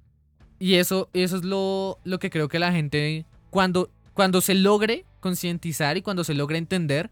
Y 0.60 0.76
eso, 0.76 1.10
eso 1.14 1.36
es 1.38 1.44
lo, 1.44 2.00
lo 2.04 2.20
que 2.20 2.30
creo 2.30 2.48
que 2.48 2.58
la 2.60 2.72
gente, 2.72 3.26
cuando, 3.50 3.92
cuando 4.14 4.42
se 4.42 4.54
logre 4.56 5.06
concientizar 5.20 5.98
y 5.98 6.02
cuando 6.02 6.24
se 6.24 6.34
logre 6.34 6.58
entender 6.58 7.10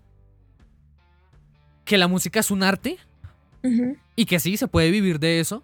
que 1.85 1.97
la 1.97 2.07
música 2.07 2.39
es 2.39 2.51
un 2.51 2.63
arte. 2.63 2.97
Y 4.15 4.25
que 4.25 4.39
sí, 4.39 4.57
se 4.57 4.67
puede 4.67 4.89
vivir 4.89 5.19
de 5.19 5.39
eso, 5.39 5.61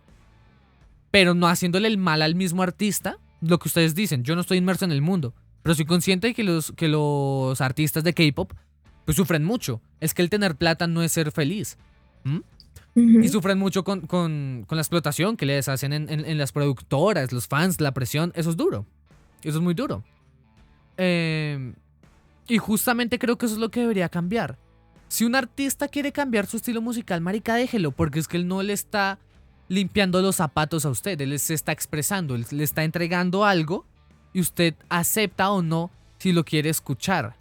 pero 1.09 1.33
no 1.33 1.47
haciéndole 1.47 1.87
el 1.87 1.97
mal 1.97 2.21
al 2.21 2.35
mismo 2.35 2.61
artista. 2.61 3.17
Lo 3.41 3.57
que 3.57 3.67
ustedes 3.69 3.95
dicen, 3.95 4.23
yo 4.23 4.35
no 4.35 4.41
estoy 4.41 4.59
inmerso 4.59 4.85
en 4.85 4.91
el 4.91 5.01
mundo, 5.01 5.33
pero 5.63 5.75
soy 5.75 5.85
consciente 5.85 6.27
de 6.27 6.33
que 6.33 6.43
los, 6.43 6.71
que 6.73 6.87
los 6.87 7.59
artistas 7.61 8.03
de 8.03 8.13
K-pop 8.13 8.53
pues 9.05 9.15
sufren 9.17 9.43
mucho. 9.45 9.81
Es 9.99 10.13
que 10.13 10.21
el 10.21 10.29
tener 10.29 10.55
plata 10.55 10.85
no 10.87 11.01
es 11.01 11.11
ser 11.11 11.31
feliz. 11.31 11.77
Y 12.95 13.29
sufren 13.29 13.57
mucho 13.59 13.83
con, 13.83 14.01
con- 14.01 14.65
con 14.67 14.75
la 14.75 14.81
explotación 14.81 15.37
que 15.37 15.45
les 15.45 15.67
hacen 15.67 15.93
en, 15.93 16.09
en- 16.09 16.25
en 16.25 16.37
las 16.37 16.51
productoras, 16.51 17.31
los 17.31 17.47
fans, 17.47 17.79
la 17.79 17.93
presión. 17.93 18.31
Eso 18.35 18.49
es 18.49 18.57
duro. 18.57 18.85
Eso 19.43 19.57
es 19.59 19.63
muy 19.63 19.73
duro. 19.75 20.03
Eh, 20.97 21.73
y 22.47 22.57
justamente 22.57 23.19
creo 23.19 23.37
que 23.37 23.45
eso 23.45 23.55
es 23.55 23.61
lo 23.61 23.69
que 23.69 23.81
debería 23.81 24.09
cambiar. 24.09 24.57
Si 25.09 25.23
un 25.25 25.35
artista 25.35 25.87
quiere 25.87 26.11
cambiar 26.11 26.47
su 26.47 26.57
estilo 26.57 26.81
musical, 26.81 27.21
marica, 27.21 27.55
déjelo, 27.55 27.91
porque 27.91 28.19
es 28.19 28.27
que 28.27 28.37
él 28.37 28.47
no 28.47 28.61
le 28.63 28.73
está 28.73 29.19
limpiando 29.69 30.21
los 30.21 30.37
zapatos 30.37 30.85
a 30.85 30.89
usted, 30.89 31.19
él 31.21 31.37
se 31.39 31.53
está 31.53 31.71
expresando, 31.71 32.35
él 32.35 32.45
le 32.51 32.63
está 32.63 32.83
entregando 32.83 33.45
algo 33.45 33.85
y 34.33 34.39
usted 34.41 34.73
acepta 34.89 35.51
o 35.51 35.61
no 35.61 35.89
si 36.19 36.31
lo 36.31 36.43
quiere 36.43 36.69
escuchar. 36.69 37.35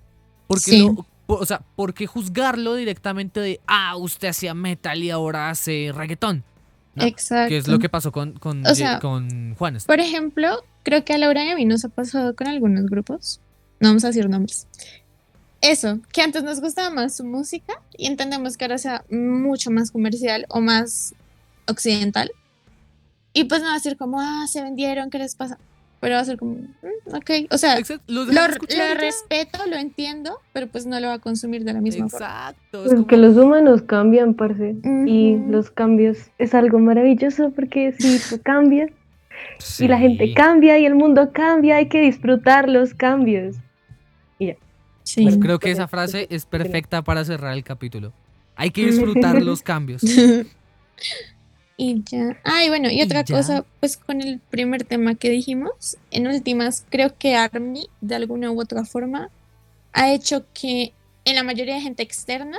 Porque 0.47 0.63
Sí. 0.71 0.79
lo- 0.87 1.07
po- 1.27 1.37
o 1.39 1.47
sea, 1.47 1.61
¿por 1.77 1.93
qué 1.95 2.07
juzgarlo 2.07 2.75
directamente 2.75 3.41
de, 3.41 3.61
ah, 3.67 3.97
usted 3.97 4.29
hacía 4.29 4.55
metal 4.55 5.03
y 5.03 5.11
ahora 5.11 5.51
hace 5.51 5.93
reggaetón? 5.95 6.45
¿no? 6.95 7.05
Exacto. 7.05 7.51
Que 7.51 7.59
es 7.59 7.69
lo 7.69 7.79
que 7.79 7.89
pasó 7.91 8.11
con, 8.13 8.33
con, 8.39 8.65
O 8.67 8.71
Ye- 8.71 8.75
sea, 8.77 9.01
con 9.01 9.55
Juanes. 9.57 9.85
Por 9.85 10.01
ejemplo, 10.01 10.65
creo 10.83 11.05
que 11.05 11.13
a 11.13 11.19
Laura 11.19 11.45
y 11.45 11.51
a 11.51 11.55
mí 11.55 11.65
nos 11.67 11.85
ha 11.85 11.89
pasado 11.91 12.35
con 12.35 12.47
algunos 12.47 12.87
grupos. 12.87 13.41
No 13.81 13.89
vamos 13.89 14.05
a 14.05 14.07
decir 14.07 14.29
nombres. 14.31 14.67
Eso, 15.61 15.99
que 16.13 16.23
antes 16.23 16.43
nos 16.43 16.61
gustaba 16.61 16.89
más 16.91 17.17
su 17.17 17.25
música 17.25 17.83
y 17.99 18.07
entendemos 18.07 18.57
que 18.57 18.65
ahora 18.65 18.79
sea 18.79 19.05
mucho 19.11 19.71
más 19.71 19.91
comercial 19.91 20.47
o 20.49 20.61
más 20.63 21.15
occidental. 21.67 22.31
Y 23.33 23.45
pues 23.45 23.61
no 23.61 23.69
va 23.69 23.75
a 23.75 23.81
ser 23.81 23.97
como, 23.99 24.19
ah, 24.21 24.47
se 24.49 24.63
vendieron, 24.63 25.11
¿qué 25.11 25.19
les 25.19 25.35
pasa? 25.35 25.59
Pero 26.01 26.15
va 26.15 26.21
a 26.21 26.25
ser 26.25 26.37
como, 26.39 26.55
"Mm, 26.57 27.15
ok. 27.15 27.31
O 27.51 27.59
sea, 27.59 27.79
Exacto, 27.79 28.05
lo, 28.07 28.25
y 28.31 28.35
ya. 28.35 28.95
respeto, 28.95 29.59
lo 29.69 29.77
entiendo, 29.77 30.39
pero 30.53 30.67
pues 30.67 30.87
no 30.87 31.01
lo 31.01 31.09
va 31.09 31.15
a 31.15 31.19
consumir 31.19 31.65
de 31.65 31.73
la 31.73 31.81
misma 31.81 32.09
forma. 32.09 32.27
Exacto. 32.27 32.79
es 32.79 32.83
Pues 32.85 32.93
como- 32.95 33.07
que 33.07 33.17
los 33.17 33.37
humanos 33.37 33.83
cambian, 33.83 34.35
parce. 34.35 34.77
Y 35.07 35.37
Ujú. 35.37 35.51
los 35.53 35.71
cambios 35.71 36.19
es 36.39 36.55
algo 36.55 36.79
maravilloso 36.79 37.51
porque 37.51 37.93
si 37.99 38.19
tú 38.37 38.41
cambias 38.45 38.91
y 39.79 39.89
la 39.89 39.99
gente 39.99 40.33
cambia 40.35 40.79
y 40.79 40.85
el 40.87 40.95
mundo 40.95 41.31
cambia, 41.33 41.77
hay 41.77 41.89
que 41.89 42.01
disfrutar 42.01 42.69
los 42.69 42.93
cambios. 42.95 43.57
Sí. 45.03 45.23
Pues 45.23 45.39
creo 45.41 45.61
que 45.61 45.71
esa 45.71 45.87
frase 45.87 46.27
es 46.31 46.47
perfecta 46.47 47.01
para 47.03 47.25
cerrar 47.25 47.53
el 47.55 47.63
capítulo. 47.63 48.13
Hay 48.57 48.71
que 48.71 48.85
disfrutar 48.87 49.41
los 49.41 49.63
cambios. 49.63 50.03
Y 51.77 52.03
ya. 52.05 52.41
Ah, 52.45 52.65
y 52.65 52.69
bueno, 52.69 52.91
y 52.91 53.03
otra 53.03 53.25
cosa, 53.25 53.65
pues 53.81 53.97
con 53.99 54.23
el 54.23 54.41
primer 54.41 54.85
tema 54.85 55.15
que 55.15 55.29
dijimos, 55.29 55.99
en 56.11 56.27
últimas, 56.27 56.87
creo 56.89 57.15
que 57.19 57.37
ARMY, 57.37 57.89
de 58.01 58.15
alguna 58.15 58.51
u 58.51 58.61
otra 58.61 58.85
forma, 58.85 59.29
ha 59.93 60.11
hecho 60.13 60.47
que 60.55 60.95
en 61.25 61.37
la 61.37 61.43
mayoría 61.43 61.75
de 61.75 61.81
gente 61.83 62.03
externa 62.03 62.59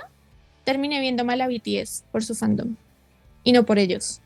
termine 0.64 1.00
viendo 1.00 1.26
mal 1.26 1.42
a 1.42 1.48
BTS 1.48 2.04
por 2.12 2.24
su 2.24 2.36
fandom 2.36 2.76
y 3.44 3.54
no 3.54 3.66
por 3.66 3.80
ellos. 3.80 4.22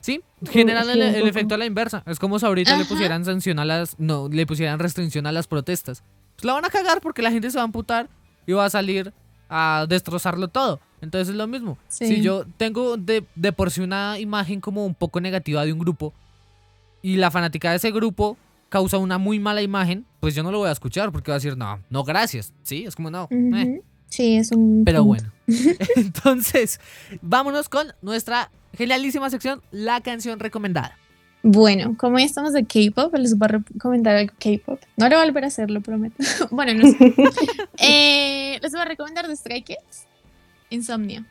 Sí, 0.00 0.22
generan 0.50 0.84
sí, 0.84 0.90
el, 0.92 1.02
el 1.02 1.26
efecto 1.26 1.56
a 1.56 1.58
la 1.58 1.66
inversa. 1.66 2.04
Es 2.06 2.20
como 2.20 2.38
si 2.38 2.46
ahorita 2.46 2.76
le 2.76 2.84
pusieran 2.84 3.24
sanción 3.24 3.58
a 3.58 3.64
las. 3.64 3.98
No, 3.98 4.28
le 4.28 4.46
pusieran 4.46 4.78
restricción 4.78 5.26
a 5.26 5.32
las 5.32 5.48
protestas. 5.48 6.04
Pues 6.36 6.44
la 6.44 6.52
van 6.52 6.64
a 6.64 6.70
cagar 6.70 7.00
porque 7.00 7.22
la 7.22 7.32
gente 7.32 7.50
se 7.50 7.56
va 7.56 7.62
a 7.62 7.64
amputar 7.64 8.08
y 8.46 8.52
va 8.52 8.66
a 8.66 8.70
salir 8.70 9.12
a 9.48 9.86
destrozarlo 9.88 10.48
todo. 10.48 10.78
Entonces 11.06 11.28
es 11.28 11.34
lo 11.36 11.46
mismo. 11.46 11.78
Sí. 11.88 12.06
Si 12.08 12.20
yo 12.20 12.44
tengo 12.56 12.96
de, 12.96 13.24
de 13.34 13.52
por 13.52 13.70
sí 13.70 13.80
una 13.80 14.18
imagen 14.18 14.60
como 14.60 14.84
un 14.84 14.94
poco 14.94 15.20
negativa 15.20 15.64
de 15.64 15.72
un 15.72 15.78
grupo 15.78 16.12
y 17.00 17.16
la 17.16 17.30
fanática 17.30 17.70
de 17.70 17.76
ese 17.76 17.92
grupo 17.92 18.36
causa 18.68 18.98
una 18.98 19.16
muy 19.18 19.38
mala 19.38 19.62
imagen, 19.62 20.04
pues 20.20 20.34
yo 20.34 20.42
no 20.42 20.50
lo 20.50 20.58
voy 20.58 20.68
a 20.68 20.72
escuchar 20.72 21.12
porque 21.12 21.30
va 21.30 21.36
a 21.36 21.38
decir, 21.38 21.56
no, 21.56 21.80
no, 21.90 22.02
gracias. 22.02 22.52
Sí, 22.64 22.84
es 22.84 22.96
como 22.96 23.10
no. 23.10 23.28
eh. 23.30 23.80
Sí, 24.08 24.36
es 24.36 24.50
un. 24.52 24.82
Pero 24.84 25.04
punto. 25.04 25.24
bueno. 25.46 25.76
Entonces, 25.96 26.80
vámonos 27.22 27.68
con 27.68 27.86
nuestra 28.02 28.50
genialísima 28.76 29.30
sección, 29.30 29.62
la 29.70 30.00
canción 30.00 30.38
recomendada. 30.40 30.98
Bueno, 31.42 31.94
como 31.96 32.18
ya 32.18 32.24
estamos 32.24 32.52
de 32.52 32.64
K-pop, 32.64 33.14
les 33.14 33.38
voy 33.38 33.46
a 33.46 33.48
recomendar 33.58 34.16
algo 34.16 34.32
K-pop. 34.40 34.80
No 34.96 35.08
lo 35.08 35.14
voy 35.16 35.22
a 35.22 35.26
volver 35.26 35.44
a 35.44 35.46
hacer, 35.46 35.70
lo 35.70 35.80
prometo. 35.80 36.16
bueno, 36.50 36.74
no 36.74 36.90
sé. 36.90 37.14
Eh, 37.78 38.58
les 38.60 38.72
voy 38.72 38.80
a 38.80 38.84
recomendar 38.84 39.28
de 39.28 39.36
Stray 39.36 39.62
Kids, 39.62 40.06
Insomnia. 40.76 41.24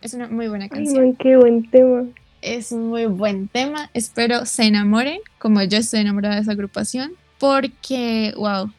Es 0.00 0.14
una 0.14 0.28
muy 0.28 0.48
buena 0.48 0.64
Ay, 0.64 0.70
canción. 0.70 1.04
man, 1.04 1.16
qué 1.16 1.36
buen 1.36 1.68
tema. 1.70 2.04
Es 2.42 2.72
un 2.72 2.88
muy 2.88 3.06
buen 3.06 3.48
tema. 3.48 3.90
Espero 3.92 4.46
se 4.46 4.64
enamoren, 4.64 5.20
como 5.38 5.62
yo 5.62 5.78
estoy 5.78 6.00
enamorada 6.00 6.36
de 6.36 6.40
esa 6.40 6.52
agrupación, 6.52 7.12
porque, 7.38 8.32
wow, 8.36 8.72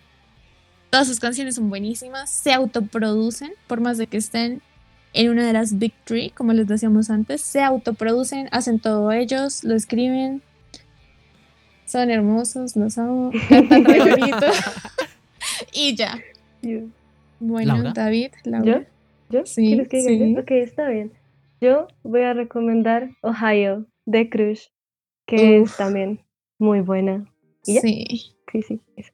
todas 0.89 1.07
sus 1.07 1.19
canciones 1.19 1.55
son 1.55 1.69
buenísimas, 1.69 2.29
se 2.29 2.53
autoproducen, 2.53 3.51
por 3.67 3.81
más 3.81 3.97
de 3.97 4.07
que 4.07 4.17
estén 4.17 4.61
en 5.13 5.29
una 5.29 5.45
de 5.45 5.53
las 5.53 5.77
Big 5.77 5.93
Three, 6.05 6.31
como 6.31 6.53
les 6.53 6.67
decíamos 6.67 7.09
antes, 7.09 7.41
se 7.41 7.61
autoproducen, 7.61 8.47
hacen 8.51 8.79
todo 8.79 9.11
ellos, 9.11 9.63
lo 9.63 9.75
escriben. 9.75 10.41
Son 11.85 12.09
hermosos, 12.09 12.75
los 12.75 12.97
amo, 12.97 13.31
cantan 13.49 13.83
re 13.83 13.99
bonito. 13.99 14.47
y 15.73 15.95
ya. 15.95 16.19
Bueno, 17.39 17.73
¿Laura? 17.75 17.91
David. 17.93 18.31
Laura. 18.45 18.79
¿Yo? 18.79 18.85
Sí, 19.45 19.67
¿Quieres 19.67 19.87
que 19.87 19.97
diga 19.97 20.25
sí. 20.25 20.33
yo? 20.35 20.41
Ok, 20.41 20.51
está 20.51 20.89
bien. 20.89 21.13
Yo 21.59 21.87
voy 22.03 22.21
a 22.21 22.33
recomendar 22.33 23.09
Ohio 23.21 23.85
de 24.05 24.29
Crush, 24.29 24.67
que 25.27 25.59
Uf. 25.61 25.69
es 25.71 25.77
también 25.77 26.19
muy 26.59 26.81
buena. 26.81 27.25
Sí. 27.63 27.79
Sí, 28.51 28.61
sí. 28.61 28.79
eso. 28.95 29.11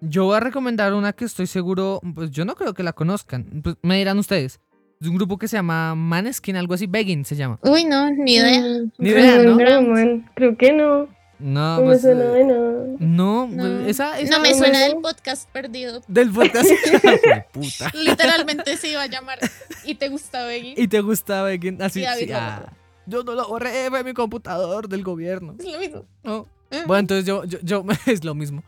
Yo 0.00 0.24
voy 0.26 0.36
a 0.36 0.40
recomendar 0.40 0.94
una 0.94 1.12
que 1.12 1.24
estoy 1.24 1.46
seguro, 1.46 2.00
pues 2.14 2.30
yo 2.30 2.44
no 2.44 2.54
creo 2.54 2.74
que 2.74 2.82
la 2.82 2.92
conozcan. 2.92 3.62
Pues, 3.62 3.76
me 3.82 3.96
dirán 3.98 4.18
ustedes. 4.18 4.60
Es 5.00 5.08
un 5.08 5.16
grupo 5.16 5.36
que 5.36 5.48
se 5.48 5.56
llama 5.56 5.94
Maneskin, 5.94 6.56
algo 6.56 6.74
así. 6.74 6.86
Begging 6.86 7.24
se 7.24 7.36
llama. 7.36 7.58
Uy, 7.62 7.84
no, 7.84 8.10
ni 8.10 8.36
idea. 8.36 8.60
Mm, 8.60 8.92
Ni 8.98 9.10
idea, 9.10 9.42
no, 9.42 10.24
Creo 10.34 10.56
que 10.56 10.72
no. 10.72 11.08
No, 11.38 11.76
No 11.76 11.80
me 11.82 11.86
pues. 11.88 12.00
suena 12.00 12.24
eh, 12.24 12.28
de 12.28 12.44
nada. 12.44 12.84
no, 12.98 13.46
No, 13.48 13.62
pues, 13.62 13.88
esa, 13.90 14.18
esa 14.18 14.36
no 14.36 14.42
me 14.42 14.54
suena 14.54 14.80
del 14.80 14.96
podcast 14.96 15.48
perdido. 15.50 16.00
del 16.08 16.32
podcast. 16.32 16.68
Puta. 17.52 17.90
Literalmente 17.94 18.76
se 18.76 18.88
iba 18.88 19.02
a 19.02 19.06
llamar 19.06 19.38
y 19.84 19.96
te 19.96 20.08
gusta 20.08 20.44
Begging. 20.46 20.74
Y 20.76 20.88
te 20.88 21.00
gusta 21.00 21.42
Begging 21.42 21.82
así. 21.82 22.04
Sí, 22.18 22.32
ah. 22.32 22.72
Yo 23.06 23.22
no 23.22 23.32
lo 23.34 23.46
borré, 23.48 23.88
fue 23.90 24.02
mi 24.02 24.14
computador 24.14 24.88
del 24.88 25.02
gobierno. 25.04 25.54
Es 25.58 25.66
lo 25.66 25.78
mismo. 25.78 26.06
No. 26.24 26.48
Eh. 26.70 26.82
Bueno, 26.86 27.00
entonces 27.00 27.24
yo, 27.26 27.44
yo, 27.44 27.58
yo 27.62 27.84
es 28.06 28.24
lo 28.24 28.34
mismo. 28.34 28.62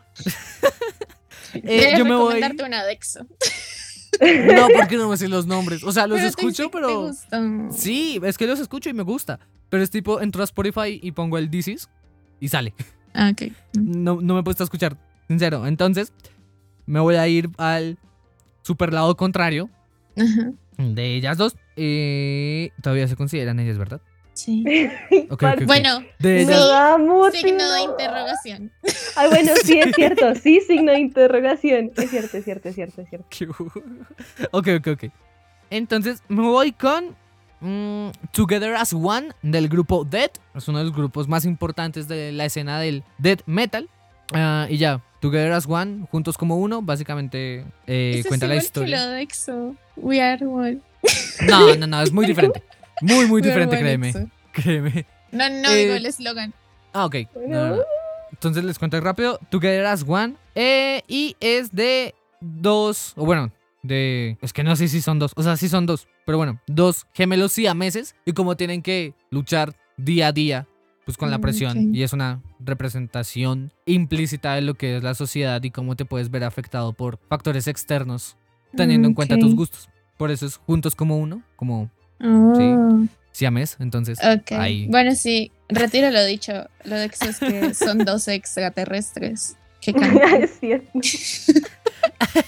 Eh, 1.55 1.95
yo 1.97 2.05
me 2.05 2.15
voy. 2.15 2.41
una 2.65 2.85
Dexo. 2.85 3.27
No, 4.21 4.67
porque 4.77 4.97
no 4.97 5.09
me 5.09 5.17
sé 5.17 5.29
los 5.29 5.47
nombres. 5.47 5.83
O 5.85 5.93
sea, 5.93 6.07
los 6.07 6.19
Pero 6.19 6.31
te 6.31 6.41
escucho, 6.41 6.65
te 6.65 6.69
pero. 6.71 7.03
gustan. 7.03 7.71
Sí, 7.73 8.21
es 8.23 8.37
que 8.37 8.47
los 8.47 8.59
escucho 8.59 8.91
y 8.91 8.93
me 8.95 9.03
gusta. 9.03 9.39
Pero 9.69 9.83
es 9.83 9.91
tipo, 9.91 10.21
entro 10.21 10.43
a 10.43 10.45
Spotify 10.45 10.99
y 11.03 11.13
pongo 11.13 11.39
el 11.39 11.51
This 11.51 11.69
Is 11.69 11.89
y 12.41 12.49
sale. 12.49 12.75
Ah, 13.15 13.31
ok. 13.33 13.53
No, 13.75 14.21
no 14.21 14.35
me 14.35 14.41
he 14.41 14.43
puesto 14.43 14.63
a 14.63 14.67
escuchar, 14.67 14.97
sincero. 15.27 15.67
Entonces, 15.67 16.13
me 16.87 17.01
voy 17.01 17.17
a 17.17 17.27
ir 17.29 17.51
al 17.59 17.99
super 18.63 18.93
lado 18.93 19.17
contrario 19.17 19.71
Ajá. 20.17 20.53
de 20.77 21.15
ellas 21.15 21.37
dos. 21.39 21.57
Eh, 21.77 22.71
todavía 22.83 23.09
se 23.09 23.17
consideran 23.17 23.59
ellas, 23.61 23.79
¿verdad? 23.79 24.01
Sí. 24.35 24.65
Ok, 25.31 25.33
ok, 25.33 25.41
Parce, 25.41 25.65
ok. 25.65 25.67
Bueno, 25.67 26.01
De 26.19 26.45
sí, 26.45 26.53
ellas. 26.53 27.35
Signo 27.35 27.73
de 27.73 27.81
interrogación. 27.83 28.73
Ay, 29.17 29.29
bueno, 29.31 29.53
sí, 29.65 29.79
es 29.81 29.95
cierto. 29.95 30.35
Sí, 30.43 30.61
signo 30.61 30.93
de 30.93 31.01
interrogación. 31.01 31.91
Es 31.97 32.11
cierto, 32.11 32.37
es 32.37 32.45
cierto, 32.45 32.69
es 32.69 32.75
cierto, 32.75 33.03
es 33.03 33.09
cierto. 33.09 33.27
ok, 34.53 34.69
ok, 34.79 34.87
ok. 34.89 35.05
Entonces, 35.71 36.23
me 36.29 36.43
voy 36.43 36.73
con 36.73 37.17
mm, 37.61 38.09
Together 38.33 38.75
as 38.75 38.93
One 38.93 39.31
del 39.43 39.69
grupo 39.69 40.05
Dead. 40.05 40.31
Es 40.55 40.69
uno 40.69 40.79
de 40.79 40.85
los 40.85 40.95
grupos 40.95 41.29
más 41.29 41.45
importantes 41.45 42.09
de 42.09 42.33
la 42.33 42.45
escena 42.45 42.79
del 42.81 43.05
death 43.19 43.41
metal. 43.47 43.89
Ah, 44.33 44.67
y 44.69 44.77
ya, 44.77 45.01
Together 45.21 45.53
as 45.53 45.67
One, 45.67 46.07
juntos 46.11 46.37
como 46.37 46.57
uno, 46.57 46.83
básicamente 46.83 47.65
eh, 47.87 48.23
cuenta 48.29 48.47
es 48.47 48.51
la 48.51 48.57
historia. 48.57 48.97
Que 48.99 49.05
lo 49.05 49.11
de 49.11 49.21
Exo. 49.23 49.77
We 49.97 50.21
are 50.21 50.45
one. 50.47 50.81
No, 51.49 51.75
no, 51.77 51.87
no, 51.87 52.03
es 52.03 52.13
muy 52.13 52.27
diferente. 52.33 52.63
Muy, 53.01 53.27
muy 53.27 53.41
diferente, 53.43 53.79
créeme. 53.79 54.09
Exo. 54.11 54.29
Créeme. 54.53 55.07
No, 55.33 55.49
no, 55.49 55.69
Eh, 55.71 55.85
digo 55.85 55.95
el 55.95 56.07
eslogan. 56.07 56.53
Ah, 56.93 57.05
ok. 57.07 57.17
No, 57.47 57.77
no. 57.77 57.83
Entonces 58.33 58.65
les 58.65 58.79
cuento 58.79 59.01
rápido. 59.01 59.39
Together 59.51 59.87
as 59.87 60.05
One. 60.07 60.35
eh, 60.55 61.03
y 61.09 61.37
es 61.41 61.73
de 61.75 62.15
dos. 62.41 63.13
O 63.17 63.25
bueno, 63.25 63.51
de. 63.89 64.39
Es 64.41 64.53
que 64.53 64.63
no 64.63 64.77
sé 64.77 64.87
si 64.89 65.01
son 65.03 65.19
dos. 65.19 65.33
O 65.35 65.43
sea, 65.43 65.57
sí 65.57 65.69
son 65.69 65.87
dos. 65.87 66.07
Pero 66.25 66.39
bueno, 66.39 66.61
dos 66.69 67.07
gemelos 67.15 67.53
siameses. 67.53 68.15
Y 68.25 68.33
como 68.33 68.57
tienen 68.57 68.83
que 68.83 69.15
luchar 69.31 69.75
día 69.97 70.29
a 70.29 70.33
día. 70.33 70.69
Pues 71.05 71.17
con 71.17 71.31
la 71.31 71.39
Mm, 71.39 71.41
presión. 71.41 71.95
Y 71.95 72.03
es 72.03 72.13
una 72.13 72.43
representación 72.61 73.73
implícita 73.87 74.55
de 74.55 74.61
lo 74.61 74.75
que 74.75 74.99
es 74.99 75.03
la 75.03 75.15
sociedad 75.15 75.63
y 75.63 75.71
cómo 75.71 75.97
te 75.97 76.05
puedes 76.05 76.31
ver 76.31 76.45
afectado 76.45 76.93
por 76.93 77.19
factores 77.29 77.67
externos. 77.67 78.37
Teniendo 78.77 79.09
en 79.09 79.15
cuenta 79.15 79.39
tus 79.39 79.55
gustos. 79.57 79.89
Por 80.19 80.31
eso 80.31 80.45
es 80.47 80.57
juntos 80.59 80.95
como 80.95 81.17
uno. 81.19 81.43
Como 81.57 81.91
Oh, 82.21 83.07
siames. 83.33 83.77
Entonces. 83.79 84.19
ok. 84.19 84.53
ahí. 84.53 84.87
Bueno, 84.89 85.15
sí, 85.15 85.53
retiro 85.69 86.11
lo 86.11 86.25
dicho. 86.25 86.53
Lo 86.85 86.97
de 86.97 87.07
es 87.07 87.39
que 87.39 87.73
son 87.75 87.99
dos 87.99 88.29
extraterrestres 88.29 89.57
que 89.81 89.93
cantan. 89.95 90.35
es 90.43 90.59
cierto. 90.61 90.91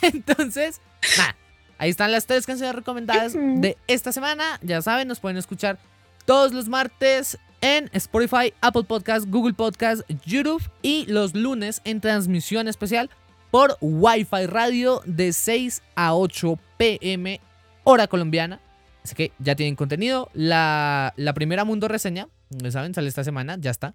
Entonces, 0.02 0.80
nada, 1.18 1.36
ahí 1.78 1.90
están 1.90 2.12
las 2.12 2.26
tres 2.26 2.46
canciones 2.46 2.74
recomendadas 2.74 3.34
de 3.34 3.76
esta 3.86 4.12
semana. 4.12 4.58
Ya 4.62 4.82
saben, 4.82 5.08
nos 5.08 5.20
pueden 5.20 5.36
escuchar 5.36 5.78
todos 6.24 6.52
los 6.52 6.68
martes 6.68 7.38
en 7.60 7.90
Spotify, 7.92 8.54
Apple 8.60 8.84
Podcast, 8.84 9.26
Google 9.28 9.54
Podcast, 9.54 10.02
YouTube 10.24 10.62
y 10.82 11.06
los 11.06 11.34
lunes 11.34 11.82
en 11.84 12.00
transmisión 12.00 12.68
especial 12.68 13.10
por 13.50 13.76
Wi-Fi 13.80 14.46
Radio 14.46 15.02
de 15.04 15.32
6 15.32 15.82
a 15.94 16.14
8 16.14 16.58
pm 16.78 17.40
hora 17.84 18.06
colombiana. 18.06 18.60
Así 19.02 19.14
que 19.14 19.32
ya 19.38 19.56
tienen 19.56 19.76
contenido. 19.76 20.30
La, 20.34 21.14
la 21.16 21.34
primera 21.34 21.64
Mundo 21.64 21.88
Reseña, 21.88 22.28
ya 22.50 22.70
saben, 22.70 22.94
sale 22.94 23.08
esta 23.08 23.24
semana, 23.24 23.56
ya 23.58 23.70
está. 23.70 23.94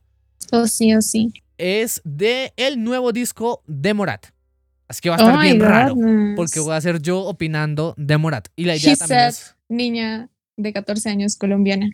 Oh, 0.52 0.68
sí, 0.68 0.96
oh, 0.96 1.02
sí. 1.02 1.32
Es 1.58 2.02
de 2.04 2.54
el 2.58 2.84
nuevo 2.84 3.12
disco 3.12 3.64
de 3.68 3.94
Morat. 3.94 4.28
Así 4.88 5.02
que 5.02 5.10
va 5.10 5.16
a 5.16 5.20
Oh 5.20 5.28
estar 5.28 5.40
my 5.40 5.46
bien 5.48 5.60
raro. 5.60 5.96
Porque 6.36 6.60
voy 6.60 6.76
a 6.76 6.82
ser 6.82 7.02
yo 7.02 7.20
opinando 7.22 7.96
de 7.98 8.18
Morat. 8.18 8.50
Y 8.56 8.66
la 8.66 8.76
idea 8.76 8.92
She 8.94 8.98
también 8.98 9.20
said, 9.20 9.30
es. 9.30 9.56
niña 9.68 10.30
de 10.58 10.74
14 10.74 11.10
años 11.10 11.36
colombiana. 11.38 11.90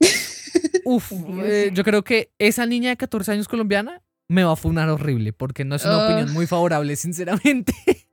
Uf, 0.84 1.10
Dios. 1.10 1.44
eh, 1.44 1.70
yo 1.74 1.82
creo 1.84 2.04
que 2.04 2.30
esa 2.38 2.64
niña 2.66 2.90
de 2.90 2.96
14 2.96 3.32
años 3.32 3.48
colombiana 3.48 4.02
me 4.28 4.44
va 4.44 4.52
a 4.52 4.56
funar 4.56 4.88
horrible. 4.88 5.32
Porque 5.32 5.64
no 5.64 5.74
es 5.74 5.84
una 5.84 5.96
Ugh. 5.98 6.04
opinión 6.04 6.32
muy 6.32 6.46
favorable, 6.46 6.94
sinceramente. 6.96 7.74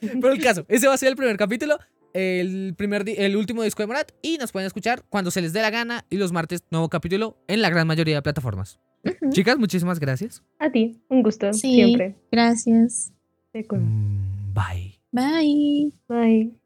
Pero 0.00 0.32
el 0.32 0.42
caso, 0.42 0.64
ese 0.68 0.88
va 0.88 0.94
a 0.94 0.98
ser 0.98 1.08
el 1.10 1.16
primer 1.16 1.36
capítulo. 1.36 1.78
El, 2.12 2.74
primer 2.76 3.08
el 3.08 3.36
último 3.36 3.62
disco 3.62 3.82
de 3.82 3.86
Morat. 3.86 4.10
Y 4.22 4.38
nos 4.38 4.50
pueden 4.52 4.66
escuchar 4.66 5.04
cuando 5.08 5.30
se 5.30 5.40
les 5.42 5.52
dé 5.52 5.62
la 5.62 5.70
gana. 5.70 6.04
Y 6.10 6.16
los 6.16 6.32
martes, 6.32 6.64
nuevo 6.70 6.88
capítulo 6.88 7.38
en 7.48 7.62
la 7.62 7.70
gran 7.70 7.86
mayoría 7.86 8.16
de 8.16 8.22
plataformas. 8.22 8.78
Chicas, 9.30 9.58
muchísimas 9.58 9.98
gracias. 9.98 10.42
A 10.58 10.70
ti, 10.70 11.00
un 11.08 11.22
gusto, 11.22 11.52
Sí. 11.52 11.74
siempre. 11.74 12.16
Gracias. 12.30 13.12
Mm, 13.54 14.52
Bye. 14.54 14.98
Bye. 15.12 15.92
Bye. 16.08 16.59